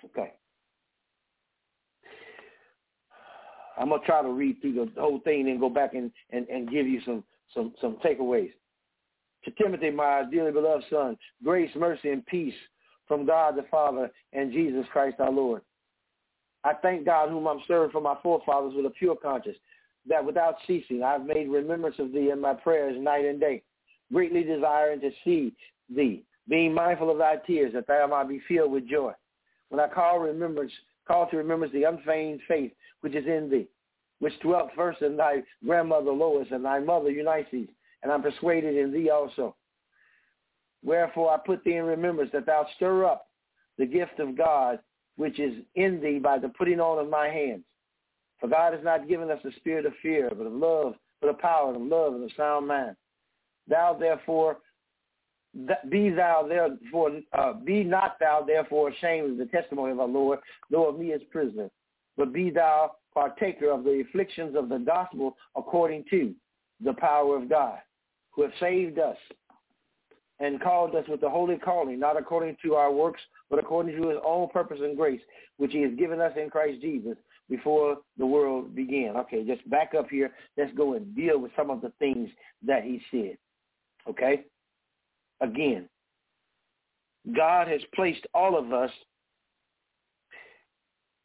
Okay. 0.05 0.33
I'm 3.81 3.89
gonna 3.89 4.03
try 4.05 4.23
to 4.23 4.29
read 4.29 4.61
through 4.61 4.91
the 4.95 5.01
whole 5.01 5.21
thing 5.21 5.49
and 5.49 5.59
go 5.59 5.71
back 5.71 5.95
and, 5.95 6.13
and, 6.31 6.47
and 6.49 6.71
give 6.71 6.87
you 6.87 7.01
some, 7.05 7.25
some, 7.55 7.73
some 7.81 7.97
takeaways. 8.05 8.53
To 9.45 9.51
Timothy, 9.53 9.91
my 9.91 10.25
dearly 10.31 10.53
beloved 10.53 10.85
son, 10.91 11.17
grace, 11.43 11.71
mercy, 11.75 12.11
and 12.11 12.25
peace 12.27 12.55
from 13.09 13.25
God 13.25 13.57
the 13.57 13.65
Father 13.71 14.11
and 14.35 14.53
Jesus 14.53 14.85
Christ 14.93 15.17
our 15.19 15.33
Lord. 15.33 15.63
I 16.63 16.75
thank 16.75 17.07
God 17.07 17.31
whom 17.31 17.47
I'm 17.47 17.63
serving 17.67 17.91
for 17.91 18.03
my 18.03 18.17
forefathers 18.23 18.75
with 18.77 18.85
a 18.85 18.91
pure 18.91 19.17
conscience, 19.17 19.57
that 20.07 20.23
without 20.23 20.57
ceasing 20.67 21.03
I've 21.03 21.25
made 21.25 21.49
remembrance 21.49 21.97
of 21.99 22.13
thee 22.13 22.31
in 22.31 22.41
my 22.41 22.53
prayers 22.53 23.01
night 23.01 23.25
and 23.25 23.41
day, 23.41 23.63
greatly 24.13 24.45
desiring 24.45 25.01
to 25.01 25.11
see 25.25 25.55
thee, 25.89 26.23
being 26.51 26.75
mindful 26.75 27.11
of 27.11 27.17
thy 27.17 27.37
tears, 27.47 27.73
that 27.73 27.87
thou 27.87 28.07
might 28.09 28.29
be 28.29 28.43
filled 28.47 28.73
with 28.73 28.87
joy. 28.87 29.13
When 29.71 29.81
I 29.81 29.89
call 29.89 30.19
remembrance, 30.19 30.73
call 31.07 31.29
to 31.29 31.37
remembrance 31.37 31.73
the 31.73 31.85
unfeigned 31.85 32.41
faith 32.47 32.73
which 33.01 33.15
is 33.15 33.27
in 33.27 33.51
thee, 33.51 33.69
which 34.19 34.39
dwelt 34.41 34.71
first 34.77 35.03
in 35.03 35.17
thy 35.17 35.43
grandmother 35.65 36.13
Lois 36.13 36.49
and 36.51 36.65
thy 36.65 36.79
mother 36.79 37.11
Eunice, 37.11 37.69
and 38.03 38.13
I'm 38.13 38.23
persuaded 38.23 38.77
in 38.77 38.93
thee 38.93 39.11
also. 39.11 39.57
Wherefore 40.83 41.33
I 41.33 41.39
put 41.45 41.65
thee 41.65 41.77
in 41.77 41.85
remembrance 41.85 42.31
that 42.33 42.47
thou 42.47 42.67
stir 42.77 43.05
up 43.05 43.27
the 43.79 43.87
gift 43.87 44.19
of 44.19 44.37
God 44.37 44.79
which 45.17 45.39
is 45.39 45.55
in 45.75 46.01
thee 46.01 46.19
by 46.19 46.39
the 46.39 46.49
putting 46.49 46.81
on 46.81 46.99
of 46.99 47.11
my 47.11 47.29
hands. 47.29 47.65
For 48.41 48.49
God 48.49 48.73
has 48.73 48.83
not 48.83 49.07
given 49.07 49.31
us 49.31 49.45
a 49.45 49.53
spirit 49.57 49.85
of 49.85 49.93
fear, 50.01 50.31
but 50.35 50.47
of 50.47 50.53
love, 50.55 50.95
but 51.21 51.29
of 51.29 51.39
power 51.39 51.69
and 51.69 51.77
of 51.77 51.83
love 51.83 52.15
and 52.15 52.25
of 52.25 52.31
sound 52.37 52.69
mind. 52.69 52.97
Thou 53.69 53.95
therefore 53.99 54.59
be 55.89 56.11
thou 56.11 56.47
therefore 56.49 57.21
uh, 57.37 57.53
be 57.53 57.83
not 57.83 58.19
thou 58.21 58.43
therefore 58.47 58.91
ashamed 58.91 59.33
of 59.33 59.39
the 59.39 59.47
testimony 59.47 59.93
of 59.93 60.01
our 60.01 60.09
Lord, 60.09 60.39
nor 60.71 60.89
of 60.89 60.99
me 60.99 61.13
as 61.13 61.21
prisoner, 61.31 61.71
but 62.17 62.33
be 62.33 62.51
thou 62.51 62.93
partaker 63.13 63.71
of 63.71 63.85
the 63.85 64.05
afflictions 64.09 64.57
of 64.57 64.69
the 64.69 64.79
gospel 64.79 65.37
according 65.57 66.05
to 66.11 66.33
the 66.85 66.93
power 66.95 67.37
of 67.37 67.49
God, 67.49 67.79
who 68.31 68.43
have 68.43 68.53
saved 68.61 68.99
us 68.99 69.17
and 70.39 70.63
called 70.63 70.95
us 70.95 71.05
with 71.09 71.21
the 71.21 71.29
holy 71.29 71.59
calling, 71.59 71.99
not 71.99 72.19
according 72.19 72.57
to 72.65 72.75
our 72.75 72.93
works, 72.93 73.21
but 73.51 73.59
according 73.59 74.01
to 74.01 74.09
his 74.09 74.19
own 74.25 74.49
purpose 74.49 74.79
and 74.81 74.97
grace, 74.97 75.21
which 75.59 75.73
he 75.73 75.83
has 75.83 75.93
given 75.99 76.21
us 76.21 76.33
in 76.41 76.49
Christ 76.49 76.81
Jesus 76.81 77.17
before 77.51 77.99
the 78.17 78.25
world 78.25 78.75
began. 78.75 79.17
Okay, 79.17 79.45
just 79.45 79.69
back 79.69 79.93
up 79.99 80.09
here. 80.09 80.33
Let's 80.57 80.73
go 80.75 80.95
and 80.95 81.15
deal 81.15 81.39
with 81.39 81.51
some 81.57 81.69
of 81.69 81.83
the 81.83 81.93
things 81.99 82.31
that 82.67 82.85
he 82.85 83.03
said. 83.11 83.37
Okay? 84.09 84.45
Again, 85.41 85.89
God 87.35 87.69
has 87.69 87.81
placed 87.95 88.27
all 88.35 88.59
of 88.59 88.73
us 88.73 88.91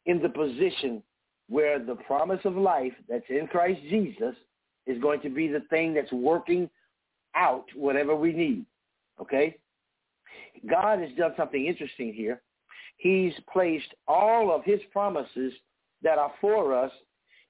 in 0.06 0.22
the 0.22 0.28
position 0.28 1.02
where 1.48 1.78
the 1.78 1.94
promise 1.94 2.40
of 2.44 2.56
life 2.56 2.92
that's 3.08 3.24
in 3.28 3.46
Christ 3.46 3.80
Jesus 3.88 4.34
is 4.86 5.00
going 5.00 5.20
to 5.20 5.28
be 5.28 5.48
the 5.48 5.62
thing 5.70 5.94
that's 5.94 6.12
working 6.12 6.68
out 7.34 7.66
whatever 7.74 8.14
we 8.14 8.32
need. 8.32 8.64
Okay? 9.20 9.56
God 10.68 11.00
has 11.00 11.10
done 11.16 11.34
something 11.36 11.66
interesting 11.66 12.12
here. 12.12 12.42
He's 12.96 13.32
placed 13.52 13.94
all 14.08 14.54
of 14.54 14.64
his 14.64 14.80
promises 14.92 15.52
that 16.02 16.18
are 16.18 16.32
for 16.40 16.74
us, 16.74 16.92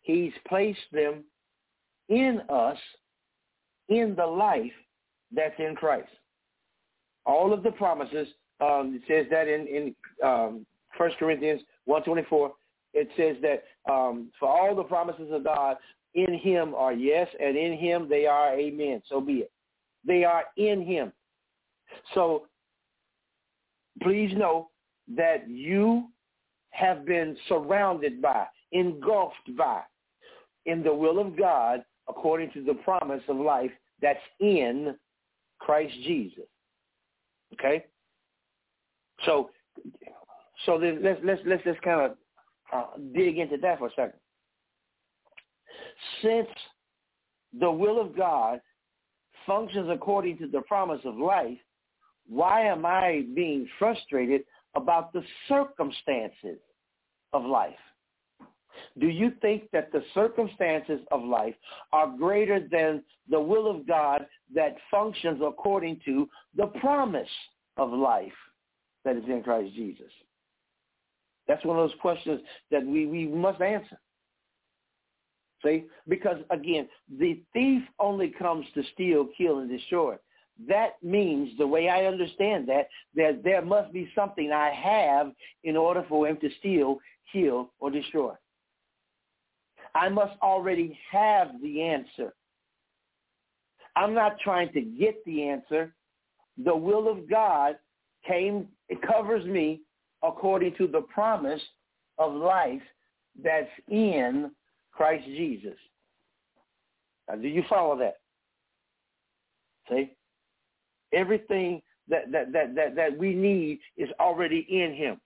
he's 0.02 0.32
placed 0.48 0.78
them 0.92 1.24
in 2.08 2.40
us 2.48 2.78
in 3.88 4.14
the 4.16 4.26
life 4.26 4.72
that's 5.34 5.58
in 5.58 5.74
Christ. 5.74 6.08
All 7.26 7.52
of 7.52 7.62
the 7.62 7.72
promises, 7.72 8.28
um, 8.60 9.00
it 9.00 9.02
says 9.08 9.26
that 9.30 9.48
in, 9.48 9.66
in 9.66 9.94
um, 10.26 10.66
1 10.96 11.10
Corinthians 11.18 11.60
124, 11.84 12.52
it 12.94 13.08
says 13.16 13.36
that 13.42 13.64
um, 13.92 14.30
for 14.40 14.48
all 14.48 14.74
the 14.74 14.84
promises 14.84 15.28
of 15.30 15.44
God 15.44 15.76
in 16.14 16.34
him 16.38 16.74
are 16.74 16.94
yes, 16.94 17.28
and 17.38 17.56
in 17.56 17.76
him 17.76 18.08
they 18.08 18.26
are 18.26 18.58
amen. 18.58 19.02
So 19.08 19.20
be 19.20 19.34
it. 19.34 19.50
They 20.06 20.24
are 20.24 20.44
in 20.56 20.82
him. 20.82 21.12
So 22.14 22.46
please 24.02 24.32
know 24.36 24.70
that 25.14 25.48
you 25.48 26.08
have 26.70 27.04
been 27.04 27.36
surrounded 27.48 28.22
by, 28.22 28.46
engulfed 28.72 29.56
by, 29.56 29.82
in 30.64 30.82
the 30.82 30.94
will 30.94 31.18
of 31.18 31.36
God 31.38 31.84
according 32.08 32.50
to 32.52 32.62
the 32.62 32.74
promise 32.74 33.22
of 33.28 33.36
life 33.36 33.70
that's 34.00 34.18
in 34.40 34.94
Christ 35.58 35.94
Jesus. 36.04 36.44
Okay? 37.54 37.84
So 39.24 39.50
so 40.64 40.76
let's 40.76 41.20
let's 41.24 41.40
let's 41.46 41.64
just 41.64 41.80
kind 41.82 42.10
of 42.10 42.16
uh, 42.72 42.86
dig 43.14 43.38
into 43.38 43.56
that 43.58 43.78
for 43.78 43.88
a 43.88 43.90
second. 43.90 44.20
Since 46.22 46.48
the 47.58 47.70
will 47.70 48.00
of 48.00 48.16
God 48.16 48.60
functions 49.46 49.88
according 49.90 50.38
to 50.38 50.48
the 50.48 50.60
promise 50.62 51.00
of 51.04 51.16
life, 51.16 51.58
why 52.28 52.62
am 52.62 52.84
I 52.84 53.24
being 53.34 53.68
frustrated 53.78 54.42
about 54.74 55.12
the 55.12 55.22
circumstances 55.48 56.58
of 57.32 57.44
life? 57.44 57.74
Do 58.98 59.08
you 59.08 59.32
think 59.42 59.70
that 59.72 59.92
the 59.92 60.02
circumstances 60.14 61.00
of 61.10 61.22
life 61.22 61.54
are 61.92 62.08
greater 62.08 62.60
than 62.60 63.02
the 63.28 63.40
will 63.40 63.70
of 63.70 63.86
God 63.86 64.26
that 64.54 64.76
functions 64.90 65.40
according 65.44 66.00
to 66.04 66.28
the 66.56 66.66
promise 66.66 67.28
of 67.76 67.90
life 67.92 68.32
that 69.04 69.16
is 69.16 69.24
in 69.28 69.42
Christ 69.42 69.74
Jesus? 69.74 70.10
That's 71.48 71.64
one 71.64 71.78
of 71.78 71.88
those 71.88 71.98
questions 72.00 72.40
that 72.70 72.84
we, 72.84 73.06
we 73.06 73.26
must 73.26 73.60
answer. 73.60 73.98
See? 75.64 75.84
Because 76.08 76.38
again, 76.50 76.88
the 77.18 77.40
thief 77.52 77.82
only 77.98 78.28
comes 78.28 78.66
to 78.74 78.82
steal, 78.92 79.28
kill, 79.36 79.60
and 79.60 79.70
destroy. 79.70 80.16
That 80.68 81.02
means, 81.02 81.50
the 81.58 81.66
way 81.66 81.88
I 81.88 82.06
understand 82.06 82.68
that, 82.68 82.88
that 83.14 83.42
there 83.44 83.62
must 83.62 83.92
be 83.92 84.10
something 84.14 84.52
I 84.52 84.70
have 84.70 85.32
in 85.64 85.76
order 85.76 86.04
for 86.08 86.26
him 86.26 86.38
to 86.40 86.48
steal, 86.58 86.98
kill, 87.32 87.72
or 87.78 87.90
destroy. 87.90 88.32
I 89.96 90.10
must 90.10 90.34
already 90.42 90.98
have 91.10 91.48
the 91.62 91.82
answer. 91.82 92.34
I'm 93.96 94.12
not 94.12 94.38
trying 94.40 94.70
to 94.74 94.82
get 94.82 95.24
the 95.24 95.44
answer. 95.44 95.94
The 96.62 96.76
will 96.76 97.10
of 97.10 97.30
God 97.30 97.76
came, 98.26 98.68
it 98.90 99.00
covers 99.00 99.46
me 99.46 99.80
according 100.22 100.74
to 100.76 100.86
the 100.86 101.00
promise 101.00 101.62
of 102.18 102.34
life 102.34 102.82
that's 103.42 103.70
in 103.88 104.50
Christ 104.92 105.24
Jesus. 105.24 105.76
Now, 107.28 107.36
do 107.36 107.48
you 107.48 107.64
follow 107.68 107.98
that? 107.98 108.16
See? 109.88 110.12
Everything 111.14 111.80
that, 112.08 112.30
that, 112.32 112.52
that, 112.52 112.74
that, 112.74 112.96
that 112.96 113.16
we 113.16 113.34
need 113.34 113.78
is 113.96 114.10
already 114.20 114.66
in 114.68 114.94
him. 114.94 115.20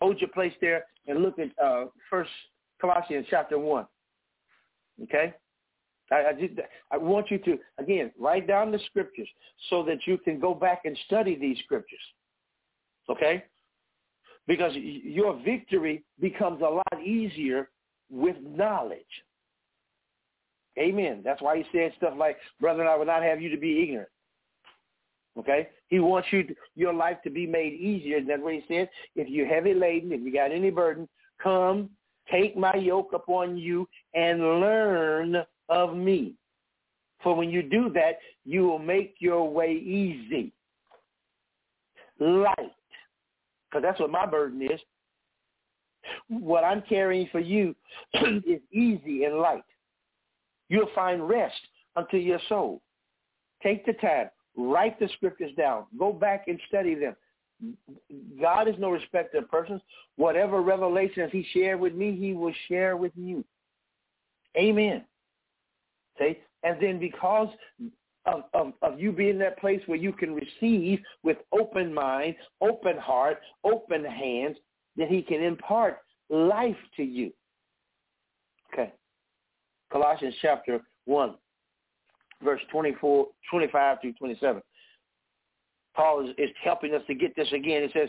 Hold 0.00 0.20
your 0.20 0.30
place 0.30 0.52
there 0.60 0.84
and 1.08 1.22
look 1.22 1.38
at 1.40 1.48
uh, 1.62 1.86
First 2.08 2.30
Colossians 2.80 3.26
chapter 3.28 3.58
1. 3.58 3.86
Okay? 5.04 5.34
I, 6.10 6.24
I, 6.28 6.32
just, 6.32 6.54
I 6.90 6.96
want 6.96 7.30
you 7.30 7.38
to, 7.38 7.58
again, 7.78 8.10
write 8.18 8.46
down 8.46 8.72
the 8.72 8.80
scriptures 8.86 9.28
so 9.68 9.84
that 9.84 10.06
you 10.06 10.18
can 10.18 10.40
go 10.40 10.54
back 10.54 10.82
and 10.84 10.98
study 11.06 11.36
these 11.36 11.58
scriptures. 11.64 12.00
Okay? 13.08 13.44
Because 14.46 14.72
your 14.74 15.40
victory 15.44 16.04
becomes 16.20 16.62
a 16.62 16.64
lot 16.64 17.04
easier 17.04 17.68
with 18.10 18.36
knowledge. 18.40 19.00
Amen. 20.78 21.22
That's 21.24 21.42
why 21.42 21.58
he 21.58 21.64
said 21.72 21.92
stuff 21.96 22.14
like, 22.16 22.38
brother, 22.60 22.86
I 22.86 22.96
would 22.96 23.06
not 23.06 23.22
have 23.22 23.40
you 23.40 23.50
to 23.50 23.56
be 23.56 23.82
ignorant. 23.82 24.08
Okay? 25.38 25.68
He 25.88 26.00
wants 26.00 26.28
you 26.32 26.44
to, 26.44 26.54
your 26.74 26.92
life 26.92 27.18
to 27.24 27.30
be 27.30 27.46
made 27.46 27.74
easier. 27.74 28.20
That's 28.26 28.42
what 28.42 28.54
he 28.54 28.64
said. 28.66 28.88
If 29.14 29.28
you're 29.28 29.46
heavy 29.46 29.74
laden, 29.74 30.12
if 30.12 30.20
you 30.22 30.32
got 30.32 30.52
any 30.52 30.70
burden, 30.70 31.08
come, 31.42 31.90
take 32.30 32.56
my 32.56 32.74
yoke 32.74 33.12
upon 33.12 33.56
you 33.56 33.88
and 34.14 34.40
learn 34.40 35.44
of 35.68 35.96
me. 35.96 36.34
For 37.22 37.34
when 37.34 37.50
you 37.50 37.62
do 37.62 37.90
that, 37.90 38.18
you 38.44 38.66
will 38.66 38.78
make 38.78 39.16
your 39.18 39.48
way 39.48 39.72
easy, 39.72 40.52
light, 42.18 42.72
because 43.68 43.82
that's 43.82 44.00
what 44.00 44.10
my 44.10 44.26
burden 44.26 44.62
is. 44.62 44.80
What 46.28 46.64
I'm 46.64 46.82
carrying 46.88 47.28
for 47.30 47.40
you 47.40 47.74
is 48.14 48.60
easy 48.72 49.24
and 49.24 49.38
light. 49.38 49.64
You'll 50.70 50.90
find 50.94 51.28
rest 51.28 51.60
unto 51.94 52.16
your 52.16 52.40
soul. 52.48 52.80
Take 53.62 53.84
the 53.84 53.92
time. 53.94 54.30
Write 54.56 54.98
the 54.98 55.08
scriptures 55.16 55.52
down. 55.56 55.84
Go 55.98 56.12
back 56.12 56.44
and 56.48 56.58
study 56.68 56.94
them. 56.94 57.14
God 58.40 58.68
is 58.68 58.74
no 58.78 58.90
respecter 58.90 59.38
of 59.38 59.50
persons. 59.50 59.82
Whatever 60.16 60.62
revelations 60.62 61.30
he 61.32 61.46
shared 61.52 61.80
with 61.80 61.94
me, 61.94 62.16
he 62.16 62.32
will 62.32 62.54
share 62.68 62.96
with 62.96 63.12
you. 63.14 63.44
Amen. 64.56 65.04
Okay? 66.16 66.40
And 66.62 66.80
then 66.80 66.98
because 66.98 67.48
of, 68.26 68.44
of, 68.54 68.72
of 68.82 69.00
you 69.00 69.12
being 69.12 69.38
that 69.38 69.58
place 69.58 69.80
where 69.86 69.98
you 69.98 70.12
can 70.12 70.34
receive 70.34 71.00
with 71.22 71.38
open 71.52 71.92
mind, 71.92 72.36
open 72.60 72.98
heart, 72.98 73.40
open 73.64 74.04
hands, 74.04 74.56
that 74.96 75.08
he 75.08 75.22
can 75.22 75.42
impart 75.42 75.98
life 76.28 76.76
to 76.96 77.02
you. 77.02 77.32
Okay. 78.72 78.92
Colossians 79.90 80.34
chapter 80.40 80.80
1, 81.06 81.34
verse 82.42 82.60
24, 82.70 83.26
25 83.50 83.98
through 84.00 84.12
27. 84.14 84.62
Paul 86.00 86.26
is, 86.26 86.34
is 86.38 86.48
helping 86.64 86.94
us 86.94 87.02
to 87.08 87.14
get 87.14 87.36
this 87.36 87.52
again. 87.52 87.82
It 87.82 87.90
says, 87.92 88.08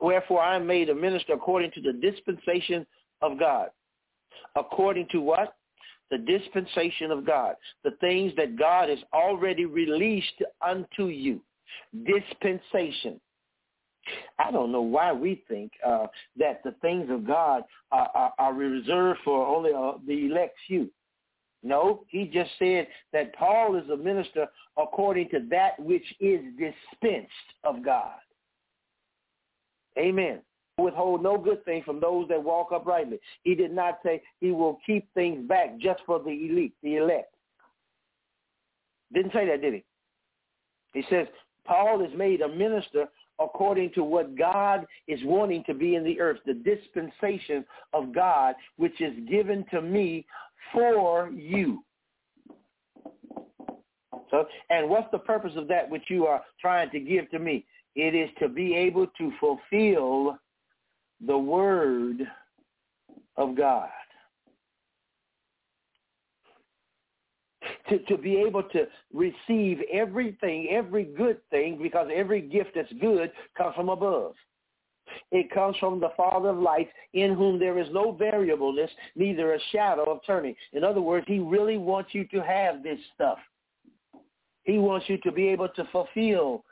Wherefore 0.00 0.40
I 0.40 0.56
am 0.56 0.66
made 0.66 0.88
a 0.88 0.94
minister 0.94 1.34
according 1.34 1.70
to 1.72 1.82
the 1.82 1.92
dispensation 1.92 2.86
of 3.20 3.38
God. 3.38 3.68
According 4.56 5.08
to 5.12 5.20
what? 5.20 5.54
The 6.10 6.16
dispensation 6.16 7.10
of 7.10 7.26
God. 7.26 7.56
The 7.84 7.90
things 8.00 8.32
that 8.38 8.58
God 8.58 8.88
has 8.88 9.00
already 9.12 9.66
released 9.66 10.42
unto 10.66 11.08
you. 11.08 11.42
Dispensation. 12.06 13.20
I 14.38 14.50
don't 14.50 14.72
know 14.72 14.80
why 14.80 15.12
we 15.12 15.44
think 15.46 15.72
uh, 15.86 16.06
that 16.38 16.62
the 16.64 16.74
things 16.80 17.10
of 17.10 17.26
God 17.26 17.64
are, 17.92 18.08
are, 18.14 18.32
are 18.38 18.54
reserved 18.54 19.20
for 19.26 19.46
only 19.46 19.72
uh, 19.74 19.98
the 20.06 20.24
elect 20.24 20.56
few. 20.66 20.90
No, 21.62 22.04
he 22.08 22.24
just 22.24 22.50
said 22.58 22.86
that 23.12 23.34
Paul 23.34 23.76
is 23.76 23.88
a 23.90 23.96
minister 23.96 24.46
according 24.78 25.28
to 25.30 25.40
that 25.50 25.78
which 25.78 26.04
is 26.20 26.40
dispensed 26.58 27.30
of 27.64 27.84
God. 27.84 28.14
Amen. 29.98 30.40
Withhold 30.78 31.22
no 31.22 31.36
good 31.36 31.62
thing 31.66 31.82
from 31.84 32.00
those 32.00 32.28
that 32.28 32.42
walk 32.42 32.72
uprightly. 32.72 33.18
He 33.42 33.54
did 33.54 33.72
not 33.72 33.98
say 34.02 34.22
he 34.40 34.52
will 34.52 34.78
keep 34.86 35.12
things 35.12 35.46
back 35.46 35.78
just 35.78 36.00
for 36.06 36.18
the 36.18 36.30
elite, 36.30 36.72
the 36.82 36.96
elect. 36.96 37.34
Didn't 39.12 39.32
say 39.32 39.46
that, 39.46 39.60
did 39.60 39.74
he? 39.74 39.84
He 40.94 41.04
says 41.10 41.26
Paul 41.66 42.02
is 42.02 42.16
made 42.16 42.40
a 42.40 42.48
minister 42.48 43.06
according 43.38 43.92
to 43.94 44.04
what 44.04 44.36
God 44.36 44.86
is 45.08 45.20
wanting 45.24 45.64
to 45.64 45.74
be 45.74 45.94
in 45.94 46.04
the 46.04 46.20
earth, 46.20 46.38
the 46.46 46.54
dispensation 46.54 47.64
of 47.92 48.14
God, 48.14 48.54
which 48.76 49.00
is 49.00 49.14
given 49.28 49.64
to 49.70 49.80
me 49.80 50.26
for 50.72 51.30
you. 51.30 51.84
So, 54.30 54.46
and 54.70 54.88
what's 54.88 55.10
the 55.10 55.18
purpose 55.18 55.52
of 55.56 55.66
that 55.68 55.90
which 55.90 56.04
you 56.08 56.26
are 56.26 56.42
trying 56.60 56.90
to 56.90 57.00
give 57.00 57.30
to 57.30 57.38
me? 57.38 57.66
It 57.96 58.14
is 58.14 58.30
to 58.38 58.48
be 58.48 58.74
able 58.76 59.08
to 59.18 59.32
fulfill 59.40 60.38
the 61.26 61.36
word 61.36 62.26
of 63.36 63.56
God. 63.56 63.88
To, 67.88 67.98
to 67.98 68.16
be 68.16 68.36
able 68.36 68.62
to 68.62 68.86
receive 69.12 69.80
everything, 69.92 70.68
every 70.70 71.04
good 71.04 71.38
thing, 71.50 71.78
because 71.82 72.08
every 72.14 72.40
gift 72.40 72.70
that's 72.76 72.92
good 73.00 73.32
comes 73.58 73.74
from 73.74 73.88
above. 73.88 74.34
It 75.30 75.50
comes 75.50 75.76
from 75.78 76.00
the 76.00 76.10
Father 76.16 76.50
of 76.50 76.58
lights, 76.58 76.90
in 77.14 77.34
whom 77.34 77.58
there 77.58 77.78
is 77.78 77.88
no 77.92 78.12
variableness, 78.12 78.90
neither 79.16 79.54
a 79.54 79.60
shadow 79.72 80.10
of 80.10 80.20
turning. 80.26 80.54
In 80.72 80.84
other 80.84 81.00
words, 81.00 81.26
he 81.28 81.38
really 81.38 81.78
wants 81.78 82.10
you 82.12 82.24
to 82.26 82.42
have 82.42 82.82
this 82.82 82.98
stuff. 83.14 83.38
He 84.64 84.78
wants 84.78 85.08
you 85.08 85.18
to 85.18 85.32
be 85.32 85.48
able 85.48 85.68
to 85.70 85.84
fulfill 85.90 86.64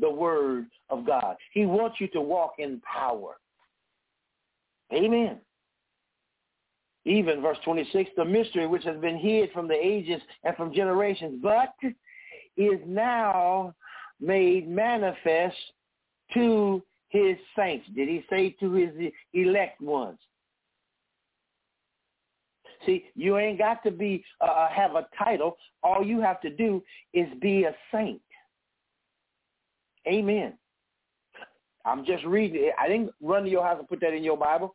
the 0.00 0.10
word 0.10 0.66
of 0.90 1.06
God. 1.06 1.36
He 1.52 1.64
wants 1.66 2.00
you 2.00 2.08
to 2.08 2.20
walk 2.20 2.54
in 2.58 2.80
power. 2.80 3.38
Amen. 4.92 5.38
Even 7.04 7.40
verse 7.40 7.58
26, 7.64 8.10
the 8.16 8.24
mystery 8.24 8.66
which 8.66 8.84
has 8.84 9.00
been 9.00 9.16
hid 9.16 9.52
from 9.52 9.68
the 9.68 9.74
ages 9.74 10.20
and 10.44 10.56
from 10.56 10.74
generations, 10.74 11.40
but 11.42 11.74
is 12.56 12.80
now 12.84 13.74
made 14.20 14.68
manifest 14.68 15.56
to 16.34 16.82
his 17.24 17.36
saints. 17.56 17.86
Did 17.94 18.08
he 18.08 18.24
say 18.28 18.50
to 18.60 18.72
his 18.72 18.90
elect 19.32 19.80
ones? 19.80 20.18
See, 22.84 23.06
you 23.14 23.38
ain't 23.38 23.58
got 23.58 23.82
to 23.84 23.90
be 23.90 24.24
uh, 24.40 24.46
uh, 24.46 24.68
have 24.68 24.94
a 24.94 25.06
title. 25.18 25.56
All 25.82 26.04
you 26.04 26.20
have 26.20 26.40
to 26.42 26.50
do 26.50 26.82
is 27.14 27.26
be 27.40 27.64
a 27.64 27.74
saint. 27.92 28.20
Amen. 30.06 30.54
I'm 31.84 32.04
just 32.04 32.24
reading 32.24 32.64
it. 32.64 32.74
I 32.78 32.88
didn't 32.88 33.10
run 33.22 33.44
to 33.44 33.50
your 33.50 33.64
house 33.64 33.78
and 33.78 33.88
put 33.88 34.00
that 34.00 34.12
in 34.12 34.22
your 34.22 34.36
Bible. 34.36 34.74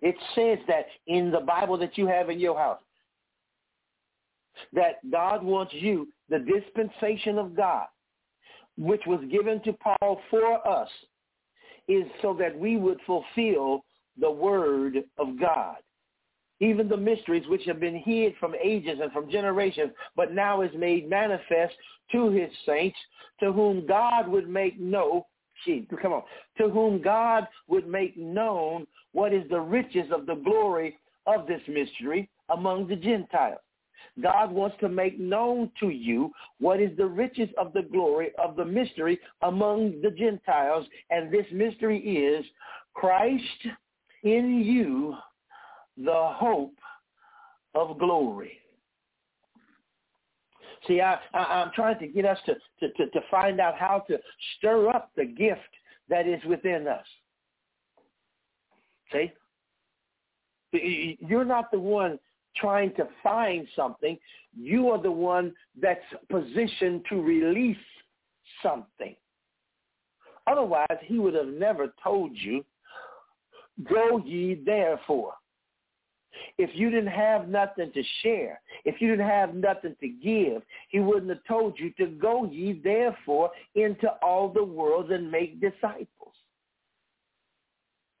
It 0.00 0.16
says 0.34 0.58
that 0.68 0.86
in 1.06 1.30
the 1.30 1.40
Bible 1.40 1.76
that 1.78 1.96
you 1.96 2.06
have 2.06 2.28
in 2.30 2.38
your 2.38 2.56
house. 2.56 2.80
That 4.72 4.98
God 5.10 5.42
wants 5.42 5.72
you, 5.74 6.08
the 6.28 6.38
dispensation 6.38 7.38
of 7.38 7.56
God, 7.56 7.86
which 8.78 9.02
was 9.06 9.20
given 9.30 9.62
to 9.62 9.72
Paul 9.72 10.20
for 10.30 10.66
us, 10.66 10.88
is 11.88 12.04
so 12.20 12.34
that 12.38 12.56
we 12.56 12.76
would 12.76 12.98
fulfill 13.06 13.84
the 14.20 14.30
word 14.30 15.04
of 15.18 15.38
God 15.40 15.76
even 16.62 16.88
the 16.88 16.96
mysteries 16.96 17.42
which 17.48 17.64
have 17.66 17.80
been 17.80 17.98
hid 17.98 18.34
from 18.38 18.54
ages 18.62 19.00
and 19.02 19.10
from 19.10 19.28
generations, 19.28 19.90
but 20.14 20.32
now 20.32 20.60
is 20.62 20.70
made 20.76 21.10
manifest 21.10 21.74
to 22.12 22.30
his 22.30 22.48
saints, 22.64 22.96
to 23.40 23.52
whom 23.52 23.84
God 23.84 24.28
would 24.28 24.48
make 24.48 24.78
know, 24.78 25.26
gee, 25.64 25.88
come 26.00 26.12
on, 26.12 26.22
to 26.58 26.68
whom 26.68 27.02
God 27.02 27.48
would 27.66 27.88
make 27.88 28.16
known 28.16 28.86
what 29.10 29.34
is 29.34 29.42
the 29.50 29.60
riches 29.60 30.06
of 30.12 30.24
the 30.24 30.36
glory 30.36 30.96
of 31.26 31.48
this 31.48 31.60
mystery 31.66 32.30
among 32.50 32.86
the 32.86 32.96
Gentiles. 32.96 33.58
God 34.22 34.52
wants 34.52 34.76
to 34.80 34.88
make 34.88 35.18
known 35.18 35.70
to 35.80 35.88
you 35.88 36.30
what 36.58 36.80
is 36.80 36.96
the 36.96 37.06
riches 37.06 37.48
of 37.58 37.72
the 37.72 37.82
glory 37.82 38.30
of 38.42 38.56
the 38.56 38.64
mystery 38.64 39.18
among 39.42 40.00
the 40.02 40.10
Gentiles. 40.10 40.86
And 41.10 41.32
this 41.32 41.46
mystery 41.52 41.98
is 41.98 42.44
Christ 42.94 43.42
in 44.22 44.62
you, 44.62 45.16
the 45.96 46.30
hope 46.34 46.74
of 47.74 47.98
glory. 47.98 48.58
See, 50.86 51.00
I, 51.00 51.18
I, 51.32 51.62
am 51.62 51.70
trying 51.74 51.98
to 52.00 52.08
get 52.08 52.24
us 52.24 52.38
to, 52.46 52.54
to, 52.54 52.92
to, 52.94 53.10
to 53.10 53.20
find 53.30 53.60
out 53.60 53.76
how 53.78 54.04
to 54.08 54.18
stir 54.56 54.88
up 54.88 55.10
the 55.16 55.24
gift 55.24 55.60
that 56.08 56.26
is 56.26 56.42
within 56.44 56.88
us. 56.88 57.06
See? 59.12 59.32
You're 60.72 61.44
not 61.44 61.70
the 61.70 61.78
one 61.78 62.18
trying 62.56 62.94
to 62.94 63.08
find 63.22 63.66
something. 63.74 64.18
You 64.58 64.90
are 64.90 65.02
the 65.02 65.10
one 65.10 65.54
that's 65.80 66.00
positioned 66.30 67.04
to 67.08 67.20
release 67.20 67.76
something. 68.62 69.14
Otherwise, 70.46 70.98
he 71.02 71.18
would 71.18 71.34
have 71.34 71.46
never 71.46 71.94
told 72.02 72.32
you, 72.34 72.64
go 73.88 74.18
ye 74.24 74.60
therefore. 74.66 75.34
If 76.58 76.70
you 76.74 76.90
didn't 76.90 77.12
have 77.12 77.48
nothing 77.48 77.92
to 77.92 78.02
share, 78.22 78.60
if 78.84 79.00
you 79.00 79.10
didn't 79.10 79.28
have 79.28 79.54
nothing 79.54 79.94
to 80.00 80.08
give, 80.08 80.62
he 80.88 80.98
wouldn't 81.00 81.28
have 81.28 81.44
told 81.46 81.78
you 81.78 81.92
to 81.98 82.06
go 82.06 82.50
ye 82.50 82.80
therefore 82.82 83.50
into 83.74 84.08
all 84.22 84.48
the 84.48 84.64
world 84.64 85.12
and 85.12 85.30
make 85.30 85.60
disciples. 85.60 86.34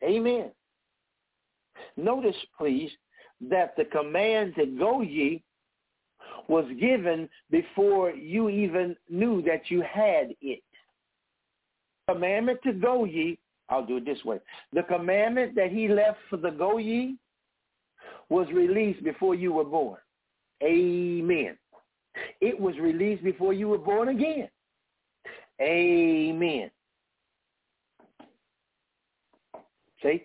Amen. 0.04 0.50
Notice, 1.96 2.36
please, 2.56 2.90
that 3.50 3.74
the 3.76 3.84
command 3.84 4.54
to 4.56 4.66
go 4.66 5.02
ye 5.02 5.42
was 6.48 6.64
given 6.80 7.28
before 7.50 8.10
you 8.10 8.48
even 8.48 8.96
knew 9.08 9.42
that 9.42 9.70
you 9.70 9.82
had 9.82 10.34
it. 10.40 10.62
Commandment 12.08 12.58
to 12.64 12.72
go 12.72 13.04
ye, 13.04 13.38
I'll 13.68 13.86
do 13.86 13.98
it 13.98 14.04
this 14.04 14.24
way. 14.24 14.38
The 14.72 14.82
commandment 14.82 15.54
that 15.54 15.70
he 15.70 15.88
left 15.88 16.18
for 16.28 16.36
the 16.36 16.50
go 16.50 16.78
ye 16.78 17.16
was 18.28 18.46
released 18.52 19.04
before 19.04 19.34
you 19.34 19.52
were 19.52 19.64
born. 19.64 19.98
Amen. 20.62 21.56
It 22.40 22.58
was 22.58 22.76
released 22.78 23.24
before 23.24 23.52
you 23.52 23.68
were 23.68 23.78
born 23.78 24.08
again. 24.08 24.48
Amen. 25.60 26.70
See? 30.02 30.24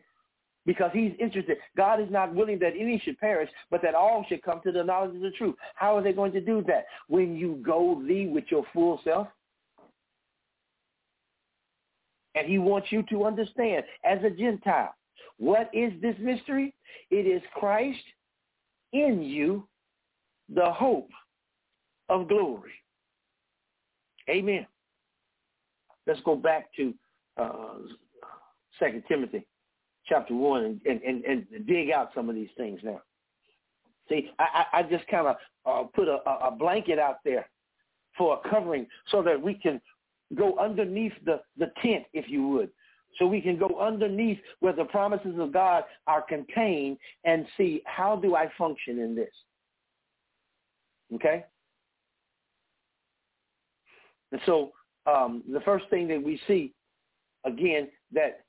Because 0.67 0.91
he's 0.93 1.13
interested. 1.17 1.57
God 1.75 1.99
is 1.99 2.11
not 2.11 2.35
willing 2.35 2.59
that 2.59 2.73
any 2.77 3.01
should 3.03 3.17
perish, 3.19 3.49
but 3.71 3.81
that 3.81 3.95
all 3.95 4.23
should 4.27 4.43
come 4.43 4.61
to 4.65 4.71
the 4.71 4.83
knowledge 4.83 5.15
of 5.15 5.21
the 5.21 5.31
truth. 5.31 5.55
How 5.75 5.97
are 5.97 6.03
they 6.03 6.11
going 6.13 6.33
to 6.33 6.41
do 6.41 6.63
that? 6.67 6.85
When 7.07 7.35
you 7.35 7.59
go 7.65 8.03
thee 8.05 8.27
with 8.27 8.43
your 8.49 8.65
full 8.73 8.99
self? 9.03 9.27
And 12.35 12.45
he 12.45 12.59
wants 12.59 12.91
you 12.91 13.01
to 13.09 13.25
understand 13.25 13.83
as 14.05 14.19
a 14.23 14.29
Gentile 14.29 14.93
what 15.37 15.69
is 15.73 15.93
this 16.01 16.15
mystery? 16.19 16.73
It 17.09 17.25
is 17.25 17.41
Christ 17.55 18.03
in 18.91 19.21
you, 19.21 19.67
the 20.53 20.71
hope 20.71 21.09
of 22.09 22.27
glory. 22.27 22.73
Amen. 24.29 24.67
Let's 26.05 26.19
go 26.25 26.35
back 26.35 26.69
to 26.75 26.93
uh, 27.37 27.77
2 28.79 29.03
Timothy 29.07 29.45
chapter 30.07 30.33
1 30.33 30.81
and, 30.85 31.01
and, 31.01 31.23
and, 31.25 31.45
dig 31.67 31.91
out 31.91 32.11
some 32.15 32.29
of 32.29 32.35
these 32.35 32.49
things 32.57 32.79
now. 32.83 33.01
See, 34.09 34.31
I, 34.39 34.65
I, 34.73 34.79
I 34.79 34.83
just 34.83 35.07
kind 35.07 35.27
of 35.27 35.35
uh, 35.65 35.87
put 35.93 36.07
a, 36.07 36.19
a 36.29 36.51
blanket 36.51 36.97
out 36.97 37.17
there 37.25 37.47
for 38.17 38.39
a 38.43 38.49
covering 38.49 38.87
so 39.11 39.21
that 39.21 39.41
we 39.41 39.53
can 39.53 39.81
go 40.35 40.57
underneath 40.59 41.13
the, 41.25 41.41
the 41.57 41.71
tent, 41.81 42.05
if 42.13 42.29
you 42.29 42.47
would. 42.47 42.69
So 43.17 43.25
we 43.25 43.41
can 43.41 43.57
go 43.57 43.79
underneath 43.79 44.37
where 44.59 44.73
the 44.73 44.85
promises 44.85 45.35
of 45.39 45.51
God 45.51 45.83
are 46.05 46.21
contained 46.21 46.97
and 47.23 47.45
see 47.57 47.81
how 47.85 48.15
do 48.15 48.35
I 48.35 48.49
function 48.57 48.99
in 48.99 49.15
this. 49.15 49.31
Okay? 51.15 51.45
And 54.31 54.41
so 54.45 54.71
um, 55.05 55.43
the 55.51 55.61
first 55.61 55.85
thing 55.89 56.07
that 56.09 56.21
we 56.21 56.39
see, 56.47 56.73
again, 57.45 57.87
that 58.13 58.41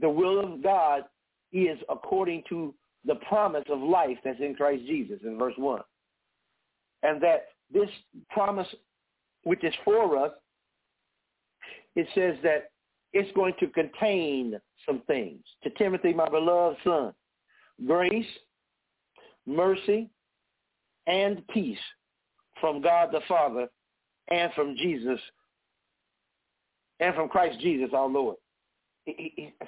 the 0.00 0.08
will 0.08 0.40
of 0.40 0.62
God 0.62 1.04
is 1.52 1.78
according 1.88 2.42
to 2.48 2.74
the 3.04 3.16
promise 3.28 3.64
of 3.70 3.80
life 3.80 4.18
that's 4.24 4.40
in 4.40 4.54
Christ 4.54 4.84
Jesus 4.86 5.20
in 5.24 5.38
verse 5.38 5.54
1. 5.56 5.80
And 7.02 7.22
that 7.22 7.46
this 7.72 7.88
promise, 8.30 8.66
which 9.44 9.62
is 9.64 9.74
for 9.84 10.18
us, 10.18 10.32
it 11.94 12.06
says 12.14 12.36
that 12.42 12.70
it's 13.12 13.32
going 13.34 13.54
to 13.60 13.68
contain 13.68 14.60
some 14.84 15.02
things. 15.06 15.40
To 15.64 15.70
Timothy, 15.70 16.12
my 16.12 16.28
beloved 16.28 16.78
son, 16.84 17.12
grace, 17.86 18.26
mercy, 19.46 20.10
and 21.06 21.46
peace 21.48 21.78
from 22.60 22.82
God 22.82 23.10
the 23.12 23.20
Father 23.28 23.68
and 24.28 24.52
from 24.54 24.76
Jesus 24.76 25.20
and 27.00 27.14
from 27.14 27.28
Christ 27.28 27.60
Jesus 27.60 27.90
our 27.94 28.08
Lord. 28.08 28.36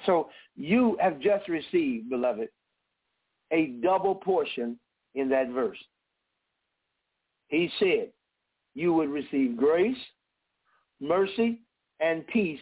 So 0.05 0.29
you 0.55 0.97
have 0.99 1.19
just 1.19 1.47
received, 1.47 2.09
beloved, 2.09 2.49
a 3.51 3.67
double 3.81 4.15
portion 4.15 4.77
in 5.15 5.29
that 5.29 5.49
verse. 5.49 5.77
He 7.47 7.69
said 7.79 8.09
you 8.75 8.93
would 8.93 9.09
receive 9.09 9.57
grace, 9.57 9.97
mercy, 11.01 11.59
and 11.99 12.25
peace 12.27 12.59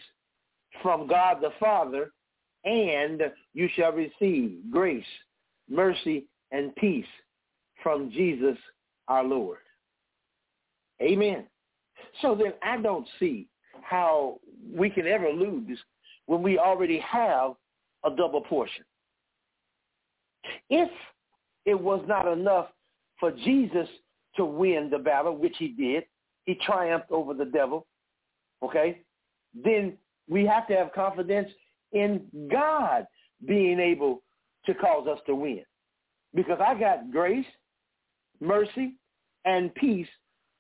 from 0.81 1.07
God 1.07 1.37
the 1.41 1.51
Father, 1.59 2.11
and 2.63 3.21
you 3.53 3.67
shall 3.75 3.91
receive 3.91 4.59
grace, 4.71 5.05
mercy, 5.69 6.25
and 6.51 6.75
peace 6.75 7.05
from 7.83 8.11
Jesus 8.11 8.57
our 9.07 9.23
Lord. 9.23 9.59
Amen. 11.01 11.45
So 12.21 12.35
then 12.35 12.53
I 12.63 12.81
don't 12.81 13.07
see 13.19 13.47
how 13.81 14.39
we 14.73 14.89
can 14.89 15.07
ever 15.07 15.29
lose 15.29 15.77
when 16.27 16.43
we 16.43 16.59
already 16.59 16.99
have 16.99 17.53
a 18.05 18.15
double 18.15 18.41
portion. 18.41 18.83
If 20.69 20.89
it 21.65 21.79
was 21.79 22.03
not 22.07 22.27
enough 22.27 22.67
for 23.19 23.31
Jesus 23.31 23.87
to 24.35 24.45
win 24.45 24.89
the 24.89 24.99
battle, 24.99 25.35
which 25.35 25.55
he 25.57 25.69
did, 25.69 26.03
he 26.45 26.55
triumphed 26.55 27.11
over 27.11 27.33
the 27.33 27.45
devil, 27.45 27.87
okay, 28.63 29.01
then 29.53 29.97
we 30.29 30.45
have 30.45 30.67
to 30.67 30.75
have 30.75 30.93
confidence 30.93 31.49
in 31.91 32.21
God 32.51 33.07
being 33.45 33.79
able 33.79 34.21
to 34.65 34.73
cause 34.73 35.07
us 35.07 35.19
to 35.25 35.35
win. 35.35 35.63
Because 36.33 36.59
I 36.65 36.77
got 36.77 37.11
grace, 37.11 37.45
mercy, 38.39 38.95
and 39.45 39.73
peace 39.75 40.07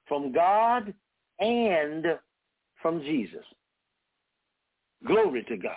from 0.07 0.31
God 0.31 0.93
and 1.39 2.05
from 2.81 3.01
Jesus. 3.01 3.43
Glory 5.05 5.43
to 5.43 5.57
God. 5.57 5.75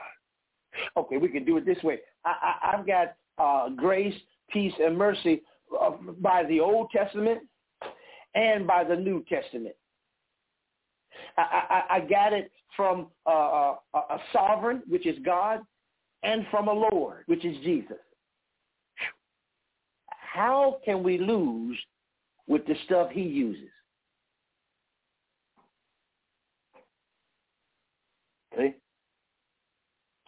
Okay, 0.97 1.17
we 1.17 1.29
can 1.29 1.45
do 1.45 1.57
it 1.57 1.67
this 1.67 1.83
way. 1.83 1.99
I, 2.25 2.31
I, 2.63 2.73
I've 2.73 2.87
got 2.87 3.15
uh, 3.39 3.69
grace, 3.71 4.15
peace, 4.51 4.73
and 4.81 4.97
mercy 4.97 5.43
uh, 5.79 5.91
by 6.21 6.45
the 6.45 6.61
Old 6.61 6.91
Testament 6.91 7.41
and 8.35 8.67
by 8.67 8.85
the 8.85 8.97
New 8.97 9.25
Testament. 9.29 9.75
I, 11.37 11.43
I, 11.91 11.97
I 11.97 12.01
got 12.01 12.33
it 12.33 12.51
from 12.77 13.09
uh, 13.27 13.75
a, 13.95 13.99
a 13.99 14.19
sovereign, 14.33 14.83
which 14.89 15.07
is 15.07 15.19
God, 15.25 15.61
and 16.23 16.47
from 16.51 16.69
a 16.69 16.73
Lord, 16.73 17.25
which 17.27 17.45
is 17.45 17.57
Jesus. 17.65 17.97
How 20.09 20.79
can 20.85 21.03
we 21.03 21.19
lose 21.19 21.77
with 22.47 22.65
the 22.67 22.75
stuff 22.85 23.11
he 23.11 23.23
uses? 23.23 23.69
Okay? 28.55 28.77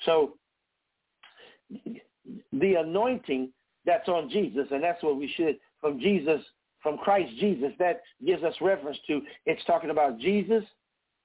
So 0.04 0.34
the 2.52 2.74
anointing 2.74 3.50
that's 3.84 4.08
on 4.08 4.30
Jesus, 4.30 4.66
and 4.70 4.82
that's 4.82 5.02
what 5.02 5.16
we 5.16 5.32
should, 5.36 5.58
from 5.80 5.98
Jesus, 5.98 6.40
from 6.82 6.98
Christ 6.98 7.32
Jesus, 7.38 7.72
that 7.78 8.02
gives 8.24 8.42
us 8.42 8.54
reference 8.60 8.98
to, 9.06 9.20
it's 9.46 9.64
talking 9.66 9.90
about 9.90 10.18
Jesus, 10.18 10.64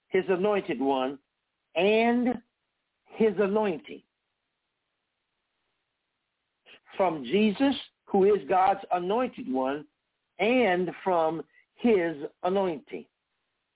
his 0.09 0.23
anointed 0.29 0.79
one, 0.79 1.19
and 1.75 2.39
his 3.15 3.33
anointing. 3.39 4.01
From 6.95 7.23
Jesus, 7.23 7.75
who 8.05 8.23
is 8.33 8.41
God's 8.47 8.79
anointed 8.91 9.51
one, 9.51 9.85
and 10.39 10.91
from 11.03 11.43
his 11.75 12.15
anointing. 12.43 13.05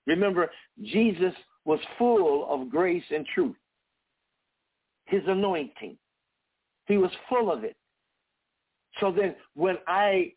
Remember, 0.06 0.50
Jesus 0.82 1.34
was 1.64 1.78
full 1.98 2.48
of 2.48 2.68
grace 2.70 3.04
and 3.10 3.24
truth. 3.26 3.56
His 5.12 5.20
anointing. 5.26 5.98
He 6.86 6.96
was 6.96 7.10
full 7.28 7.52
of 7.52 7.64
it. 7.64 7.76
So 8.98 9.12
then 9.12 9.34
when 9.54 9.76
I 9.86 10.32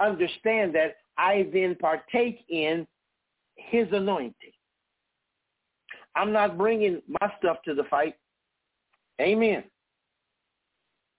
understand 0.00 0.74
that, 0.74 0.96
I 1.16 1.48
then 1.52 1.76
partake 1.76 2.40
in 2.48 2.84
his 3.54 3.86
anointing. 3.92 4.34
I'm 6.16 6.32
not 6.32 6.58
bringing 6.58 7.00
my 7.20 7.32
stuff 7.38 7.58
to 7.64 7.74
the 7.74 7.84
fight. 7.84 8.16
Amen. 9.20 9.62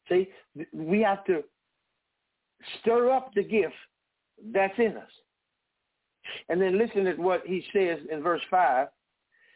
See, 0.10 0.28
we 0.74 1.00
have 1.00 1.24
to 1.24 1.42
stir 2.82 3.12
up 3.12 3.34
the 3.34 3.46
gift 3.46 3.76
that's 4.52 4.78
in 4.78 4.98
us. 4.98 5.10
And 6.50 6.62
then 6.62 6.78
listen 6.78 7.06
to 7.06 7.14
what 7.14 7.44
he 7.46 7.64
says 7.72 8.00
in 8.12 8.22
verse 8.22 8.42
5. 8.52 8.90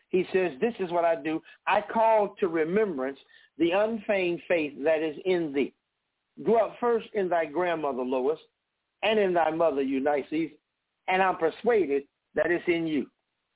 He 0.09 0.25
says, 0.31 0.53
this 0.61 0.73
is 0.79 0.91
what 0.91 1.05
I 1.05 1.15
do. 1.15 1.41
I 1.65 1.81
call 1.81 2.35
to 2.39 2.47
remembrance 2.47 3.19
the 3.57 3.71
unfeigned 3.71 4.41
faith 4.47 4.73
that 4.83 5.01
is 5.01 5.17
in 5.25 5.51
thee. 5.53 5.73
Dwelt 6.43 6.73
first 6.79 7.07
in 7.13 7.27
thy 7.27 7.45
grandmother 7.45 8.03
Lois 8.03 8.39
and 9.03 9.19
in 9.19 9.33
thy 9.33 9.51
mother 9.51 9.81
Eunice, 9.81 10.51
and 11.07 11.21
I'm 11.21 11.37
persuaded 11.37 12.03
that 12.35 12.51
it's 12.51 12.67
in 12.67 12.87
you. 12.87 13.07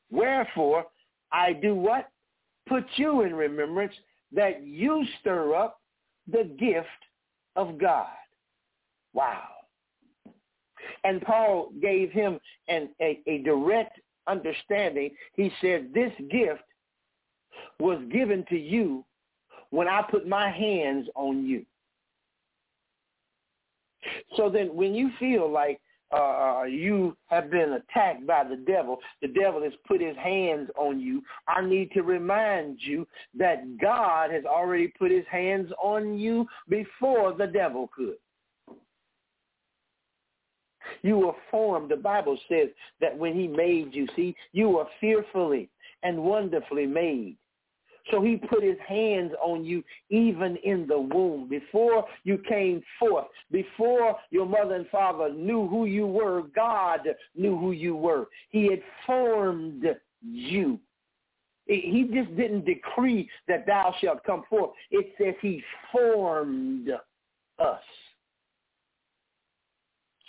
Wherefore, 0.10 0.86
I 1.32 1.54
do 1.54 1.76
what? 1.76 2.10
Put 2.68 2.86
you 2.95 3.22
in 3.22 3.34
remembrance 3.34 3.93
that 4.34 4.66
you 4.66 5.06
stir 5.20 5.56
up 5.56 5.80
the 6.28 6.43
gift 6.60 6.88
of 7.56 7.78
God. 7.78 8.08
Wow. 9.14 9.47
And 11.04 11.22
Paul 11.22 11.72
gave 11.82 12.12
him 12.12 12.39
an, 12.68 12.89
a, 13.02 13.20
a 13.28 13.39
direct 13.39 13.99
understanding. 14.32 15.11
He 15.36 15.51
said, 15.61 15.91
this 15.93 16.11
gift 16.29 16.63
was 17.79 18.01
given 18.11 18.45
to 18.49 18.57
you 18.57 19.05
when 19.71 19.88
I 19.88 20.01
put 20.09 20.27
my 20.27 20.49
hands 20.49 21.07
on 21.15 21.45
you. 21.45 21.65
So 24.36 24.49
then 24.49 24.75
when 24.75 24.93
you 24.95 25.11
feel 25.19 25.51
like 25.51 25.79
uh, 26.11 26.63
you 26.63 27.15
have 27.27 27.49
been 27.49 27.73
attacked 27.73 28.27
by 28.27 28.43
the 28.43 28.57
devil, 28.57 28.99
the 29.21 29.29
devil 29.29 29.63
has 29.63 29.73
put 29.88 30.01
his 30.01 30.17
hands 30.17 30.69
on 30.77 30.99
you, 30.99 31.21
I 31.47 31.61
need 31.65 31.91
to 31.91 32.01
remind 32.01 32.79
you 32.82 33.07
that 33.38 33.77
God 33.79 34.32
has 34.32 34.43
already 34.45 34.88
put 34.99 35.11
his 35.11 35.25
hands 35.32 35.71
on 35.82 36.17
you 36.17 36.45
before 36.67 37.34
the 37.34 37.47
devil 37.47 37.89
could. 37.95 38.15
You 41.01 41.17
were 41.17 41.36
formed, 41.49 41.89
the 41.89 41.97
Bible 41.97 42.38
says 42.49 42.69
that 42.99 43.17
when 43.17 43.34
he 43.34 43.47
made 43.47 43.93
you, 43.93 44.07
see, 44.15 44.36
you 44.51 44.69
were 44.69 44.88
fearfully 44.99 45.69
and 46.03 46.23
wonderfully 46.23 46.86
made. 46.86 47.36
So 48.09 48.21
he 48.21 48.36
put 48.36 48.63
his 48.63 48.77
hands 48.88 49.32
on 49.43 49.63
you 49.63 49.84
even 50.09 50.57
in 50.63 50.88
the 50.88 50.99
womb. 50.99 51.47
Before 51.47 52.05
you 52.23 52.39
came 52.49 52.82
forth, 52.97 53.27
before 53.51 54.17
your 54.32 54.45
mother 54.45 54.75
and 54.75 54.88
father 54.89 55.32
knew 55.32 55.67
who 55.67 55.86
you 55.86 56.07
were, 56.07 56.43
God 56.55 57.01
knew 57.36 57.57
who 57.57 57.71
you 57.71 57.95
were. 57.95 58.27
He 58.49 58.69
had 58.69 58.82
formed 59.05 59.86
you. 60.21 60.79
He 61.67 62.09
just 62.13 62.36
didn't 62.36 62.65
decree 62.65 63.29
that 63.47 63.65
thou 63.65 63.93
shalt 64.01 64.23
come 64.23 64.43
forth. 64.49 64.71
It 64.89 65.13
says 65.17 65.36
he 65.41 65.63
formed 65.91 66.89
us. 67.59 67.82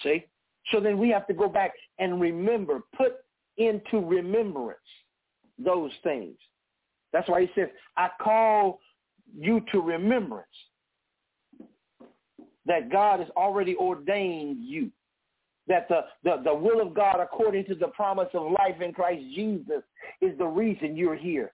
See? 0.03 0.27
So 0.71 0.81
then 0.81 0.99
we 0.99 1.09
have 1.11 1.27
to 1.27 1.35
go 1.35 1.49
back 1.49 1.73
and 1.99 2.21
remember, 2.21 2.81
put 2.97 3.15
into 3.57 3.99
remembrance 4.01 4.79
those 5.59 5.91
things. 6.03 6.37
That's 7.13 7.29
why 7.29 7.43
he 7.43 7.51
says, 7.55 7.69
I 7.97 8.09
call 8.23 8.81
you 9.39 9.63
to 9.73 9.81
remembrance. 9.81 10.47
that 12.67 12.91
God 12.91 13.21
has 13.21 13.29
already 13.37 13.77
ordained 13.77 14.59
you. 14.63 14.91
That 15.69 15.89
the, 15.89 16.03
the, 16.25 16.43
the 16.45 16.55
will 16.55 16.81
of 16.81 16.95
God 16.95 17.21
according 17.21 17.67
to 17.67 17.75
the 17.75 17.89
promise 17.89 18.29
of 18.35 18.51
life 18.53 18.81
in 18.81 18.93
Christ 18.93 19.23
Jesus 19.35 19.83
is 20.21 20.37
the 20.39 20.47
reason 20.47 20.97
you're 20.97 21.17
here. 21.17 21.53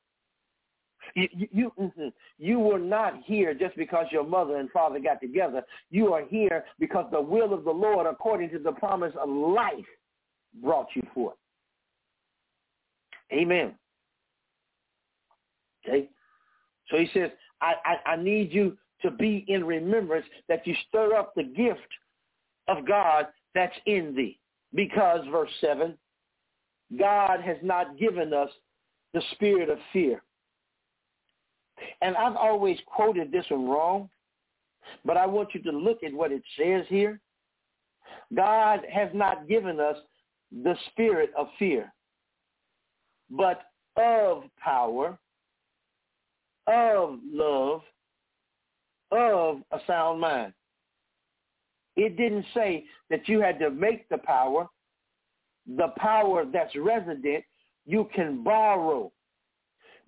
You, 1.14 1.28
you, 1.32 1.48
you, 1.50 1.72
mm-hmm. 1.78 2.09
you 2.38 2.59
were 2.59 2.78
not 2.78 3.14
here 3.24 3.54
just 3.54 3.76
because 3.76 4.06
your 4.11 4.24
mother 4.24 4.56
and 4.56 4.70
father 4.70 4.98
got 4.98 5.20
together. 5.20 5.62
You 5.90 6.12
are 6.12 6.24
here 6.24 6.64
because 6.78 7.06
the 7.11 7.20
will 7.20 7.52
of 7.52 7.64
the 7.64 7.70
Lord 7.70 8.06
according 8.06 8.50
to 8.50 8.59
the 8.59 8.72
promise 8.72 9.14
of 9.20 9.28
life 9.28 9.84
brought 10.62 10.88
you 10.94 11.02
forth. 11.14 11.36
Amen. 13.32 13.74
Okay? 15.86 16.09
So 16.90 16.96
he 16.96 17.09
says, 17.12 17.30
I, 17.61 17.74
I, 17.84 18.11
I 18.12 18.16
need 18.16 18.52
you 18.52 18.76
to 19.02 19.11
be 19.11 19.44
in 19.48 19.64
remembrance 19.64 20.26
that 20.48 20.66
you 20.66 20.74
stir 20.88 21.14
up 21.14 21.34
the 21.34 21.44
gift 21.44 21.80
of 22.66 22.86
God 22.86 23.26
that's 23.54 23.76
in 23.86 24.14
thee. 24.14 24.38
Because, 24.74 25.20
verse 25.30 25.50
7, 25.61 25.96
God 26.98 27.40
has 27.40 27.56
not 27.62 27.98
given 27.98 28.32
us 28.32 28.50
the 29.14 29.22
spirit 29.32 29.70
of 29.70 29.78
fear. 29.92 30.22
And 32.01 32.16
I've 32.16 32.36
always 32.36 32.78
quoted 32.86 33.32
this 33.32 33.44
one 33.49 33.68
wrong, 33.68 34.09
but 35.05 35.16
I 35.16 35.26
want 35.26 35.55
you 35.55 35.62
to 35.62 35.70
look 35.70 36.03
at 36.03 36.12
what 36.12 36.32
it 36.32 36.42
says 36.57 36.84
here. 36.88 37.20
God 38.34 38.80
has 38.92 39.09
not 39.12 39.49
given 39.49 39.80
us 39.80 39.96
the 40.62 40.74
spirit 40.90 41.30
of 41.36 41.49
fear, 41.59 41.92
but 43.30 43.62
of 43.96 44.44
power, 44.62 45.18
of 46.66 47.18
love, 47.24 47.82
of 49.11 49.62
a 49.72 49.78
sound 49.86 50.20
mind. 50.20 50.53
It 51.96 52.16
didn't 52.16 52.46
say 52.55 52.84
that 53.11 53.28
you 53.28 53.40
had 53.40 53.59
to 53.59 53.70
make 53.70 54.09
the 54.09 54.18
power. 54.18 54.68
The 55.76 55.88
power 55.96 56.44
that's 56.51 56.74
resident, 56.76 57.44
you 57.84 58.09
can 58.14 58.44
borrow 58.44 59.12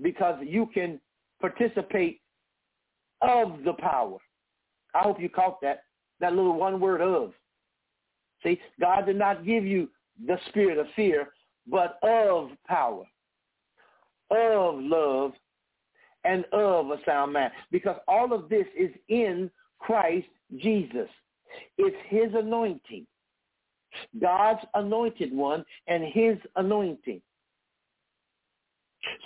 because 0.01 0.39
you 0.43 0.71
can 0.73 1.01
participate 1.41 2.21
of 3.23 3.65
the 3.65 3.75
power. 3.75 4.19
I 4.95 5.01
hope 5.01 5.21
you 5.21 5.29
caught 5.29 5.61
that, 5.63 5.85
that 6.21 6.35
little 6.35 6.57
one 6.57 6.81
word 6.81 7.01
of. 7.01 7.33
See, 8.43 8.61
God 8.81 9.07
did 9.07 9.17
not 9.17 9.45
give 9.45 9.65
you 9.65 9.89
the 10.27 10.39
spirit 10.49 10.79
of 10.79 10.87
fear, 10.97 11.29
but 11.67 11.99
of 12.03 12.51
power, 12.67 13.05
of 14.31 14.75
love, 14.79 15.33
and 16.25 16.45
of 16.53 16.91
a 16.91 16.97
sound 17.07 17.33
mind. 17.33 17.53
Because 17.71 17.97
all 18.09 18.33
of 18.33 18.49
this 18.49 18.67
is 18.79 18.91
in 19.09 19.51
Christ 19.79 20.29
Jesus. 20.59 21.09
It's 21.79 21.97
his 22.09 22.35
anointing. 22.35 23.07
God's 24.21 24.65
anointed 24.75 25.35
one 25.35 25.65
and 25.87 26.05
his 26.05 26.37
anointing. 26.57 27.21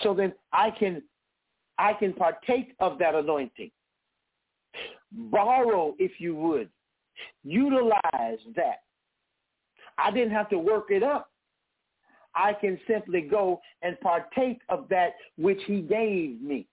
So 0.03 0.15
then 0.15 0.33
I 0.53 0.71
can 0.71 1.03
I 1.79 1.93
can 1.95 2.13
partake 2.13 2.75
of 2.81 2.99
that 2.99 3.15
anointing. 3.15 3.71
Borrow, 5.13 5.95
if 5.99 6.13
you 6.19 6.35
would. 6.37 6.69
Utilize 7.45 8.39
that. 8.57 8.83
I 9.99 10.11
didn't 10.11 10.33
have 10.33 10.51
to 10.51 10.59
work 10.59 10.87
it 10.91 11.03
up. 11.03 11.31
I 12.35 12.53
can 12.53 12.79
simply 12.89 13.21
go 13.21 13.61
and 13.83 13.99
partake 14.01 14.61
of 14.69 14.89
that 14.91 15.15
which 15.37 15.61
he 15.67 15.81
gave 15.83 16.41
me. 16.41 16.67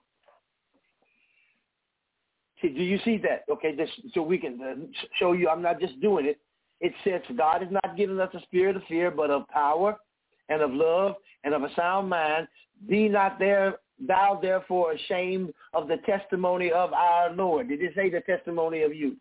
See, 2.61 2.69
do 2.69 2.83
you 2.83 2.99
see 3.03 3.17
that? 3.17 3.43
Okay, 3.51 3.75
this, 3.75 3.89
so 4.13 4.21
we 4.21 4.37
can 4.37 4.59
uh, 4.61 4.75
show 5.17 5.33
you 5.33 5.49
I'm 5.49 5.61
not 5.61 5.79
just 5.79 5.99
doing 6.01 6.25
it. 6.25 6.39
It 6.79 6.93
says 7.03 7.21
God 7.37 7.61
has 7.61 7.71
not 7.71 7.95
given 7.95 8.19
us 8.19 8.29
a 8.33 8.41
spirit 8.41 8.75
of 8.75 8.83
fear, 8.87 9.11
but 9.11 9.29
of 9.29 9.47
power 9.49 9.97
and 10.49 10.61
of 10.61 10.71
love 10.71 11.15
and 11.43 11.53
of 11.53 11.63
a 11.63 11.73
sound 11.75 12.09
mind. 12.09 12.47
Be 12.87 13.07
not 13.07 13.37
there, 13.37 13.77
thou 14.05 14.39
therefore 14.41 14.93
ashamed 14.93 15.53
of 15.73 15.87
the 15.87 15.97
testimony 16.05 16.71
of 16.71 16.93
our 16.93 17.31
Lord. 17.31 17.69
Did 17.69 17.81
it 17.81 17.93
say 17.95 18.09
the 18.09 18.21
testimony 18.21 18.81
of 18.81 18.93
you? 18.93 19.15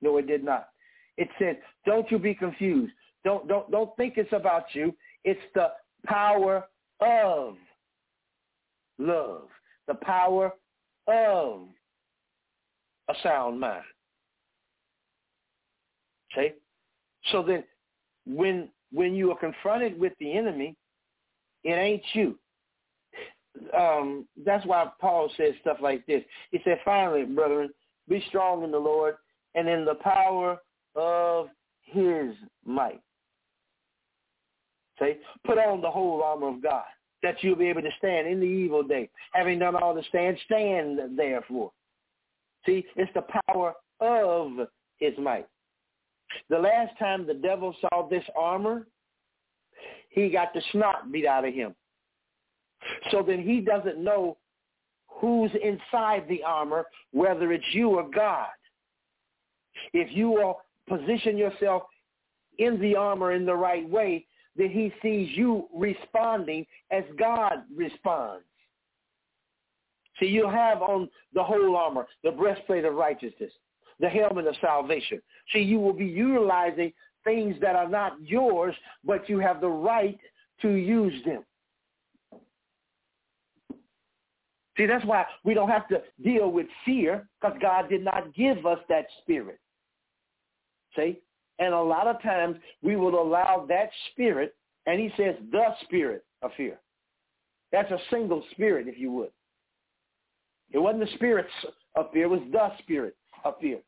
No, 0.00 0.16
it 0.18 0.26
did 0.26 0.44
not. 0.44 0.68
It 1.16 1.28
said, 1.38 1.58
don't 1.84 2.10
you 2.10 2.18
be 2.18 2.34
confused. 2.34 2.92
Don't, 3.24 3.48
don't, 3.48 3.70
don't 3.70 3.96
think 3.96 4.14
it's 4.16 4.32
about 4.32 4.66
you. 4.72 4.94
It's 5.24 5.40
the 5.54 5.68
power 6.06 6.64
of 7.00 7.56
love, 8.98 9.48
the 9.88 9.94
power 9.94 10.52
of 11.08 11.60
a 13.08 13.14
sound 13.22 13.58
mind. 13.58 13.82
Okay? 16.32 16.54
So 17.32 17.42
then 17.42 17.64
when 18.26 18.68
when 18.92 19.14
you 19.14 19.30
are 19.32 19.38
confronted 19.38 19.98
with 19.98 20.12
the 20.20 20.32
enemy, 20.36 20.76
it 21.64 21.72
ain't 21.72 22.02
you. 22.12 22.38
Um, 23.76 24.26
that's 24.44 24.66
why 24.66 24.86
Paul 25.00 25.30
says 25.36 25.54
stuff 25.60 25.78
like 25.80 26.06
this. 26.06 26.22
He 26.50 26.60
said, 26.64 26.78
finally, 26.84 27.24
brethren, 27.24 27.70
be 28.08 28.24
strong 28.28 28.62
in 28.62 28.70
the 28.70 28.78
Lord 28.78 29.16
and 29.54 29.68
in 29.68 29.84
the 29.84 29.96
power 29.96 30.58
of 30.94 31.48
his 31.82 32.34
might. 32.64 33.00
Say, 34.98 35.18
Put 35.46 35.58
on 35.58 35.80
the 35.80 35.90
whole 35.90 36.22
armor 36.22 36.48
of 36.48 36.62
God 36.62 36.84
that 37.22 37.42
you'll 37.42 37.56
be 37.56 37.68
able 37.68 37.82
to 37.82 37.90
stand 37.98 38.28
in 38.28 38.40
the 38.40 38.46
evil 38.46 38.82
day. 38.82 39.08
Having 39.32 39.60
done 39.60 39.74
all 39.76 39.94
to 39.94 40.02
stand, 40.08 40.38
stand 40.44 41.18
therefore. 41.18 41.72
See, 42.64 42.84
it's 42.96 43.10
the 43.14 43.24
power 43.48 43.74
of 44.00 44.68
his 44.98 45.12
might. 45.18 45.46
The 46.50 46.58
last 46.58 46.98
time 46.98 47.26
the 47.26 47.34
devil 47.34 47.74
saw 47.80 48.08
this 48.08 48.24
armor, 48.36 48.86
he 50.10 50.28
got 50.28 50.52
the 50.54 50.62
snot 50.72 51.10
beat 51.12 51.26
out 51.26 51.44
of 51.44 51.54
him. 51.54 51.74
So 53.10 53.22
then 53.22 53.42
he 53.42 53.60
doesn't 53.60 53.98
know 53.98 54.36
who's 55.08 55.50
inside 55.62 56.26
the 56.28 56.42
armor, 56.44 56.84
whether 57.12 57.52
it's 57.52 57.64
you 57.72 57.90
or 57.90 58.08
God. 58.08 58.48
If 59.92 60.14
you 60.14 60.30
will 60.30 60.60
position 60.88 61.36
yourself 61.36 61.84
in 62.58 62.80
the 62.80 62.96
armor 62.96 63.32
in 63.32 63.46
the 63.46 63.54
right 63.54 63.88
way, 63.88 64.26
then 64.56 64.70
he 64.70 64.92
sees 65.02 65.36
you 65.36 65.66
responding 65.74 66.66
as 66.90 67.04
God 67.18 67.64
responds. 67.74 68.44
See, 70.18 70.26
you 70.26 70.48
have 70.48 70.80
on 70.80 71.10
the 71.34 71.42
whole 71.42 71.76
armor, 71.76 72.06
the 72.24 72.30
breastplate 72.30 72.84
of 72.84 72.94
righteousness, 72.94 73.52
the 74.00 74.08
helmet 74.08 74.46
of 74.46 74.54
salvation. 74.60 75.20
See, 75.52 75.60
you 75.60 75.78
will 75.78 75.92
be 75.92 76.06
utilizing 76.06 76.92
things 77.24 77.56
that 77.60 77.76
are 77.76 77.88
not 77.88 78.14
yours, 78.22 78.74
but 79.04 79.28
you 79.28 79.38
have 79.40 79.60
the 79.60 79.68
right 79.68 80.18
to 80.62 80.70
use 80.70 81.22
them. 81.24 81.44
See, 84.76 84.86
that's 84.86 85.04
why 85.04 85.24
we 85.44 85.54
don't 85.54 85.70
have 85.70 85.88
to 85.88 86.02
deal 86.22 86.50
with 86.50 86.66
fear 86.84 87.26
because 87.40 87.56
God 87.60 87.88
did 87.88 88.04
not 88.04 88.34
give 88.34 88.66
us 88.66 88.78
that 88.88 89.06
spirit. 89.22 89.58
See? 90.94 91.20
And 91.58 91.72
a 91.72 91.80
lot 91.80 92.06
of 92.06 92.20
times 92.22 92.56
we 92.82 92.96
will 92.96 93.20
allow 93.20 93.64
that 93.68 93.90
spirit, 94.12 94.54
and 94.84 95.00
he 95.00 95.10
says 95.16 95.34
the 95.50 95.64
spirit 95.84 96.24
of 96.42 96.50
fear. 96.56 96.78
That's 97.72 97.90
a 97.90 97.98
single 98.10 98.44
spirit, 98.50 98.86
if 98.88 98.98
you 98.98 99.10
would. 99.12 99.30
It 100.72 100.78
wasn't 100.78 101.04
the 101.04 101.14
spirits 101.14 101.50
of 101.94 102.10
fear, 102.12 102.24
it 102.24 102.28
was 102.28 102.40
the 102.52 102.72
spirit 102.82 103.16
of 103.44 103.54
fear. 103.60 103.78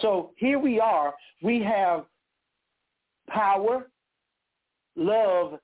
So 0.00 0.30
here 0.36 0.58
we 0.58 0.80
are. 0.80 1.14
We 1.42 1.62
have 1.62 2.04
power, 3.28 3.88
love, 4.96 5.58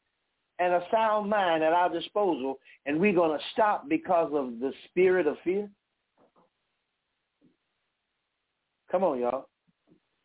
and 0.61 0.75
a 0.75 0.83
sound 0.93 1.31
mind 1.31 1.65
at 1.65 1.73
our 1.73 1.89
disposal, 1.89 2.59
and 2.87 3.01
we're 3.01 3.15
going 3.15 3.37
to 3.37 3.45
stop 3.53 3.89
because 3.89 4.31
of 4.35 4.61
the 4.61 4.73
spirit 4.85 5.27
of 5.27 5.37
fear? 5.43 5.69
Come 8.93 9.03
on, 9.03 9.19
y'all. 9.19 9.49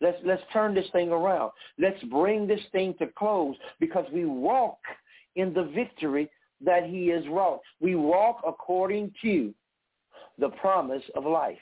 Let's 0.02 0.18
let's 0.26 0.42
turn 0.52 0.76
this 0.76 0.88
thing 0.92 1.10
around. 1.10 1.52
Let's 1.80 2.04
bring 2.06 2.48
this 2.48 2.60
thing 2.74 2.96
to 3.00 3.08
close 3.18 3.56
because 3.80 4.06
we 4.14 4.26
walk 4.26 4.80
in 5.38 5.54
the 5.54 5.72
victory 5.74 6.30
that 6.64 6.84
he 6.84 7.08
has 7.08 7.24
wrought. 7.30 7.62
We 7.80 7.96
walk 7.96 8.42
according 8.46 9.14
to 9.22 9.54
the 10.38 10.50
promise 10.50 11.04
of 11.16 11.26
life. 11.26 11.58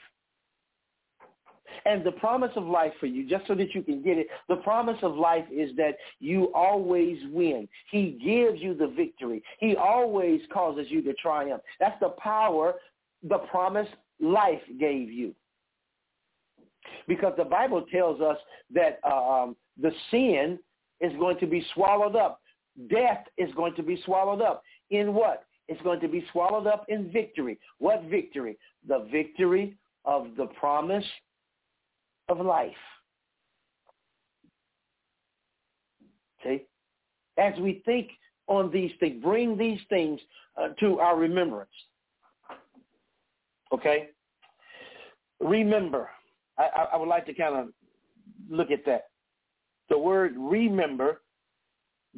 And 1.86 2.02
the 2.02 2.12
promise 2.12 2.52
of 2.56 2.64
life 2.64 2.92
for 2.98 3.06
you, 3.06 3.28
just 3.28 3.46
so 3.46 3.54
that 3.56 3.74
you 3.74 3.82
can 3.82 4.02
get 4.02 4.16
it, 4.16 4.28
the 4.48 4.56
promise 4.56 4.96
of 5.02 5.16
life 5.16 5.44
is 5.52 5.76
that 5.76 5.96
you 6.18 6.50
always 6.54 7.18
win. 7.30 7.68
He 7.90 8.18
gives 8.24 8.62
you 8.62 8.74
the 8.74 8.86
victory. 8.86 9.42
He 9.60 9.76
always 9.76 10.40
causes 10.52 10.86
you 10.88 11.02
to 11.02 11.12
triumph. 11.14 11.62
That's 11.78 11.98
the 12.00 12.10
power 12.18 12.74
the 13.22 13.38
promise 13.38 13.88
life 14.20 14.62
gave 14.78 15.10
you. 15.10 15.34
Because 17.06 17.34
the 17.36 17.44
Bible 17.44 17.84
tells 17.92 18.20
us 18.20 18.38
that 18.74 19.00
um, 19.04 19.56
the 19.80 19.92
sin 20.10 20.58
is 21.00 21.12
going 21.18 21.38
to 21.40 21.46
be 21.46 21.64
swallowed 21.74 22.16
up. 22.16 22.40
Death 22.88 23.24
is 23.36 23.52
going 23.54 23.74
to 23.74 23.82
be 23.82 24.00
swallowed 24.04 24.42
up. 24.42 24.62
In 24.90 25.14
what? 25.14 25.44
It's 25.68 25.80
going 25.82 26.00
to 26.00 26.08
be 26.08 26.24
swallowed 26.32 26.66
up 26.66 26.84
in 26.88 27.10
victory. 27.10 27.58
What 27.78 28.04
victory? 28.04 28.58
The 28.86 29.06
victory 29.10 29.76
of 30.04 30.28
the 30.36 30.46
promise 30.46 31.04
of 32.28 32.40
life. 32.40 32.72
See? 36.42 36.62
As 37.38 37.54
we 37.58 37.82
think 37.84 38.08
on 38.46 38.70
these 38.70 38.92
things, 39.00 39.22
bring 39.22 39.56
these 39.56 39.80
things 39.88 40.20
uh, 40.60 40.68
to 40.80 41.00
our 41.00 41.16
remembrance. 41.16 41.70
Okay? 43.72 44.10
Remember. 45.40 46.10
I, 46.58 46.62
I, 46.62 46.82
I 46.92 46.96
would 46.96 47.08
like 47.08 47.26
to 47.26 47.34
kind 47.34 47.56
of 47.56 47.68
look 48.48 48.70
at 48.70 48.84
that. 48.86 49.04
The 49.90 49.98
word 49.98 50.34
remember, 50.36 51.22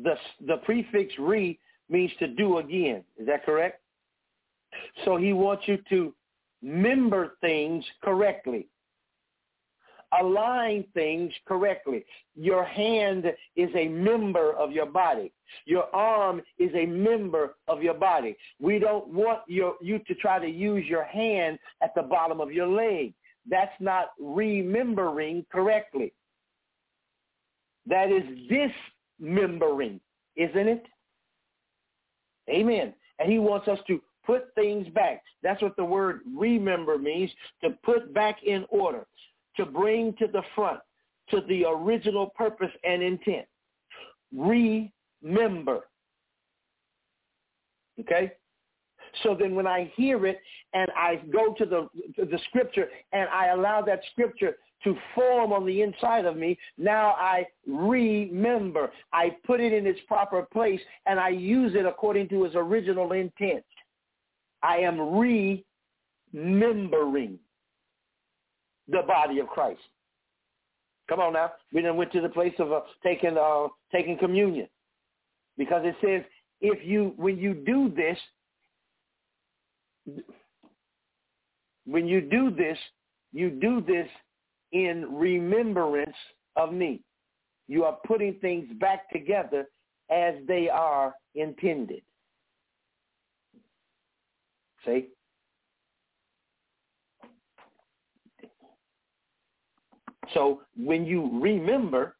the, 0.02 0.16
the 0.46 0.58
prefix 0.58 1.12
re 1.18 1.58
means 1.88 2.10
to 2.18 2.28
do 2.28 2.58
again. 2.58 3.04
Is 3.18 3.26
that 3.26 3.44
correct? 3.44 3.80
So 5.04 5.16
he 5.16 5.32
wants 5.32 5.64
you 5.66 5.78
to 5.88 6.14
member 6.62 7.36
things 7.40 7.84
correctly. 8.02 8.68
Align 10.20 10.84
things 10.94 11.32
correctly. 11.46 12.04
Your 12.36 12.64
hand 12.64 13.26
is 13.56 13.70
a 13.74 13.88
member 13.88 14.52
of 14.54 14.70
your 14.72 14.86
body. 14.86 15.32
Your 15.64 15.94
arm 15.94 16.42
is 16.58 16.70
a 16.74 16.86
member 16.86 17.56
of 17.68 17.82
your 17.82 17.94
body. 17.94 18.36
We 18.60 18.78
don't 18.78 19.08
want 19.08 19.40
your, 19.48 19.74
you 19.80 19.98
to 20.06 20.14
try 20.14 20.38
to 20.38 20.48
use 20.48 20.86
your 20.86 21.04
hand 21.04 21.58
at 21.82 21.94
the 21.94 22.02
bottom 22.02 22.40
of 22.40 22.52
your 22.52 22.68
leg. 22.68 23.14
That's 23.48 23.74
not 23.80 24.10
remembering 24.20 25.44
correctly. 25.52 26.12
That 27.86 28.10
is 28.10 28.24
dismembering, 29.18 30.00
isn't 30.36 30.68
it? 30.68 30.86
Amen. 32.48 32.94
And 33.18 33.30
he 33.30 33.38
wants 33.38 33.68
us 33.68 33.78
to 33.86 34.00
put 34.24 34.54
things 34.54 34.88
back. 34.88 35.22
That's 35.42 35.62
what 35.62 35.76
the 35.76 35.84
word 35.84 36.20
remember 36.36 36.98
means, 36.98 37.30
to 37.62 37.70
put 37.84 38.12
back 38.12 38.42
in 38.44 38.66
order, 38.68 39.06
to 39.56 39.66
bring 39.66 40.14
to 40.14 40.26
the 40.26 40.42
front, 40.54 40.80
to 41.30 41.40
the 41.48 41.64
original 41.64 42.32
purpose 42.36 42.70
and 42.84 43.02
intent. 43.02 43.46
Remember. 44.32 45.88
Okay? 48.00 48.32
So 49.22 49.36
then 49.38 49.54
when 49.54 49.66
I 49.66 49.90
hear 49.96 50.26
it 50.26 50.38
and 50.74 50.90
I 50.96 51.22
go 51.32 51.54
to 51.54 51.64
the, 51.64 51.88
to 52.16 52.26
the 52.26 52.38
scripture 52.48 52.88
and 53.12 53.28
I 53.30 53.48
allow 53.48 53.80
that 53.82 54.00
scripture 54.12 54.56
to 54.84 54.94
form 55.14 55.52
on 55.52 55.64
the 55.64 55.82
inside 55.82 56.26
of 56.26 56.36
me, 56.36 56.58
now 56.76 57.14
I 57.18 57.46
remember. 57.66 58.92
I 59.12 59.36
put 59.46 59.60
it 59.60 59.72
in 59.72 59.86
its 59.86 60.00
proper 60.06 60.42
place 60.42 60.80
and 61.06 61.18
I 61.18 61.30
use 61.30 61.74
it 61.74 61.86
according 61.86 62.28
to 62.28 62.44
its 62.44 62.54
original 62.54 63.12
intent. 63.12 63.64
I 64.62 64.76
am 64.78 65.00
remembering 66.32 67.38
the 68.88 69.02
body 69.06 69.38
of 69.38 69.48
Christ. 69.48 69.80
Come 71.08 71.20
on 71.20 71.34
now. 71.34 71.52
We 71.72 71.82
then 71.82 71.96
went 71.96 72.12
to 72.12 72.20
the 72.20 72.28
place 72.28 72.54
of 72.58 72.72
uh, 72.72 72.80
taking 73.02 73.36
uh, 73.38 73.68
taking 73.92 74.18
communion 74.18 74.68
because 75.56 75.82
it 75.84 75.94
says 76.04 76.22
if 76.60 76.84
you 76.84 77.14
when 77.16 77.38
you 77.38 77.54
do 77.54 77.92
this 77.94 78.18
when 81.84 82.06
you 82.06 82.20
do 82.20 82.50
this 82.50 82.78
you 83.32 83.50
do 83.50 83.80
this 83.80 84.08
in 84.72 85.06
remembrance 85.10 86.16
of 86.56 86.72
me. 86.72 87.02
You 87.68 87.84
are 87.84 87.98
putting 88.06 88.34
things 88.40 88.66
back 88.80 89.10
together 89.10 89.66
as 90.10 90.34
they 90.46 90.68
are 90.68 91.14
intended. 91.34 92.02
See? 94.84 95.08
So 100.34 100.62
when 100.76 101.04
you 101.06 101.30
remember, 101.40 102.16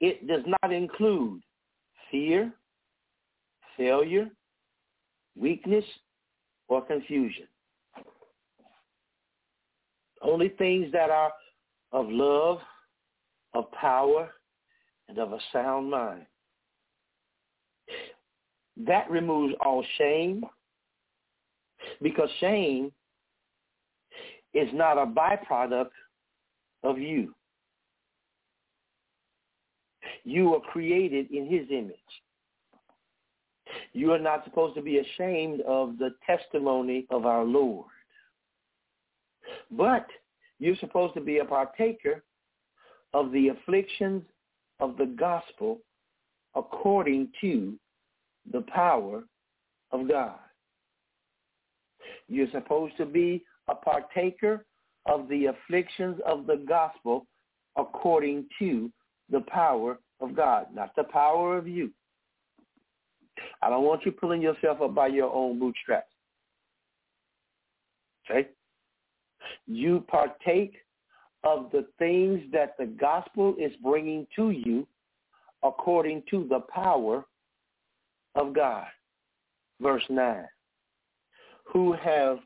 it 0.00 0.26
does 0.26 0.42
not 0.46 0.72
include 0.72 1.42
fear, 2.10 2.52
failure, 3.76 4.28
weakness, 5.36 5.84
or 6.68 6.84
confusion. 6.84 7.46
Only 10.22 10.50
things 10.50 10.90
that 10.92 11.10
are 11.10 11.32
of 11.92 12.08
love, 12.08 12.58
of 13.54 13.70
power, 13.72 14.30
and 15.08 15.18
of 15.18 15.32
a 15.32 15.38
sound 15.52 15.90
mind. 15.90 16.26
That 18.76 19.10
removes 19.10 19.54
all 19.60 19.84
shame 19.98 20.44
because 22.00 22.30
shame 22.40 22.92
is 24.54 24.68
not 24.72 24.98
a 24.98 25.06
byproduct 25.06 25.90
of 26.82 26.98
you. 26.98 27.34
You 30.24 30.54
are 30.54 30.60
created 30.60 31.30
in 31.30 31.46
his 31.46 31.66
image. 31.70 31.96
You 33.92 34.12
are 34.12 34.18
not 34.18 34.44
supposed 34.44 34.74
to 34.76 34.82
be 34.82 34.98
ashamed 34.98 35.62
of 35.62 35.98
the 35.98 36.10
testimony 36.26 37.06
of 37.10 37.26
our 37.26 37.44
Lord. 37.44 37.86
But 39.70 40.06
you're 40.58 40.76
supposed 40.76 41.14
to 41.14 41.20
be 41.20 41.38
a 41.38 41.44
partaker 41.44 42.22
of 43.14 43.32
the 43.32 43.48
afflictions 43.48 44.22
of 44.80 44.96
the 44.96 45.06
gospel 45.06 45.78
according 46.54 47.28
to 47.40 47.78
the 48.52 48.62
power 48.62 49.24
of 49.90 50.08
God. 50.08 50.38
You're 52.28 52.50
supposed 52.50 52.96
to 52.96 53.06
be 53.06 53.44
a 53.68 53.74
partaker 53.74 54.64
of 55.06 55.28
the 55.28 55.46
afflictions 55.46 56.18
of 56.26 56.46
the 56.46 56.64
gospel 56.68 57.26
according 57.76 58.46
to 58.58 58.90
the 59.30 59.40
power 59.40 59.98
of 60.20 60.36
God, 60.36 60.66
not 60.74 60.94
the 60.96 61.04
power 61.04 61.56
of 61.56 61.66
you. 61.66 61.90
I 63.62 63.70
don't 63.70 63.84
want 63.84 64.04
you 64.04 64.12
pulling 64.12 64.42
yourself 64.42 64.80
up 64.80 64.94
by 64.94 65.08
your 65.08 65.32
own 65.32 65.58
bootstraps. 65.58 66.12
Okay? 68.30 68.48
You 69.66 70.04
partake 70.08 70.74
of 71.44 71.70
the 71.72 71.86
things 71.98 72.40
that 72.52 72.76
the 72.78 72.86
gospel 72.86 73.56
is 73.58 73.72
bringing 73.82 74.26
to 74.36 74.50
you 74.50 74.86
according 75.62 76.22
to 76.30 76.46
the 76.48 76.60
power 76.72 77.24
of 78.34 78.54
God. 78.54 78.86
Verse 79.80 80.04
9. 80.08 80.44
Who 81.72 81.92
have 81.92 82.38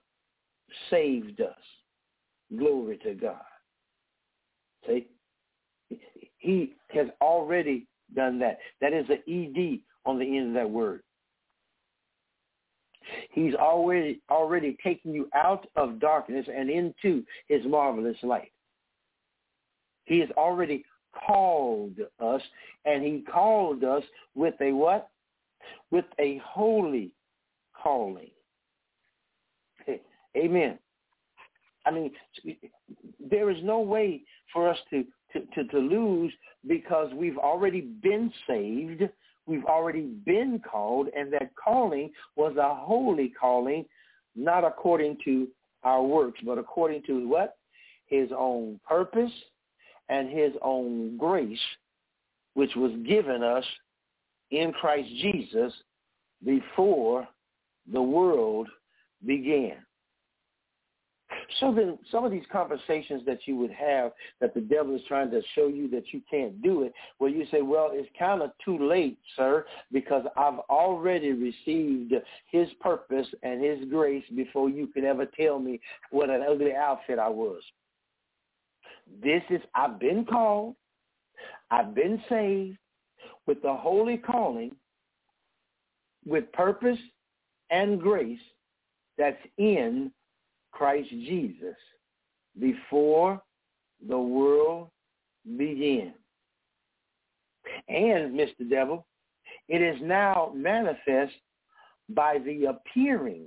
saved 0.91 1.41
us. 1.41 1.55
Glory 2.57 2.99
to 2.99 3.15
God. 3.15 3.37
See? 4.87 5.09
He 6.39 6.75
has 6.91 7.09
already 7.21 7.87
done 8.15 8.39
that. 8.39 8.59
That 8.81 8.93
is 8.93 9.07
an 9.09 9.23
ED 9.29 9.81
on 10.05 10.19
the 10.19 10.37
end 10.37 10.49
of 10.49 10.55
that 10.55 10.71
word. 10.71 11.03
He's 13.31 13.55
already 13.55 14.21
already 14.31 14.77
taken 14.83 15.13
you 15.13 15.29
out 15.35 15.67
of 15.77 16.01
darkness 16.01 16.47
and 16.53 16.69
into 16.69 17.25
his 17.49 17.65
marvelous 17.65 18.17
light. 18.23 18.53
He 20.05 20.19
has 20.21 20.31
already 20.37 20.85
called 21.27 21.99
us 22.21 22.43
and 22.85 23.05
he 23.05 23.25
called 23.31 23.85
us 23.85 24.03
with 24.35 24.55
a 24.61 24.73
what? 24.73 25.09
With 25.91 26.05
a 26.19 26.41
holy 26.45 27.13
calling. 27.81 28.31
Amen. 30.37 30.79
I 31.87 31.91
mean, 31.91 32.11
there 33.31 33.51
is 33.51 33.59
no 33.63 33.81
way 33.81 34.23
for 34.53 34.69
us 34.69 34.79
to, 34.91 35.05
to, 35.33 35.41
to, 35.55 35.65
to 35.71 35.79
lose 35.79 36.33
because 36.67 37.13
we've 37.15 37.39
already 37.39 37.81
been 37.81 38.33
saved 38.47 39.03
We've 39.47 39.65
already 39.65 40.03
been 40.27 40.61
called, 40.61 41.09
and 41.17 41.33
that 41.33 41.55
calling 41.55 42.11
was 42.35 42.57
a 42.57 42.75
holy 42.75 43.33
calling, 43.41 43.85
not 44.35 44.65
according 44.65 45.19
to 45.25 45.47
our 45.85 46.03
works, 46.03 46.41
but 46.45 46.59
according 46.59 47.03
to 47.05 47.29
what? 47.29 47.57
His 48.07 48.31
own 48.37 48.81
purpose 48.87 49.31
and 50.09 50.29
his 50.31 50.53
own 50.63 51.17
grace, 51.17 51.59
which 52.55 52.75
was 52.75 52.93
given 53.07 53.43
us 53.43 53.65
in 54.51 54.73
Christ 54.73 55.09
Jesus 55.21 55.73
before 56.45 57.27
the 57.93 58.03
world 58.03 58.69
began. 59.25 59.77
So 61.61 61.73
then 61.73 61.99
some 62.11 62.25
of 62.25 62.31
these 62.31 62.45
conversations 62.51 63.23
that 63.27 63.41
you 63.47 63.57
would 63.57 63.71
have 63.71 64.13
that 64.41 64.55
the 64.55 64.61
devil 64.61 64.95
is 64.95 65.03
trying 65.07 65.31
to 65.31 65.41
show 65.55 65.69
you 65.69 65.89
that 65.91 66.13
you 66.13 66.21
can't 66.31 66.61
do 66.63 66.83
it, 66.83 66.93
where 67.19 67.31
you 67.31 67.47
say, 67.51 67.63
well, 67.63 67.91
it's 67.93 68.09
kind 68.19 68.43
of 68.43 68.51
too 68.65 68.79
late, 68.87 69.19
sir, 69.37 69.65
because 69.93 70.25
I've 70.37 70.59
already 70.71 71.33
received 71.33 72.15
his 72.51 72.69
purpose 72.81 73.27
and 73.43 73.63
his 73.63 73.89
grace 73.89 74.25
before 74.35 74.69
you 74.69 74.87
can 74.89 75.05
ever 75.05 75.27
tell 75.27 75.59
me 75.59 75.81
what 76.11 76.31
an 76.31 76.43
ugly 76.49 76.75
outfit 76.75 77.19
I 77.19 77.29
was. 77.29 77.63
This 79.23 79.43
is, 79.51 79.61
I've 79.75 80.01
been 80.01 80.25
called, 80.25 80.75
I've 81.71 81.95
been 81.95 82.21
saved 82.29 82.79
with 83.47 83.63
the 83.63 83.75
holy 83.75 84.17
calling, 84.17 84.75
with 86.27 86.51
purpose 86.53 86.99
and 87.71 88.01
grace 88.01 88.41
that's 89.17 89.39
in 89.59 90.11
Christ 90.77 91.09
Jesus 91.09 91.77
before 92.61 93.41
the 94.07 94.19
world 94.19 94.91
began. 95.57 96.13
And, 97.89 98.39
Mr. 98.39 98.69
Devil, 98.69 99.07
it 99.69 99.81
is 99.81 99.97
now 100.03 100.53
manifest 100.55 101.33
by 102.11 102.39
the 102.45 102.67
appearing 102.67 103.47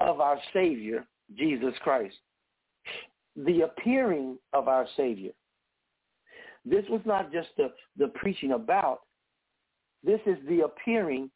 of 0.00 0.20
our 0.20 0.38
Savior, 0.54 1.06
Jesus 1.36 1.74
Christ. 1.82 2.16
The 3.36 3.60
appearing 3.62 4.38
of 4.54 4.68
our 4.68 4.86
Savior. 4.96 5.32
This 6.64 6.84
was 6.88 7.02
not 7.04 7.30
just 7.30 7.48
the, 7.56 7.72
the 7.96 8.08
preaching 8.08 8.52
about. 8.52 9.00
This 10.02 10.20
is 10.26 10.38
the 10.48 10.64
appearing 10.64 11.30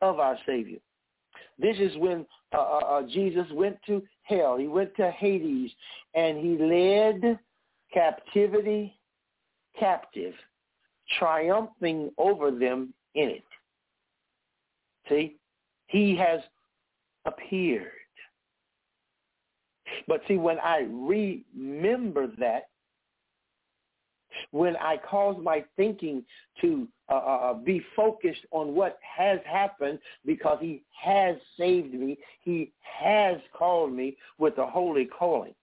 of 0.00 0.18
our 0.18 0.36
Savior. 0.46 0.78
This 1.58 1.76
is 1.78 1.96
when 1.96 2.24
uh, 2.54 2.58
uh, 2.58 2.78
uh, 2.78 3.02
Jesus 3.08 3.46
went 3.52 3.76
to 3.86 4.02
hell. 4.22 4.56
He 4.56 4.68
went 4.68 4.94
to 4.96 5.10
Hades, 5.10 5.70
and 6.14 6.38
he 6.38 6.56
led 6.56 7.38
captivity 7.92 8.94
captive, 9.78 10.34
triumphing 11.18 12.10
over 12.18 12.50
them 12.50 12.92
in 13.14 13.28
it. 13.28 13.44
See, 15.08 15.36
he 15.86 16.16
has 16.16 16.40
appeared. 17.24 17.92
But 20.06 20.20
see, 20.28 20.36
when 20.36 20.58
I 20.58 20.86
remember 20.90 22.26
that, 22.38 22.68
when 24.50 24.76
I 24.76 24.98
cause 24.98 25.36
my 25.42 25.64
thinking 25.76 26.24
to 26.60 26.86
uh, 27.08 27.54
be 27.54 27.82
focused 27.96 28.44
on 28.50 28.74
what 28.74 28.98
has 29.02 29.38
happened 29.44 29.98
because 30.26 30.58
he 30.60 30.82
has 31.02 31.36
saved 31.58 31.94
me, 31.94 32.18
he 32.42 32.72
has 32.82 33.38
called 33.56 33.92
me 33.92 34.16
with 34.38 34.58
a 34.58 34.66
holy 34.66 35.06
calling 35.06 35.54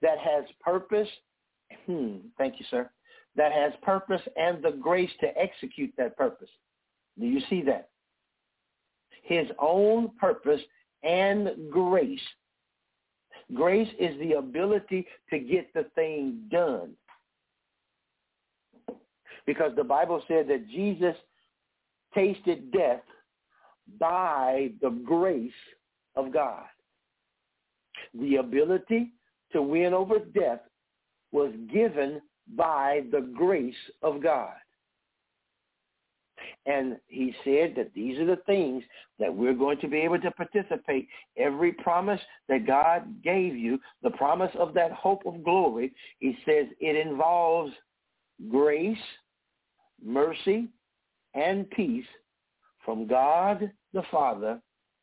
that 0.00 0.18
has 0.18 0.44
purpose, 0.60 1.08
hmm, 1.86 2.16
thank 2.38 2.58
you, 2.58 2.66
sir, 2.70 2.90
that 3.36 3.52
has 3.52 3.72
purpose 3.82 4.22
and 4.36 4.62
the 4.62 4.70
grace 4.70 5.10
to 5.20 5.26
execute 5.38 5.92
that 5.98 6.16
purpose. 6.16 6.48
Do 7.18 7.26
you 7.26 7.40
see 7.50 7.62
that? 7.62 7.88
His 9.22 9.48
own 9.58 10.10
purpose 10.18 10.60
and 11.02 11.50
grace. 11.70 12.20
Grace 13.52 13.88
is 13.98 14.18
the 14.20 14.32
ability 14.34 15.06
to 15.30 15.38
get 15.38 15.72
the 15.74 15.84
thing 15.94 16.48
done 16.50 16.92
because 19.46 19.72
the 19.76 19.84
Bible 19.84 20.22
said 20.28 20.48
that 20.48 20.68
Jesus 20.68 21.16
tasted 22.14 22.70
death 22.72 23.02
by 23.98 24.70
the 24.80 24.90
grace 24.90 25.52
of 26.16 26.32
God. 26.32 26.64
The 28.14 28.36
ability 28.36 29.12
to 29.52 29.62
win 29.62 29.92
over 29.92 30.18
death 30.18 30.60
was 31.32 31.52
given 31.72 32.20
by 32.56 33.02
the 33.10 33.20
grace 33.20 33.74
of 34.02 34.22
God. 34.22 34.54
And 36.66 36.96
he 37.08 37.34
said 37.44 37.74
that 37.76 37.92
these 37.94 38.18
are 38.18 38.26
the 38.26 38.42
things 38.46 38.82
that 39.18 39.34
we're 39.34 39.54
going 39.54 39.78
to 39.80 39.88
be 39.88 39.98
able 39.98 40.20
to 40.20 40.30
participate. 40.30 41.08
Every 41.36 41.72
promise 41.72 42.20
that 42.48 42.66
God 42.66 43.22
gave 43.22 43.56
you, 43.56 43.78
the 44.02 44.10
promise 44.10 44.50
of 44.58 44.74
that 44.74 44.92
hope 44.92 45.22
of 45.26 45.44
glory, 45.44 45.92
he 46.20 46.36
says 46.44 46.66
it 46.80 47.06
involves 47.06 47.72
grace, 48.50 48.96
mercy, 50.02 50.68
and 51.34 51.68
peace 51.70 52.06
from 52.84 53.06
God 53.06 53.70
the 53.92 54.02
Father 54.10 54.60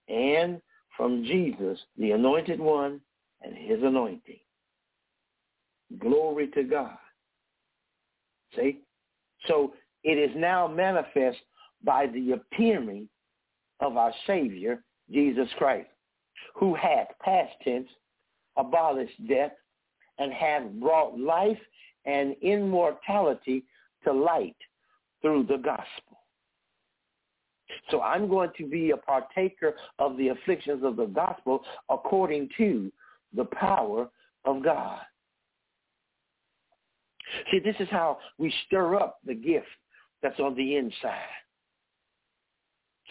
and 0.08 0.62
from 0.98 1.24
Jesus, 1.24 1.80
the 1.98 2.12
anointed 2.12 2.60
one, 2.60 3.02
and 3.42 3.56
his 3.56 3.82
anointing. 3.82 4.40
Glory 6.00 6.48
to 6.50 6.64
God. 6.64 6.98
See? 8.56 8.80
So 9.48 9.74
it 10.04 10.18
is 10.18 10.36
now 10.36 10.68
manifest 10.68 11.40
by 11.84 12.08
the 12.08 12.34
appearing 12.34 13.10
of 13.80 13.98
our 13.98 14.14
Savior, 14.28 14.84
Jesus 15.12 15.48
Christ, 15.58 15.90
who 16.56 16.76
hath, 16.76 17.08
past 17.24 17.52
tense, 17.64 17.88
abolished 18.58 19.28
death 19.28 19.54
and 20.20 20.32
hath 20.32 20.70
brought 20.74 21.18
life 21.18 21.58
and 22.06 22.36
immortality 22.42 23.64
to 24.04 24.12
light 24.12 24.56
through 25.22 25.46
the 25.48 25.58
gospel. 25.58 26.22
So 27.90 28.02
I'm 28.02 28.28
going 28.28 28.50
to 28.58 28.68
be 28.68 28.92
a 28.92 28.98
partaker 28.98 29.76
of 30.00 30.18
the 30.18 30.30
afflictions 30.30 30.84
of 30.84 30.96
the 30.96 31.06
gospel 31.06 31.62
according 31.90 32.50
to 32.58 32.92
the 33.36 33.46
power 33.46 34.10
of 34.46 34.64
God. 34.64 35.00
See, 37.50 37.60
this 37.60 37.76
is 37.80 37.88
how 37.90 38.20
we 38.38 38.54
stir 38.68 38.96
up 38.96 39.20
the 39.26 39.34
gift 39.34 39.68
that's 40.22 40.40
on 40.40 40.56
the 40.56 40.76
inside. 40.76 41.16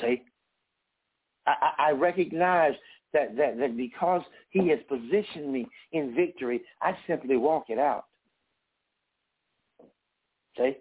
See? 0.01 0.23
I, 1.47 1.73
I 1.79 1.91
recognize 1.93 2.75
that, 3.13 3.37
that, 3.37 3.59
that 3.59 3.77
because 3.77 4.23
he 4.51 4.69
has 4.69 4.79
positioned 4.89 5.53
me 5.53 5.67
in 5.93 6.15
victory, 6.15 6.61
I 6.83 6.97
simply 7.07 7.37
walk 7.37 7.67
it 7.69 7.79
out. 7.79 8.05
See? 10.57 10.77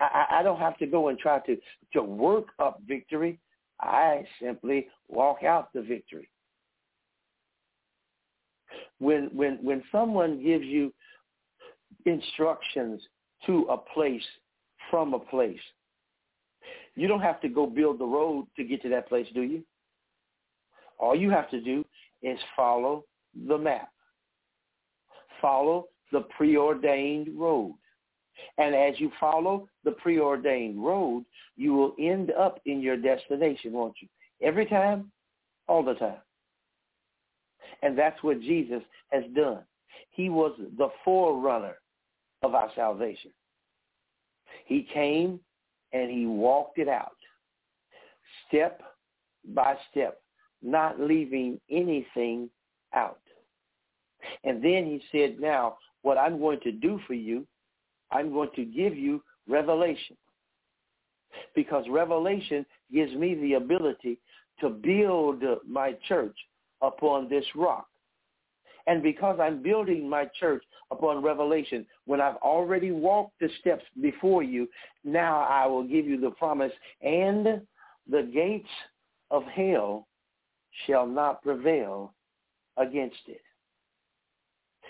I, 0.00 0.26
I 0.38 0.42
don't 0.42 0.58
have 0.58 0.76
to 0.78 0.86
go 0.86 1.08
and 1.08 1.18
try 1.18 1.38
to, 1.40 1.56
to 1.92 2.02
work 2.02 2.48
up 2.58 2.80
victory. 2.86 3.38
I 3.80 4.24
simply 4.42 4.88
walk 5.08 5.42
out 5.42 5.72
the 5.72 5.82
victory. 5.82 6.28
When 8.98 9.30
when 9.34 9.58
when 9.62 9.82
someone 9.92 10.42
gives 10.42 10.64
you 10.64 10.92
instructions 12.06 13.02
to 13.46 13.66
a 13.70 13.76
place 13.76 14.24
from 14.90 15.14
a 15.14 15.18
place, 15.18 15.60
you 16.94 17.06
don't 17.06 17.20
have 17.20 17.40
to 17.42 17.48
go 17.48 17.66
build 17.66 17.98
the 17.98 18.06
road 18.06 18.46
to 18.56 18.64
get 18.64 18.82
to 18.82 18.88
that 18.90 19.08
place, 19.08 19.26
do 19.34 19.42
you? 19.42 19.62
All 20.98 21.14
you 21.14 21.30
have 21.30 21.50
to 21.50 21.60
do 21.60 21.84
is 22.22 22.38
follow 22.54 23.04
the 23.46 23.58
map. 23.58 23.90
Follow 25.42 25.88
the 26.12 26.20
preordained 26.36 27.28
road. 27.38 27.74
And 28.58 28.74
as 28.74 28.98
you 28.98 29.10
follow 29.18 29.68
the 29.84 29.92
preordained 29.92 30.82
road, 30.82 31.24
you 31.56 31.72
will 31.72 31.94
end 31.98 32.32
up 32.32 32.60
in 32.66 32.80
your 32.80 32.96
destination, 32.96 33.72
won't 33.72 33.96
you? 34.00 34.08
Every 34.42 34.66
time, 34.66 35.10
all 35.68 35.82
the 35.82 35.94
time. 35.94 36.18
And 37.82 37.98
that's 37.98 38.22
what 38.22 38.40
Jesus 38.40 38.82
has 39.10 39.24
done. 39.34 39.60
He 40.10 40.28
was 40.28 40.52
the 40.78 40.88
forerunner 41.04 41.76
of 42.42 42.54
our 42.54 42.70
salvation. 42.74 43.30
He 44.66 44.86
came 44.92 45.40
and 45.92 46.10
he 46.10 46.26
walked 46.26 46.78
it 46.78 46.88
out 46.88 47.16
step 48.48 48.82
by 49.54 49.76
step, 49.90 50.20
not 50.62 51.00
leaving 51.00 51.60
anything 51.70 52.50
out. 52.94 53.20
And 54.44 54.62
then 54.62 54.84
he 54.84 55.02
said, 55.12 55.38
now, 55.40 55.76
what 56.02 56.18
I'm 56.18 56.38
going 56.38 56.60
to 56.60 56.72
do 56.72 57.00
for 57.06 57.14
you 57.14 57.46
I'm 58.10 58.32
going 58.32 58.50
to 58.56 58.64
give 58.64 58.96
you 58.96 59.22
revelation. 59.48 60.16
Because 61.54 61.84
revelation 61.90 62.64
gives 62.92 63.12
me 63.14 63.34
the 63.34 63.54
ability 63.54 64.18
to 64.60 64.70
build 64.70 65.42
my 65.68 65.94
church 66.08 66.36
upon 66.80 67.28
this 67.28 67.44
rock. 67.54 67.86
And 68.86 69.02
because 69.02 69.38
I'm 69.40 69.62
building 69.62 70.08
my 70.08 70.26
church 70.38 70.62
upon 70.90 71.22
revelation, 71.22 71.84
when 72.04 72.20
I've 72.20 72.36
already 72.36 72.92
walked 72.92 73.38
the 73.40 73.48
steps 73.60 73.82
before 74.00 74.42
you, 74.42 74.68
now 75.04 75.40
I 75.40 75.66
will 75.66 75.82
give 75.82 76.06
you 76.06 76.20
the 76.20 76.30
promise, 76.30 76.72
and 77.02 77.60
the 78.08 78.30
gates 78.32 78.68
of 79.30 79.42
hell 79.44 80.06
shall 80.86 81.06
not 81.06 81.42
prevail 81.42 82.14
against 82.76 83.18
it. 83.26 83.40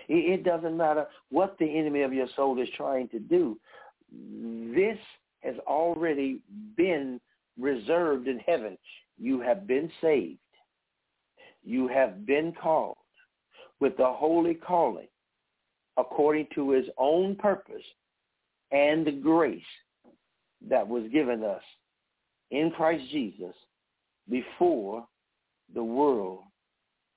It 0.09 0.45
doesn't 0.45 0.77
matter 0.77 1.07
what 1.31 1.57
the 1.59 1.79
enemy 1.79 2.03
of 2.03 2.13
your 2.13 2.29
soul 2.37 2.61
is 2.61 2.69
trying 2.77 3.09
to 3.09 3.19
do. 3.19 3.59
This 4.75 4.99
has 5.41 5.57
already 5.67 6.41
been 6.77 7.21
reserved 7.59 8.29
in 8.29 8.39
heaven. 8.39 8.79
You 9.19 9.41
have 9.41 9.67
been 9.67 9.91
saved. 10.01 10.39
You 11.65 11.89
have 11.89 12.27
been 12.27 12.53
called 12.53 12.97
with 13.81 13.97
the 13.97 14.07
holy 14.07 14.55
calling 14.55 15.09
according 15.97 16.47
to 16.55 16.71
his 16.71 16.87
own 16.99 17.35
purpose 17.37 17.83
and 18.71 19.07
the 19.07 19.13
grace 19.13 19.63
that 20.69 20.87
was 20.87 21.05
given 21.13 21.43
us 21.43 21.63
in 22.51 22.71
Christ 22.71 23.05
Jesus 23.11 23.55
before 24.29 25.07
the 25.75 25.83
world 25.83 26.41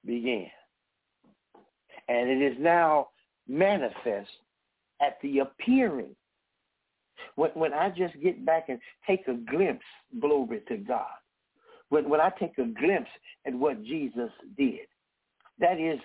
began 0.05 0.49
and 2.09 2.29
it 2.29 2.41
is 2.41 2.57
now 2.59 3.07
manifest 3.47 4.29
at 5.01 5.17
the 5.21 5.39
appearing. 5.39 6.15
When, 7.35 7.51
when 7.51 7.73
I 7.73 7.89
just 7.89 8.19
get 8.21 8.45
back 8.45 8.65
and 8.67 8.79
take 9.07 9.27
a 9.27 9.35
glimpse, 9.35 9.85
glory 10.19 10.61
to 10.67 10.77
God. 10.77 11.05
When, 11.89 12.09
when 12.09 12.19
I 12.19 12.31
take 12.39 12.57
a 12.57 12.65
glimpse 12.65 13.09
at 13.45 13.53
what 13.53 13.83
Jesus 13.83 14.31
did. 14.57 14.87
That 15.59 15.79
is 15.79 15.99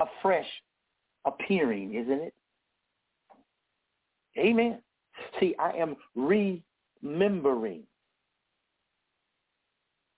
a 0.00 0.04
fresh 0.22 0.46
appearing, 1.24 1.94
isn't 1.94 2.20
it? 2.20 2.34
Amen. 4.38 4.78
See, 5.40 5.54
I 5.58 5.70
am 5.72 5.96
remembering 7.02 7.82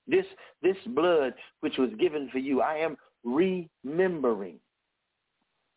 this 0.08 0.24
this 0.62 0.76
blood 0.88 1.34
which 1.60 1.76
was 1.78 1.90
given 1.98 2.28
for 2.30 2.38
you. 2.38 2.60
I 2.60 2.76
am 2.76 2.96
remembering. 3.24 4.58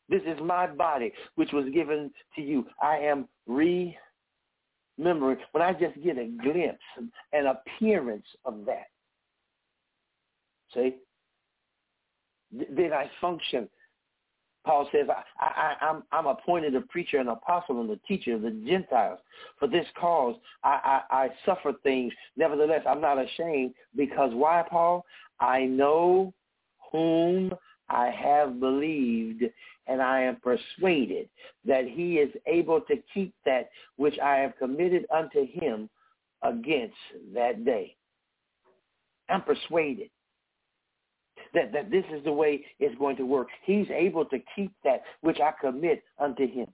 This 0.09 0.21
is 0.25 0.39
my 0.41 0.67
body 0.67 1.11
which 1.35 1.51
was 1.51 1.65
given 1.73 2.11
to 2.35 2.41
you. 2.41 2.65
I 2.81 2.97
am 2.97 3.27
remembering. 3.47 5.37
When 5.51 5.63
I 5.63 5.73
just 5.73 6.01
get 6.03 6.17
a 6.17 6.25
glimpse, 6.25 6.79
an 7.31 7.47
appearance 7.47 8.25
of 8.45 8.65
that, 8.65 8.87
see, 10.73 10.95
then 12.51 12.93
I 12.93 13.09
function 13.21 13.69
Paul 14.65 14.89
says, 14.91 15.07
I, 15.09 15.23
I, 15.43 15.75
I'm, 15.81 16.03
I'm 16.11 16.27
appointed 16.27 16.75
a 16.75 16.81
preacher, 16.81 17.17
an 17.17 17.29
apostle, 17.29 17.81
and 17.81 17.89
a 17.89 17.97
teacher 18.07 18.35
of 18.35 18.41
the 18.41 18.51
Gentiles. 18.51 19.19
For 19.57 19.67
this 19.67 19.85
cause, 19.99 20.35
I, 20.63 21.01
I, 21.09 21.23
I 21.23 21.29
suffer 21.45 21.73
things. 21.81 22.13
Nevertheless, 22.35 22.83
I'm 22.87 23.01
not 23.01 23.17
ashamed 23.17 23.73
because 23.95 24.31
why, 24.33 24.63
Paul? 24.69 25.05
I 25.39 25.63
know 25.63 26.33
whom 26.91 27.51
I 27.89 28.09
have 28.09 28.59
believed, 28.59 29.43
and 29.87 30.01
I 30.01 30.21
am 30.21 30.37
persuaded 30.37 31.29
that 31.65 31.85
he 31.87 32.15
is 32.15 32.31
able 32.45 32.81
to 32.81 32.95
keep 33.13 33.33
that 33.45 33.69
which 33.97 34.17
I 34.19 34.37
have 34.37 34.57
committed 34.57 35.05
unto 35.13 35.45
him 35.45 35.89
against 36.43 36.95
that 37.33 37.65
day. 37.65 37.95
I'm 39.29 39.41
persuaded 39.41 40.09
that, 41.53 41.71
that 41.73 41.91
this 41.91 42.05
is 42.13 42.23
the 42.23 42.31
way 42.31 42.65
it's 42.79 42.97
going 42.97 43.15
to 43.17 43.25
work. 43.25 43.47
He's 43.65 43.87
able 43.91 44.25
to 44.25 44.39
keep 44.55 44.71
that 44.83 45.03
which 45.21 45.39
I 45.39 45.51
commit 45.59 46.03
unto 46.19 46.47
him. 46.47 46.67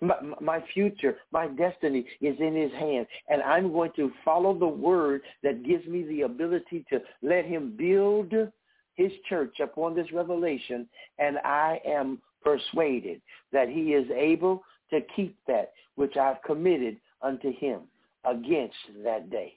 My, 0.00 0.14
my, 0.40 0.64
future, 0.74 1.16
my 1.32 1.48
destiny 1.48 2.06
is 2.20 2.36
in 2.38 2.54
his 2.54 2.70
hand, 2.72 3.06
and 3.28 3.42
I'm 3.42 3.72
going 3.72 3.90
to 3.96 4.12
follow 4.24 4.56
the 4.56 4.66
word 4.66 5.22
that 5.42 5.64
gives 5.64 5.86
me 5.86 6.04
the 6.04 6.22
ability 6.22 6.84
to 6.90 7.00
let 7.22 7.44
him 7.44 7.74
build 7.76 8.32
his 8.98 9.12
church 9.28 9.60
upon 9.60 9.94
this 9.94 10.12
revelation, 10.12 10.86
and 11.20 11.38
I 11.38 11.80
am 11.86 12.20
persuaded 12.42 13.22
that 13.52 13.68
he 13.68 13.92
is 13.94 14.10
able 14.10 14.64
to 14.90 15.00
keep 15.14 15.36
that 15.46 15.72
which 15.94 16.16
I've 16.16 16.42
committed 16.42 16.96
unto 17.22 17.52
him 17.56 17.82
against 18.24 18.76
that 19.04 19.30
day. 19.30 19.54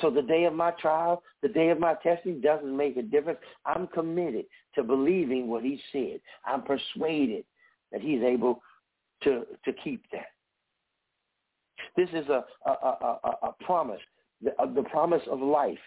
So 0.00 0.10
the 0.10 0.22
day 0.22 0.44
of 0.44 0.54
my 0.54 0.70
trial, 0.72 1.22
the 1.42 1.48
day 1.48 1.68
of 1.68 1.78
my 1.78 1.94
testing 2.02 2.40
doesn't 2.40 2.74
make 2.74 2.96
a 2.96 3.02
difference. 3.02 3.38
I'm 3.66 3.86
committed 3.86 4.46
to 4.74 4.82
believing 4.82 5.48
what 5.48 5.62
he 5.62 5.80
said. 5.92 6.20
I'm 6.46 6.62
persuaded 6.62 7.44
that 7.92 8.00
he's 8.00 8.22
able 8.22 8.62
to, 9.24 9.46
to 9.64 9.72
keep 9.84 10.02
that. 10.12 10.28
This 11.96 12.08
is 12.14 12.28
a, 12.28 12.44
a, 12.66 12.70
a, 12.70 13.18
a, 13.24 13.48
a 13.48 13.64
promise, 13.64 14.00
the, 14.42 14.52
the 14.74 14.82
promise 14.84 15.22
of 15.30 15.40
life 15.40 15.78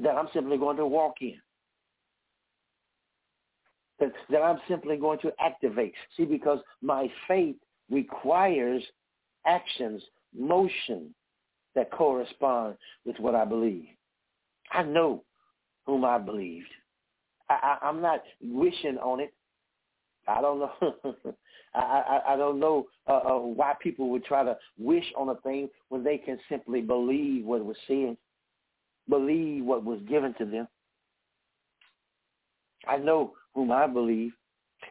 that 0.00 0.16
I'm 0.16 0.28
simply 0.32 0.58
going 0.58 0.76
to 0.76 0.86
walk 0.86 1.16
in. 1.20 1.40
That, 3.98 4.12
that 4.30 4.42
I'm 4.42 4.60
simply 4.68 4.96
going 4.96 5.18
to 5.20 5.32
activate. 5.40 5.94
See, 6.16 6.24
because 6.24 6.58
my 6.82 7.10
faith 7.26 7.56
requires 7.90 8.82
actions, 9.46 10.02
motion, 10.36 11.14
that 11.74 11.90
correspond 11.90 12.76
with 13.04 13.18
what 13.18 13.34
I 13.34 13.44
believe. 13.44 13.86
I 14.72 14.82
know 14.82 15.22
whom 15.86 16.04
I 16.04 16.18
believed. 16.18 16.66
I, 17.48 17.78
I, 17.82 17.86
I'm 17.86 18.02
not 18.02 18.22
wishing 18.42 18.98
on 18.98 19.20
it. 19.20 19.32
I 20.26 20.40
don't 20.40 20.58
know. 20.58 20.72
I, 21.74 21.80
I, 21.80 22.34
I 22.34 22.36
don't 22.36 22.58
know 22.58 22.86
uh, 23.06 23.12
uh, 23.12 23.38
why 23.38 23.74
people 23.80 24.08
would 24.10 24.24
try 24.24 24.42
to 24.42 24.56
wish 24.78 25.04
on 25.16 25.28
a 25.28 25.36
thing 25.36 25.68
when 25.90 26.02
they 26.02 26.18
can 26.18 26.38
simply 26.48 26.80
believe 26.80 27.44
what 27.44 27.64
was 27.64 27.76
said, 27.86 28.16
believe 29.08 29.64
what 29.64 29.84
was 29.84 30.00
given 30.08 30.34
to 30.34 30.44
them. 30.44 30.68
I 32.88 32.96
know 32.96 33.32
whom 33.54 33.72
I 33.72 33.86
believe. 33.86 34.32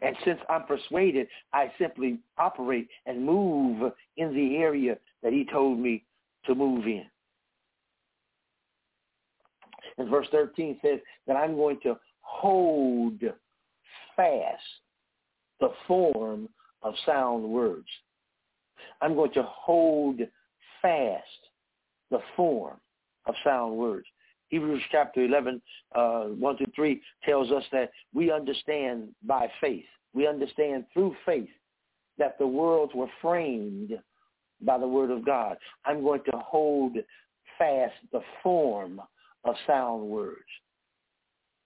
And 0.01 0.15
since 0.25 0.39
I'm 0.49 0.63
persuaded, 0.63 1.27
I 1.53 1.71
simply 1.79 2.19
operate 2.37 2.87
and 3.05 3.25
move 3.25 3.91
in 4.17 4.33
the 4.33 4.57
area 4.57 4.97
that 5.23 5.31
he 5.31 5.45
told 5.45 5.79
me 5.79 6.03
to 6.45 6.55
move 6.55 6.85
in. 6.85 7.05
And 9.97 10.09
verse 10.09 10.27
13 10.31 10.79
says 10.83 10.99
that 11.27 11.37
I'm 11.37 11.55
going 11.55 11.79
to 11.83 11.97
hold 12.21 13.21
fast 14.15 14.61
the 15.59 15.69
form 15.87 16.49
of 16.81 16.93
sound 17.05 17.43
words. 17.43 17.87
I'm 19.01 19.15
going 19.15 19.31
to 19.33 19.43
hold 19.43 20.19
fast 20.81 21.23
the 22.11 22.19
form 22.35 22.77
of 23.27 23.35
sound 23.43 23.75
words. 23.75 24.05
Hebrews 24.49 24.83
chapter 24.91 25.23
11, 25.23 25.61
uh, 25.95 26.23
1 26.25 26.57
to 26.57 26.65
3 26.75 27.01
tells 27.23 27.51
us 27.51 27.63
that 27.71 27.91
we 28.13 28.31
understand 28.31 29.09
by 29.23 29.49
faith. 29.59 29.85
We 30.13 30.27
understand 30.27 30.85
through 30.93 31.15
faith 31.25 31.49
that 32.17 32.37
the 32.37 32.47
worlds 32.47 32.93
were 32.93 33.09
framed 33.21 33.99
by 34.61 34.77
the 34.77 34.87
word 34.87 35.11
of 35.11 35.25
God. 35.25 35.57
I'm 35.85 36.03
going 36.03 36.21
to 36.31 36.37
hold 36.37 36.95
fast 37.57 37.93
the 38.11 38.21
form 38.41 39.01
of 39.43 39.55
sound 39.67 40.03
words 40.03 40.39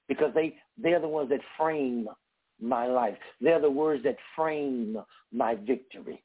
because 0.08 0.34
they, 0.34 0.56
they're 0.78 1.00
the 1.00 1.08
ones 1.08 1.30
that 1.30 1.42
frame 1.58 2.08
my 2.62 2.88
life. 2.88 3.18
They're 3.40 3.62
the 3.62 3.70
words 3.70 4.04
that 4.04 4.18
frame 4.36 4.98
my 5.32 5.56
victory. 5.56 6.24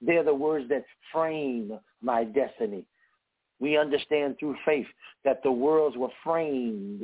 They're 0.00 0.24
the 0.24 0.34
words 0.34 0.68
that 0.70 0.84
frame 1.12 1.78
my 2.02 2.24
destiny. 2.24 2.86
We 3.60 3.76
understand 3.76 4.36
through 4.38 4.56
faith 4.64 4.86
that 5.24 5.42
the 5.42 5.52
worlds 5.52 5.96
were 5.96 6.10
framed 6.24 7.02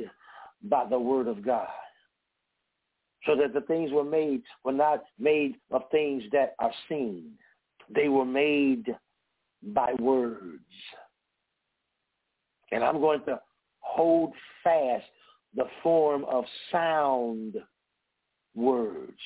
by 0.63 0.85
the 0.89 0.99
word 0.99 1.27
of 1.27 1.45
God. 1.45 1.67
So 3.25 3.35
that 3.35 3.53
the 3.53 3.61
things 3.61 3.91
were 3.91 4.03
made 4.03 4.43
were 4.63 4.71
not 4.71 5.03
made 5.19 5.55
of 5.71 5.83
things 5.91 6.23
that 6.31 6.53
are 6.59 6.71
seen. 6.87 7.31
They 7.93 8.07
were 8.07 8.25
made 8.25 8.95
by 9.63 9.93
words. 9.99 10.59
And 12.71 12.83
I'm 12.83 12.99
going 12.99 13.23
to 13.25 13.39
hold 13.79 14.33
fast 14.63 15.05
the 15.55 15.65
form 15.81 16.25
of 16.25 16.45
sound 16.71 17.55
words. 18.53 19.17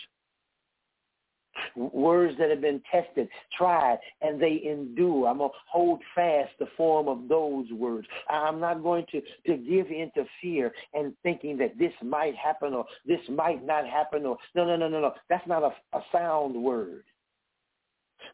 Words 1.76 2.36
that 2.40 2.50
have 2.50 2.62
been 2.62 2.82
tested, 2.92 3.28
tried, 3.58 3.98
and 4.22 4.42
they 4.42 4.62
endure. 4.66 5.28
I'm 5.28 5.40
going 5.40 5.50
to 5.50 5.56
hold 5.70 6.02
fast 6.16 6.52
the 6.60 6.68
form 6.78 7.08
of 7.08 7.28
those 7.28 7.70
words. 7.72 8.08
I'm 8.30 8.60
not 8.60 8.84
going 8.84 9.06
to, 9.12 9.22
to 9.22 9.58
give 9.58 9.88
in 9.88 10.12
to 10.16 10.26
fear 10.42 10.72
and 10.94 11.14
thinking 11.24 11.58
that 11.58 11.78
this 11.78 11.94
might 12.04 12.36
happen 12.36 12.74
or 12.74 12.86
this 13.06 13.20
might 13.30 13.66
not 13.66 13.86
happen 13.88 14.26
or 14.26 14.38
no, 14.56 14.66
no, 14.66 14.76
no, 14.76 14.88
no, 14.88 15.02
no. 15.02 15.14
That's 15.30 15.48
not 15.48 15.64
a, 15.64 15.98
a 15.98 16.02
sound 16.12 16.56
word. 16.56 17.04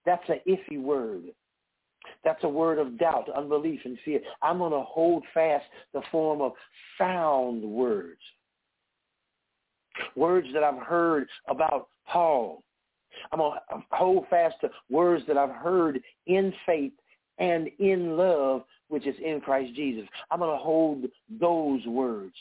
That's 0.05 0.27
an 0.29 0.39
iffy 0.47 0.81
word. 0.81 1.23
That's 2.23 2.43
a 2.43 2.49
word 2.49 2.79
of 2.79 2.97
doubt, 2.99 3.29
unbelief, 3.35 3.79
and 3.85 3.97
fear. 4.05 4.19
I'm 4.41 4.59
going 4.59 4.71
to 4.71 4.81
hold 4.81 5.23
fast 5.33 5.65
the 5.93 6.01
form 6.11 6.41
of 6.41 6.53
sound 6.97 7.63
words. 7.63 8.19
Words 10.15 10.47
that 10.53 10.63
I've 10.63 10.81
heard 10.81 11.27
about 11.47 11.87
Paul. 12.07 12.63
I'm 13.31 13.39
going 13.39 13.59
to 13.69 13.83
hold 13.91 14.27
fast 14.29 14.55
to 14.61 14.69
words 14.89 15.23
that 15.27 15.37
I've 15.37 15.55
heard 15.55 16.01
in 16.27 16.53
faith 16.65 16.93
and 17.37 17.69
in 17.79 18.17
love, 18.17 18.63
which 18.87 19.07
is 19.07 19.15
in 19.23 19.41
Christ 19.41 19.73
Jesus. 19.75 20.07
I'm 20.31 20.39
going 20.39 20.51
to 20.51 20.63
hold 20.63 21.05
those 21.39 21.85
words. 21.85 22.33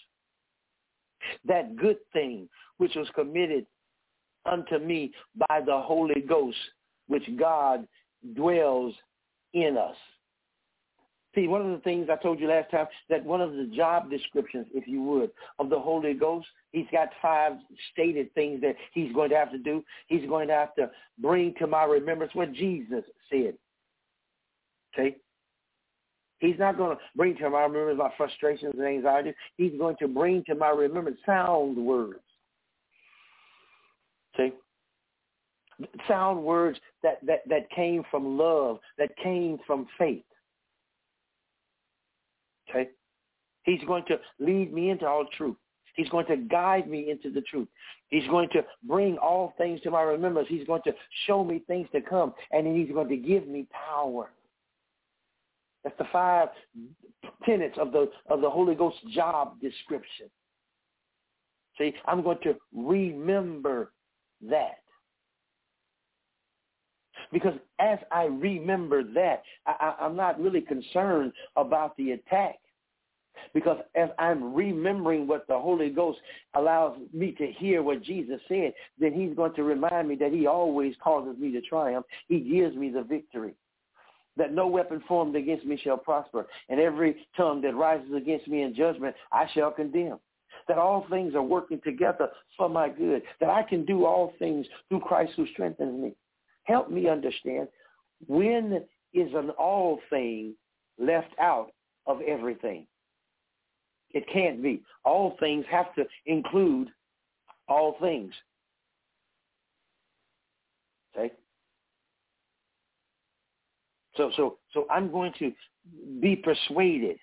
That 1.46 1.76
good 1.76 1.98
thing 2.12 2.48
which 2.78 2.94
was 2.94 3.08
committed 3.14 3.66
unto 4.46 4.78
me 4.78 5.12
by 5.48 5.60
the 5.64 5.80
Holy 5.80 6.20
Ghost 6.20 6.58
which 7.06 7.24
God 7.38 7.86
dwells 8.34 8.94
in 9.52 9.76
us. 9.76 9.96
See, 11.34 11.48
one 11.48 11.62
of 11.62 11.70
the 11.70 11.82
things 11.82 12.08
I 12.10 12.16
told 12.22 12.38
you 12.38 12.48
last 12.48 12.70
time, 12.70 12.86
that 13.10 13.24
one 13.24 13.40
of 13.40 13.54
the 13.54 13.70
job 13.74 14.08
descriptions, 14.08 14.66
if 14.72 14.86
you 14.86 15.02
would, 15.02 15.30
of 15.58 15.68
the 15.68 15.78
Holy 15.78 16.14
Ghost, 16.14 16.46
he's 16.72 16.86
got 16.92 17.08
five 17.20 17.52
stated 17.92 18.32
things 18.34 18.60
that 18.60 18.76
he's 18.92 19.12
going 19.12 19.30
to 19.30 19.36
have 19.36 19.50
to 19.50 19.58
do. 19.58 19.82
He's 20.06 20.28
going 20.28 20.48
to 20.48 20.54
have 20.54 20.74
to 20.76 20.90
bring 21.18 21.54
to 21.58 21.66
my 21.66 21.84
remembrance 21.84 22.34
what 22.34 22.52
Jesus 22.52 23.02
said. 23.30 23.54
Okay? 24.94 25.16
He's 26.38 26.58
not 26.58 26.76
going 26.76 26.96
to 26.96 27.02
bring 27.16 27.36
to 27.38 27.50
my 27.50 27.62
remembrance 27.62 27.98
my 27.98 28.12
frustrations 28.16 28.74
and 28.76 28.86
anxieties. 28.86 29.34
He's 29.56 29.72
going 29.78 29.96
to 30.00 30.08
bring 30.08 30.44
to 30.44 30.54
my 30.54 30.70
remembrance 30.70 31.18
sound 31.26 31.76
words. 31.76 32.20
See? 34.36 34.52
sound 36.06 36.42
words 36.42 36.78
that, 37.02 37.18
that, 37.26 37.40
that 37.48 37.70
came 37.70 38.04
from 38.10 38.38
love, 38.38 38.78
that 38.98 39.16
came 39.16 39.58
from 39.66 39.86
faith. 39.98 40.22
Okay? 42.74 42.90
He's 43.64 43.82
going 43.86 44.04
to 44.08 44.18
lead 44.38 44.72
me 44.72 44.90
into 44.90 45.06
all 45.06 45.26
truth. 45.36 45.56
He's 45.94 46.08
going 46.08 46.26
to 46.26 46.36
guide 46.36 46.88
me 46.88 47.10
into 47.10 47.30
the 47.30 47.40
truth. 47.42 47.68
He's 48.08 48.26
going 48.28 48.48
to 48.50 48.64
bring 48.82 49.16
all 49.18 49.54
things 49.56 49.80
to 49.82 49.90
my 49.90 50.02
remembrance. 50.02 50.48
He's 50.48 50.66
going 50.66 50.82
to 50.86 50.92
show 51.26 51.44
me 51.44 51.62
things 51.66 51.88
to 51.92 52.00
come, 52.00 52.34
and 52.50 52.66
then 52.66 52.74
he's 52.74 52.92
going 52.92 53.08
to 53.08 53.16
give 53.16 53.46
me 53.46 53.66
power. 53.72 54.30
That's 55.84 55.96
the 55.98 56.06
five 56.12 56.48
tenets 57.44 57.76
of 57.78 57.92
the 57.92 58.10
of 58.28 58.40
the 58.40 58.50
Holy 58.50 58.74
Ghost 58.74 58.96
job 59.12 59.60
description. 59.60 60.26
See, 61.78 61.94
I'm 62.06 62.22
going 62.22 62.38
to 62.42 62.54
remember 62.74 63.92
that. 64.48 64.78
Because 67.32 67.54
as 67.78 67.98
I 68.12 68.24
remember 68.24 69.02
that, 69.02 69.42
I, 69.66 69.72
I, 69.80 70.04
I'm 70.04 70.16
not 70.16 70.40
really 70.40 70.60
concerned 70.60 71.32
about 71.56 71.96
the 71.96 72.12
attack. 72.12 72.56
Because 73.52 73.78
as 73.94 74.10
I'm 74.18 74.54
remembering 74.54 75.26
what 75.26 75.46
the 75.46 75.58
Holy 75.58 75.90
Ghost 75.90 76.18
allows 76.54 76.98
me 77.12 77.32
to 77.32 77.46
hear 77.52 77.82
what 77.82 78.02
Jesus 78.02 78.40
said, 78.48 78.72
then 78.98 79.12
he's 79.12 79.34
going 79.34 79.54
to 79.54 79.62
remind 79.62 80.08
me 80.08 80.14
that 80.16 80.32
he 80.32 80.46
always 80.46 80.94
causes 81.02 81.38
me 81.38 81.52
to 81.52 81.60
triumph. 81.60 82.06
He 82.28 82.40
gives 82.40 82.76
me 82.76 82.90
the 82.90 83.02
victory. 83.02 83.54
That 84.36 84.52
no 84.52 84.66
weapon 84.66 85.02
formed 85.06 85.36
against 85.36 85.64
me 85.64 85.78
shall 85.82 85.96
prosper, 85.96 86.46
and 86.68 86.80
every 86.80 87.24
tongue 87.36 87.60
that 87.62 87.76
rises 87.76 88.12
against 88.16 88.48
me 88.48 88.62
in 88.62 88.74
judgment 88.74 89.14
I 89.30 89.46
shall 89.54 89.70
condemn. 89.70 90.18
That 90.66 90.78
all 90.78 91.06
things 91.08 91.34
are 91.34 91.42
working 91.42 91.80
together 91.84 92.30
for 92.56 92.68
my 92.68 92.88
good. 92.88 93.22
That 93.40 93.50
I 93.50 93.62
can 93.62 93.84
do 93.84 94.06
all 94.06 94.32
things 94.38 94.66
through 94.88 95.00
Christ 95.00 95.32
who 95.36 95.46
strengthens 95.52 96.00
me. 96.00 96.14
Help 96.64 96.90
me 96.90 97.08
understand 97.08 97.68
when 98.26 98.84
is 99.12 99.32
an 99.34 99.50
all 99.50 100.00
thing 100.10 100.54
left 100.98 101.32
out 101.40 101.70
of 102.06 102.20
everything? 102.22 102.86
It 104.14 104.24
can't 104.32 104.62
be. 104.62 104.82
All 105.04 105.36
things 105.40 105.66
have 105.70 105.92
to 105.96 106.04
include 106.24 106.88
all 107.68 107.96
things. 108.00 108.32
Okay? 111.16 111.34
So 114.16 114.30
so 114.36 114.58
so 114.72 114.86
I'm 114.90 115.10
going 115.10 115.32
to 115.40 115.52
be 116.20 116.36
persuaded 116.36 117.18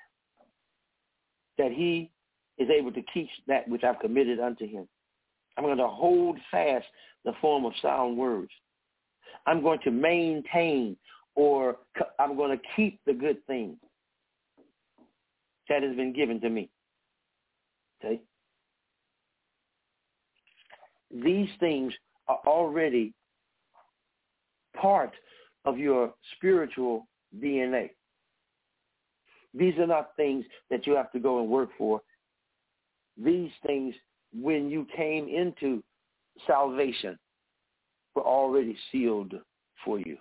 that 1.58 1.72
he 1.72 2.12
is 2.58 2.70
able 2.70 2.92
to 2.92 3.02
teach 3.14 3.30
that 3.48 3.68
which 3.68 3.84
I've 3.84 4.00
committed 4.00 4.40
unto 4.40 4.68
him. 4.68 4.88
I'm 5.58 5.64
going 5.64 5.78
to 5.78 5.88
hold 5.88 6.38
fast 6.50 6.86
the 7.24 7.34
form 7.40 7.66
of 7.66 7.74
sound 7.82 8.18
words. 8.18 8.52
I'm 9.48 9.62
going 9.62 9.80
to 9.84 9.92
maintain 9.92 10.98
or 11.36 11.78
I'm 12.20 12.36
going 12.36 12.58
to 12.58 12.64
keep 12.76 13.00
the 13.06 13.14
good 13.14 13.46
thing 13.48 13.78
that 15.70 15.84
has 15.84 15.96
been 15.96 16.14
given 16.14 16.42
to 16.42 16.50
me. 16.50 16.70
Okay? 18.04 18.22
These 21.14 21.50
things 21.60 21.94
are 22.28 22.40
already 22.46 23.14
part 24.80 25.14
of 25.66 25.78
your 25.78 26.14
spiritual 26.36 27.08
DNA. 27.40 27.92
These 29.54 29.78
are 29.78 29.88
not 29.88 30.16
things 30.16 30.46
that 30.70 30.88
you 30.88 30.96
have 30.96 31.12
to 31.12 31.20
go 31.20 31.42
and 31.42 31.50
work 31.50 31.70
for. 31.78 32.02
These 33.22 33.52
things, 33.66 33.94
when 34.34 34.70
you 34.70 34.88
came 34.96 35.28
into 35.28 35.84
salvation, 36.48 37.20
were 38.16 38.24
already 38.24 38.78
sealed 38.92 39.34
for 39.84 40.00
you. 40.00 40.18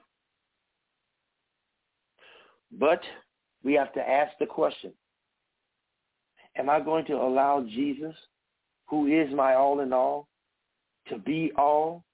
But 2.73 3.01
we 3.63 3.75
have 3.75 3.93
to 3.95 4.01
ask 4.01 4.33
the 4.39 4.47
question, 4.47 4.93
am 6.61 6.71
I 6.71 6.79
going 6.79 7.05
to 7.07 7.15
allow 7.15 7.63
Jesus, 7.63 8.15
who 8.87 9.07
is 9.07 9.33
my 9.35 9.55
all 9.55 9.81
in 9.81 9.93
all, 9.93 10.29
to 11.09 11.19
be 11.19 11.51
all 11.57 12.05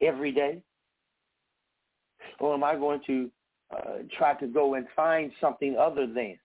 every 0.00 0.32
day? 0.32 0.62
Or 2.40 2.54
am 2.54 2.64
I 2.64 2.76
going 2.76 3.00
to 3.06 3.30
uh, 3.76 3.98
try 4.16 4.34
to 4.34 4.46
go 4.46 4.74
and 4.74 4.86
find 4.94 5.30
something 5.40 5.76
other 5.78 6.06
than, 6.06 6.38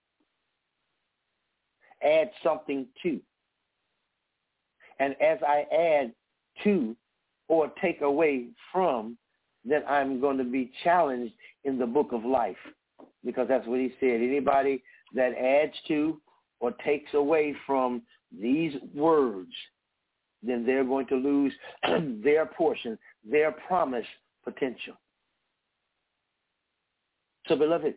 add 2.04 2.32
something 2.44 2.88
to? 3.04 3.20
And 5.00 5.16
as 5.22 5.38
I 5.48 5.66
add 5.74 6.14
to 6.64 6.96
or 7.48 7.72
take 7.82 8.02
away 8.02 8.48
from, 8.72 9.18
then 9.64 9.84
I'm 9.88 10.20
going 10.20 10.38
to 10.38 10.44
be 10.44 10.72
challenged 10.84 11.34
in 11.64 11.78
the 11.78 11.86
book 11.86 12.12
of 12.12 12.26
life 12.26 12.58
because 13.24 13.48
that's 13.48 13.68
what 13.68 13.80
he 13.80 13.94
said. 14.00 14.22
Anybody 14.22 14.84
that 15.14 15.38
adds 15.38 15.74
to 15.88 16.20
or 16.60 16.72
takes 16.86 17.14
away 17.14 17.56
from 17.66 18.02
these 18.38 18.74
words, 18.94 19.52
then 20.44 20.66
they're 20.66 20.84
going 20.84 21.08
to 21.08 21.16
lose 21.16 21.54
their 22.24 22.46
portion, 22.46 22.98
their 23.30 23.52
promised 23.52 24.08
potential. 24.44 24.96
So, 27.48 27.56
beloved, 27.56 27.96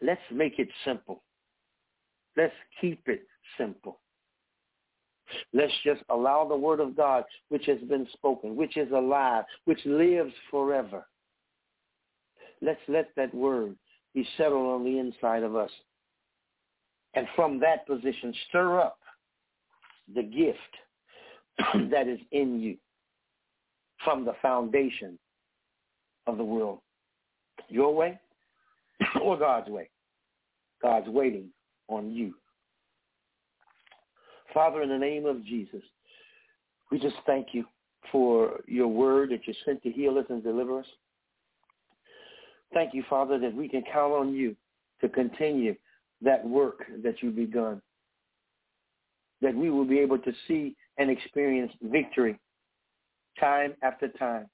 let's 0.00 0.20
make 0.32 0.58
it 0.58 0.68
simple. 0.84 1.22
Let's 2.36 2.54
keep 2.80 3.02
it 3.06 3.26
simple. 3.58 4.00
Let's 5.52 5.72
just 5.84 6.02
allow 6.10 6.46
the 6.46 6.56
word 6.56 6.80
of 6.80 6.96
God, 6.96 7.24
which 7.48 7.66
has 7.66 7.80
been 7.88 8.06
spoken, 8.12 8.56
which 8.56 8.76
is 8.76 8.90
alive, 8.92 9.44
which 9.64 9.80
lives 9.84 10.32
forever. 10.50 11.06
Let's 12.60 12.80
let 12.88 13.10
that 13.16 13.34
word 13.34 13.76
be 14.14 14.26
settled 14.36 14.66
on 14.66 14.84
the 14.84 14.98
inside 14.98 15.42
of 15.42 15.56
us. 15.56 15.70
And 17.14 17.26
from 17.36 17.60
that 17.60 17.86
position, 17.86 18.34
stir 18.48 18.80
up 18.80 18.98
the 20.14 20.22
gift 20.22 20.58
that 21.90 22.08
is 22.08 22.18
in 22.32 22.60
you 22.60 22.76
from 24.04 24.24
the 24.24 24.34
foundation 24.42 25.18
of 26.26 26.36
the 26.36 26.44
world. 26.44 26.80
Your 27.68 27.94
way 27.94 28.18
or 29.22 29.38
God's 29.38 29.68
way. 29.68 29.88
God's 30.82 31.08
waiting 31.08 31.48
on 31.88 32.10
you. 32.10 32.34
Father, 34.52 34.82
in 34.82 34.88
the 34.88 34.98
name 34.98 35.26
of 35.26 35.44
Jesus, 35.44 35.82
we 36.90 36.98
just 36.98 37.16
thank 37.26 37.48
you 37.52 37.64
for 38.12 38.60
your 38.66 38.88
word 38.88 39.30
that 39.30 39.46
you 39.46 39.54
sent 39.64 39.82
to 39.82 39.90
heal 39.90 40.18
us 40.18 40.26
and 40.28 40.42
deliver 40.42 40.80
us. 40.80 40.86
Thank 42.72 42.94
you, 42.94 43.04
Father, 43.08 43.38
that 43.38 43.54
we 43.54 43.68
can 43.68 43.82
count 43.90 44.12
on 44.12 44.34
you 44.34 44.54
to 45.00 45.08
continue 45.08 45.74
that 46.22 46.46
work 46.46 46.84
that 47.02 47.22
you've 47.22 47.36
begun, 47.36 47.80
that 49.40 49.54
we 49.54 49.70
will 49.70 49.84
be 49.84 49.98
able 49.98 50.18
to 50.18 50.32
see 50.48 50.74
and 50.98 51.10
experience 51.10 51.72
victory 51.82 52.38
time 53.38 53.74
after 53.82 54.08
time 54.08 54.46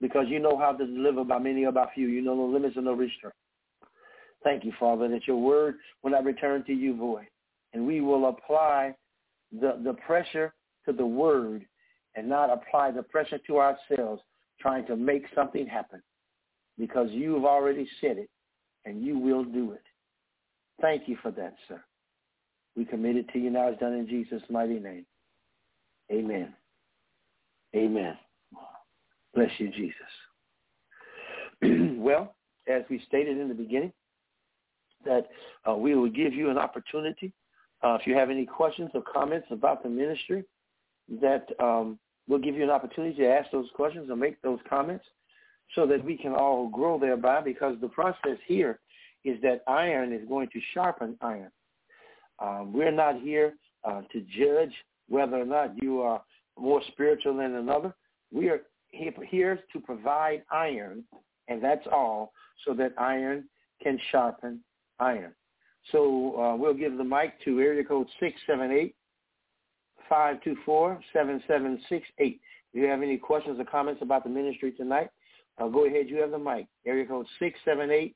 because 0.00 0.26
you 0.28 0.38
know 0.38 0.56
how 0.58 0.72
to 0.72 0.86
deliver 0.86 1.24
by 1.24 1.38
many 1.38 1.64
or 1.64 1.72
by 1.72 1.86
few. 1.94 2.08
You 2.08 2.22
know 2.22 2.34
no 2.34 2.46
limits 2.46 2.76
and 2.76 2.84
no 2.84 2.92
restraint. 2.92 3.34
Thank 4.44 4.64
you, 4.64 4.72
Father, 4.78 5.08
that 5.08 5.26
your 5.26 5.38
word 5.38 5.76
will 6.02 6.12
not 6.12 6.24
return 6.24 6.64
to 6.64 6.72
you 6.72 6.96
void. 6.96 7.26
And 7.72 7.86
we 7.86 8.00
will 8.00 8.28
apply 8.28 8.94
the, 9.52 9.80
the 9.84 9.94
pressure 9.94 10.54
to 10.86 10.92
the 10.92 11.04
word 11.04 11.66
and 12.14 12.28
not 12.28 12.50
apply 12.50 12.92
the 12.92 13.02
pressure 13.02 13.38
to 13.46 13.58
ourselves 13.58 14.22
trying 14.60 14.86
to 14.86 14.96
make 14.96 15.24
something 15.34 15.66
happen 15.66 16.02
because 16.78 17.10
you 17.10 17.34
have 17.34 17.44
already 17.44 17.88
said 18.00 18.18
it 18.18 18.30
and 18.84 19.04
you 19.04 19.18
will 19.18 19.44
do 19.44 19.72
it. 19.72 19.82
Thank 20.80 21.08
you 21.08 21.16
for 21.22 21.30
that, 21.32 21.54
sir. 21.68 21.82
We 22.76 22.84
commit 22.84 23.16
it 23.16 23.28
to 23.32 23.38
you 23.38 23.50
now. 23.50 23.68
It's 23.68 23.80
done 23.80 23.94
in 23.94 24.08
Jesus' 24.08 24.42
mighty 24.48 24.78
name. 24.78 25.04
Amen. 26.12 26.54
Amen. 27.74 28.16
Bless 29.34 29.50
you, 29.58 29.70
Jesus. 29.70 29.96
well, 31.98 32.34
as 32.68 32.82
we 32.88 33.02
stated 33.06 33.38
in 33.38 33.48
the 33.48 33.54
beginning, 33.54 33.92
that 35.04 35.26
uh, 35.68 35.74
we 35.74 35.94
will 35.94 36.08
give 36.08 36.32
you 36.32 36.50
an 36.50 36.58
opportunity. 36.58 37.32
Uh, 37.82 37.96
if 38.00 38.06
you 38.06 38.14
have 38.14 38.30
any 38.30 38.46
questions 38.46 38.90
or 38.94 39.02
comments 39.02 39.46
about 39.50 39.82
the 39.82 39.88
ministry, 39.88 40.44
that 41.20 41.46
um, 41.60 41.98
we'll 42.28 42.38
give 42.38 42.54
you 42.54 42.62
an 42.62 42.70
opportunity 42.70 43.16
to 43.16 43.28
ask 43.28 43.50
those 43.50 43.68
questions 43.74 44.10
or 44.10 44.16
make 44.16 44.40
those 44.42 44.58
comments 44.68 45.04
so 45.74 45.86
that 45.86 46.04
we 46.04 46.16
can 46.16 46.32
all 46.32 46.68
grow 46.68 46.98
thereby 46.98 47.40
because 47.40 47.76
the 47.80 47.88
process 47.88 48.38
here 48.46 48.80
is 49.24 49.40
that 49.42 49.62
iron 49.66 50.12
is 50.12 50.26
going 50.28 50.48
to 50.52 50.60
sharpen 50.74 51.16
iron. 51.20 51.50
Um, 52.38 52.72
we're 52.72 52.92
not 52.92 53.20
here 53.20 53.54
uh, 53.84 54.02
to 54.12 54.20
judge 54.20 54.72
whether 55.08 55.36
or 55.36 55.44
not 55.44 55.72
you 55.82 56.00
are 56.00 56.22
more 56.58 56.82
spiritual 56.92 57.36
than 57.36 57.56
another. 57.56 57.94
We 58.32 58.48
are 58.48 58.60
here 58.90 59.60
to 59.72 59.80
provide 59.80 60.42
iron, 60.50 61.04
and 61.48 61.62
that's 61.62 61.86
all, 61.92 62.32
so 62.66 62.74
that 62.74 62.92
iron 62.98 63.44
can 63.82 63.98
sharpen 64.10 64.60
iron. 64.98 65.32
So 65.92 66.40
uh, 66.40 66.56
we'll 66.56 66.74
give 66.74 66.96
the 66.96 67.04
mic 67.04 67.42
to 67.44 67.60
area 67.60 67.84
code 67.84 68.08
678 68.20 68.94
524 70.08 71.00
7768. 71.12 72.40
If 72.72 72.82
you 72.82 72.86
have 72.86 73.02
any 73.02 73.16
questions 73.16 73.58
or 73.58 73.64
comments 73.64 74.02
about 74.02 74.24
the 74.24 74.30
ministry 74.30 74.72
tonight, 74.72 75.08
uh, 75.58 75.68
go 75.68 75.86
ahead. 75.86 76.08
You 76.08 76.20
have 76.20 76.30
the 76.30 76.38
mic. 76.38 76.66
Area 76.86 77.06
code 77.06 77.26
678 77.38 78.14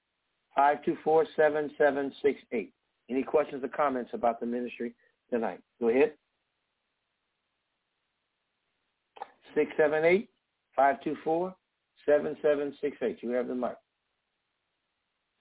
524 0.55 1.27
7768. 1.37 2.73
Any 3.11 3.23
questions 3.23 3.63
or 3.65 3.69
comments 3.69 4.11
about 4.15 4.41
the 4.41 4.47
ministry 4.47 4.95
tonight? 5.31 5.61
Go 5.81 5.89
ahead. 5.89 6.13
678-524-7768. 9.57 11.53
You 13.21 13.31
have 13.31 13.49
the 13.49 13.55
mic. 13.55 13.77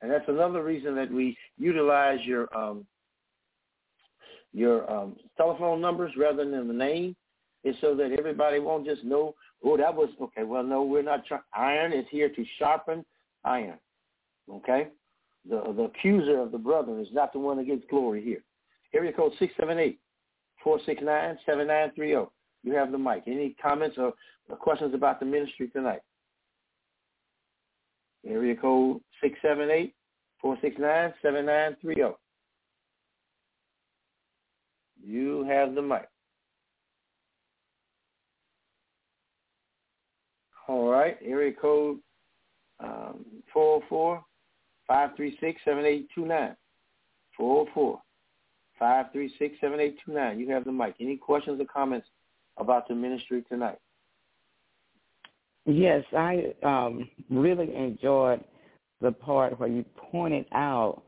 And 0.01 0.11
that's 0.11 0.27
another 0.27 0.63
reason 0.63 0.95
that 0.95 1.11
we 1.11 1.38
utilize 1.57 2.19
your 2.25 2.55
um, 2.57 2.85
your 4.53 4.91
um, 4.91 5.15
telephone 5.38 5.79
numbers 5.79 6.11
rather 6.17 6.43
than 6.49 6.67
the 6.67 6.73
name 6.73 7.15
is 7.63 7.75
so 7.79 7.95
that 7.95 8.11
everybody 8.17 8.59
won't 8.59 8.85
just 8.85 9.03
know, 9.03 9.33
oh, 9.63 9.77
that 9.77 9.95
was, 9.95 10.09
okay, 10.19 10.43
well, 10.43 10.63
no, 10.63 10.83
we're 10.83 11.03
not 11.03 11.25
trying. 11.25 11.41
Iron 11.55 11.93
is 11.93 12.05
here 12.09 12.27
to 12.27 12.45
sharpen 12.59 13.05
iron, 13.45 13.77
okay? 14.51 14.89
The, 15.49 15.73
the 15.76 15.84
accuser 15.84 16.39
of 16.39 16.51
the 16.51 16.57
brethren 16.57 16.99
is 17.01 17.07
not 17.11 17.34
the 17.34 17.39
one 17.39 17.57
that 17.57 17.65
gets 17.65 17.84
glory 17.89 18.23
here. 18.23 18.43
Area 18.93 19.11
code 19.11 19.34
678-469-7930. 20.65 22.30
You 22.63 22.73
have 22.73 22.91
the 22.91 22.97
mic. 22.97 23.23
Any 23.26 23.55
comments 23.61 23.97
or 23.97 24.13
questions 24.57 24.93
about 24.93 25.19
the 25.19 25.26
ministry 25.26 25.68
tonight? 25.69 26.01
Area 28.26 28.55
code 28.55 29.01
678-469-7930. 30.43 32.13
You 35.03 35.43
have 35.49 35.73
the 35.73 35.81
mic. 35.81 36.07
All 40.68 40.89
right. 40.89 41.18
Area 41.26 41.53
code 41.59 41.97
um, 42.80 43.26
404-536-7829. 44.89 46.55
404-536-7829. 47.39 50.39
You 50.39 50.49
have 50.51 50.65
the 50.65 50.71
mic. 50.71 50.95
Any 50.99 51.17
questions 51.17 51.61
or 51.61 51.65
comments 51.65 52.07
about 52.57 52.87
the 52.87 52.95
ministry 52.95 53.43
tonight? 53.49 53.77
Yes, 55.65 56.03
I 56.17 56.53
um, 56.63 57.07
really 57.29 57.75
enjoyed 57.75 58.43
the 59.01 59.11
part 59.11 59.59
where 59.59 59.69
you 59.69 59.85
pointed 60.11 60.45
out 60.53 61.03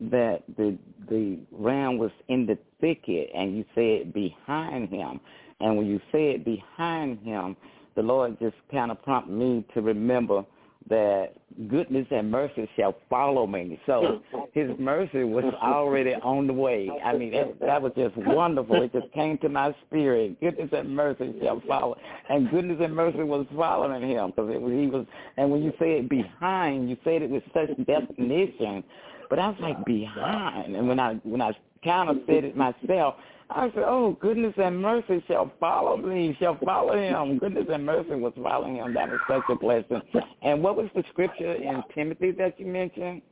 that 0.00 0.42
the 0.56 0.76
the 1.08 1.38
ram 1.52 1.98
was 1.98 2.10
in 2.28 2.46
the 2.46 2.58
thicket 2.80 3.30
and 3.34 3.56
you 3.56 3.64
said 3.74 4.12
behind 4.12 4.88
him 4.88 5.20
and 5.60 5.76
when 5.76 5.86
you 5.86 6.00
said 6.10 6.44
behind 6.44 7.18
him 7.20 7.56
the 7.94 8.02
lord 8.02 8.36
just 8.40 8.56
kind 8.72 8.90
of 8.90 9.00
prompted 9.02 9.32
me 9.32 9.64
to 9.72 9.80
remember 9.80 10.44
that 10.88 11.32
goodness 11.68 12.06
and 12.10 12.30
mercy 12.30 12.68
shall 12.76 12.94
follow 13.08 13.46
me. 13.46 13.80
So 13.86 14.20
his 14.52 14.70
mercy 14.78 15.24
was 15.24 15.44
already 15.62 16.14
on 16.14 16.46
the 16.46 16.52
way. 16.52 16.90
I 17.04 17.16
mean 17.16 17.32
that, 17.32 17.58
that 17.60 17.82
was 17.82 17.92
just 17.96 18.16
wonderful. 18.16 18.82
It 18.82 18.92
just 18.92 19.10
came 19.12 19.38
to 19.38 19.48
my 19.48 19.74
spirit. 19.86 20.38
Goodness 20.40 20.70
and 20.72 20.94
mercy 20.94 21.34
shall 21.42 21.62
follow. 21.66 21.96
And 22.28 22.50
goodness 22.50 22.78
and 22.82 22.94
mercy 22.94 23.22
was 23.22 23.46
following 23.56 24.08
him 24.08 24.30
because 24.30 24.50
it 24.52 24.60
was 24.60 24.72
he 24.72 24.86
was 24.86 25.06
and 25.36 25.50
when 25.50 25.62
you 25.62 25.72
said 25.78 26.08
behind 26.08 26.90
you 26.90 26.96
said 27.04 27.22
it 27.22 27.30
with 27.30 27.44
such 27.54 27.70
definition. 27.86 28.84
But 29.30 29.38
I 29.38 29.48
was 29.48 29.56
like 29.60 29.84
behind, 29.86 30.76
and 30.76 30.86
when 30.86 31.00
I 31.00 31.14
when 31.24 31.40
I 31.40 31.52
kind 31.82 32.10
of 32.10 32.18
said 32.26 32.44
it 32.44 32.56
myself, 32.56 33.14
I 33.56 33.70
said, 33.70 33.84
"Oh, 33.86 34.16
goodness 34.20 34.54
and 34.56 34.80
mercy 34.82 35.22
shall 35.28 35.50
follow 35.60 35.96
me, 35.96 36.36
shall 36.40 36.58
follow 36.64 36.96
him. 36.96 37.38
Goodness 37.38 37.66
and 37.70 37.86
mercy 37.86 38.14
was 38.16 38.32
following 38.42 38.76
him. 38.76 38.92
That 38.94 39.08
was 39.10 39.20
such 39.28 39.42
a 39.48 39.54
blessing." 39.56 40.02
And 40.42 40.62
what 40.62 40.76
was 40.76 40.88
the 40.94 41.04
scripture 41.10 41.52
in 41.52 41.82
Timothy 41.94 42.32
that 42.32 42.58
you 42.58 42.66
mentioned? 42.66 43.22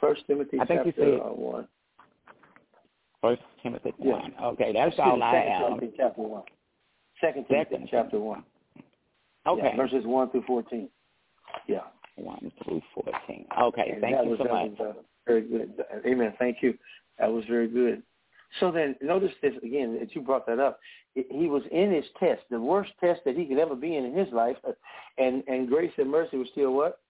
First 0.00 0.26
Timothy 0.26 0.60
I 0.60 0.66
think 0.66 0.82
chapter 0.84 1.00
you 1.02 1.16
said- 1.18 1.26
uh, 1.26 1.32
one. 1.32 1.68
First 3.22 3.42
Timothy 3.62 3.94
Yeah. 3.98 4.12
one. 4.12 4.34
Okay, 4.42 4.72
that's 4.72 4.88
Excuse 4.88 5.06
all 5.12 5.22
I 5.22 5.34
have. 5.36 5.68
Timothy 5.68 5.92
chapter 5.96 6.20
one. 6.22 6.42
Second 7.20 7.46
Timothy 7.48 7.70
Second. 7.70 7.88
chapter 7.90 8.20
one. 8.20 8.44
Okay, 9.46 9.62
Yeah, 9.70 9.76
verses 9.76 10.04
one 10.04 10.28
through 10.30 10.42
fourteen. 10.42 10.90
Yeah. 11.66 11.84
one 12.16 12.52
through 12.62 12.82
fourteen. 12.92 13.46
Okay, 13.58 13.90
And 13.92 14.00
thank 14.02 14.22
you 14.24 14.30
was, 14.30 14.38
so 14.38 14.44
much. 14.44 14.70
was, 14.78 14.80
uh, 14.80 15.02
very 15.26 15.40
good. 15.42 15.84
Amen. 16.06 16.34
Thank 16.38 16.62
you. 16.62 16.78
That 17.18 17.32
was 17.32 17.44
very 17.46 17.68
good. 17.68 18.02
So 18.60 18.70
then, 18.70 18.96
notice 19.02 19.32
this 19.42 19.54
again. 19.62 19.98
That 19.98 20.14
you 20.14 20.22
brought 20.22 20.46
that 20.46 20.58
up. 20.58 20.78
He- 21.14 21.48
was 21.48 21.62
in 21.70 21.92
his 21.92 22.04
test, 22.18 22.42
the 22.50 22.60
worst 22.60 22.92
test 23.00 23.22
that 23.24 23.36
he 23.36 23.46
could 23.46 23.58
ever 23.58 23.74
be 23.74 23.96
in 23.96 24.04
in 24.04 24.14
his 24.14 24.32
life, 24.32 24.56
uh, 24.66 24.72
and 25.18 25.42
and 25.46 25.68
grace 25.68 25.92
and 25.98 26.10
mercy 26.10 26.36
was 26.36 26.48
still 26.50 26.72
what 26.72 27.00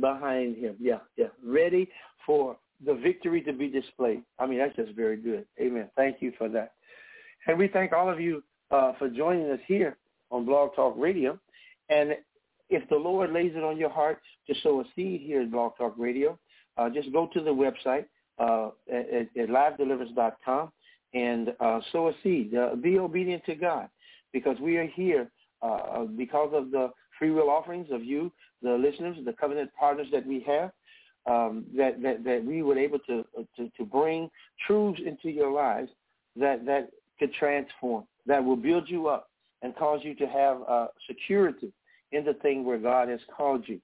behind 0.00 0.56
him. 0.56 0.76
Yeah, 0.80 1.00
yeah, 1.16 1.28
ready 1.44 1.88
for 2.26 2.56
the 2.84 2.94
victory 2.94 3.40
to 3.42 3.52
be 3.52 3.68
displayed. 3.68 4.22
I 4.38 4.46
mean, 4.46 4.58
that's 4.58 4.76
just 4.76 4.92
very 4.92 5.16
good. 5.16 5.46
Amen. 5.60 5.90
Thank 5.96 6.20
you 6.20 6.32
for 6.38 6.48
that. 6.50 6.72
And 7.46 7.58
we 7.58 7.68
thank 7.68 7.92
all 7.92 8.10
of 8.10 8.20
you 8.20 8.42
uh, 8.70 8.92
for 8.98 9.08
joining 9.08 9.50
us 9.50 9.60
here 9.66 9.96
on 10.30 10.44
Blog 10.44 10.74
Talk 10.74 10.94
Radio. 10.96 11.38
And 11.88 12.16
if 12.70 12.88
the 12.88 12.96
Lord 12.96 13.32
lays 13.32 13.52
it 13.54 13.62
on 13.62 13.76
your 13.76 13.90
heart 13.90 14.20
to 14.46 14.54
sow 14.62 14.80
a 14.80 14.84
seed 14.96 15.20
here 15.20 15.42
at 15.42 15.50
Blog 15.50 15.76
Talk 15.76 15.94
Radio, 15.98 16.38
uh, 16.76 16.88
just 16.90 17.12
go 17.12 17.28
to 17.32 17.40
the 17.40 17.50
website 17.50 18.06
uh, 18.38 18.70
at, 18.92 19.28
at 19.36 19.48
livedeliverance.com 19.48 20.72
and 21.14 21.54
uh, 21.60 21.80
sow 21.92 22.08
a 22.08 22.12
seed. 22.22 22.54
Uh, 22.54 22.74
be 22.74 22.98
obedient 22.98 23.44
to 23.46 23.54
God 23.54 23.88
because 24.32 24.56
we 24.60 24.76
are 24.76 24.86
here 24.86 25.30
uh, 25.62 26.04
because 26.04 26.50
of 26.52 26.70
the 26.70 26.90
free 27.18 27.30
will 27.30 27.48
offerings 27.48 27.88
of 27.90 28.04
you, 28.04 28.30
the 28.62 28.72
listeners, 28.72 29.16
the 29.24 29.32
covenant 29.34 29.70
partners 29.78 30.08
that 30.12 30.26
we 30.26 30.44
have, 30.46 30.70
um, 31.26 31.64
that, 31.76 32.02
that, 32.02 32.24
that 32.24 32.44
we 32.44 32.62
were 32.62 32.78
able 32.78 32.98
to, 33.00 33.24
to, 33.56 33.70
to 33.76 33.84
bring 33.84 34.28
truths 34.66 35.00
into 35.06 35.30
your 35.30 35.50
lives 35.50 35.88
that, 36.36 36.66
that 36.66 36.90
could 37.18 37.32
transform, 37.34 38.04
that 38.26 38.44
will 38.44 38.56
build 38.56 38.88
you 38.88 39.06
up 39.06 39.30
and 39.62 39.74
cause 39.76 40.00
you 40.02 40.14
to 40.16 40.26
have 40.26 40.58
uh, 40.68 40.86
security 41.06 41.72
in 42.12 42.24
the 42.24 42.34
thing 42.34 42.64
where 42.64 42.78
God 42.78 43.08
has 43.08 43.20
called 43.34 43.64
you. 43.66 43.80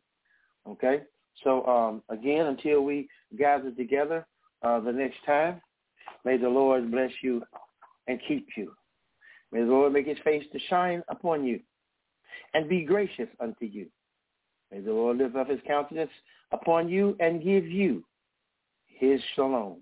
Okay? 0.68 1.02
So 1.42 1.64
um, 1.66 2.02
again, 2.10 2.46
until 2.46 2.82
we 2.82 3.08
gather 3.38 3.70
together 3.70 4.26
uh, 4.62 4.80
the 4.80 4.92
next 4.92 5.18
time, 5.26 5.60
may 6.24 6.36
the 6.36 6.48
Lord 6.48 6.90
bless 6.90 7.10
you 7.22 7.42
and 8.06 8.20
keep 8.26 8.46
you. 8.56 8.72
May 9.52 9.60
the 9.60 9.66
Lord 9.66 9.92
make 9.92 10.06
his 10.06 10.18
face 10.24 10.44
to 10.52 10.58
shine 10.68 11.02
upon 11.08 11.44
you 11.44 11.60
and 12.54 12.68
be 12.68 12.84
gracious 12.84 13.28
unto 13.40 13.64
you. 13.64 13.86
May 14.70 14.80
the 14.80 14.92
Lord 14.92 15.18
lift 15.18 15.36
up 15.36 15.48
his 15.48 15.60
countenance 15.66 16.10
upon 16.52 16.88
you 16.88 17.16
and 17.20 17.42
give 17.42 17.66
you 17.66 18.04
his 18.86 19.20
shalom. 19.34 19.78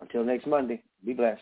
Until 0.00 0.24
next 0.24 0.46
Monday, 0.46 0.82
be 1.04 1.12
blessed. 1.12 1.40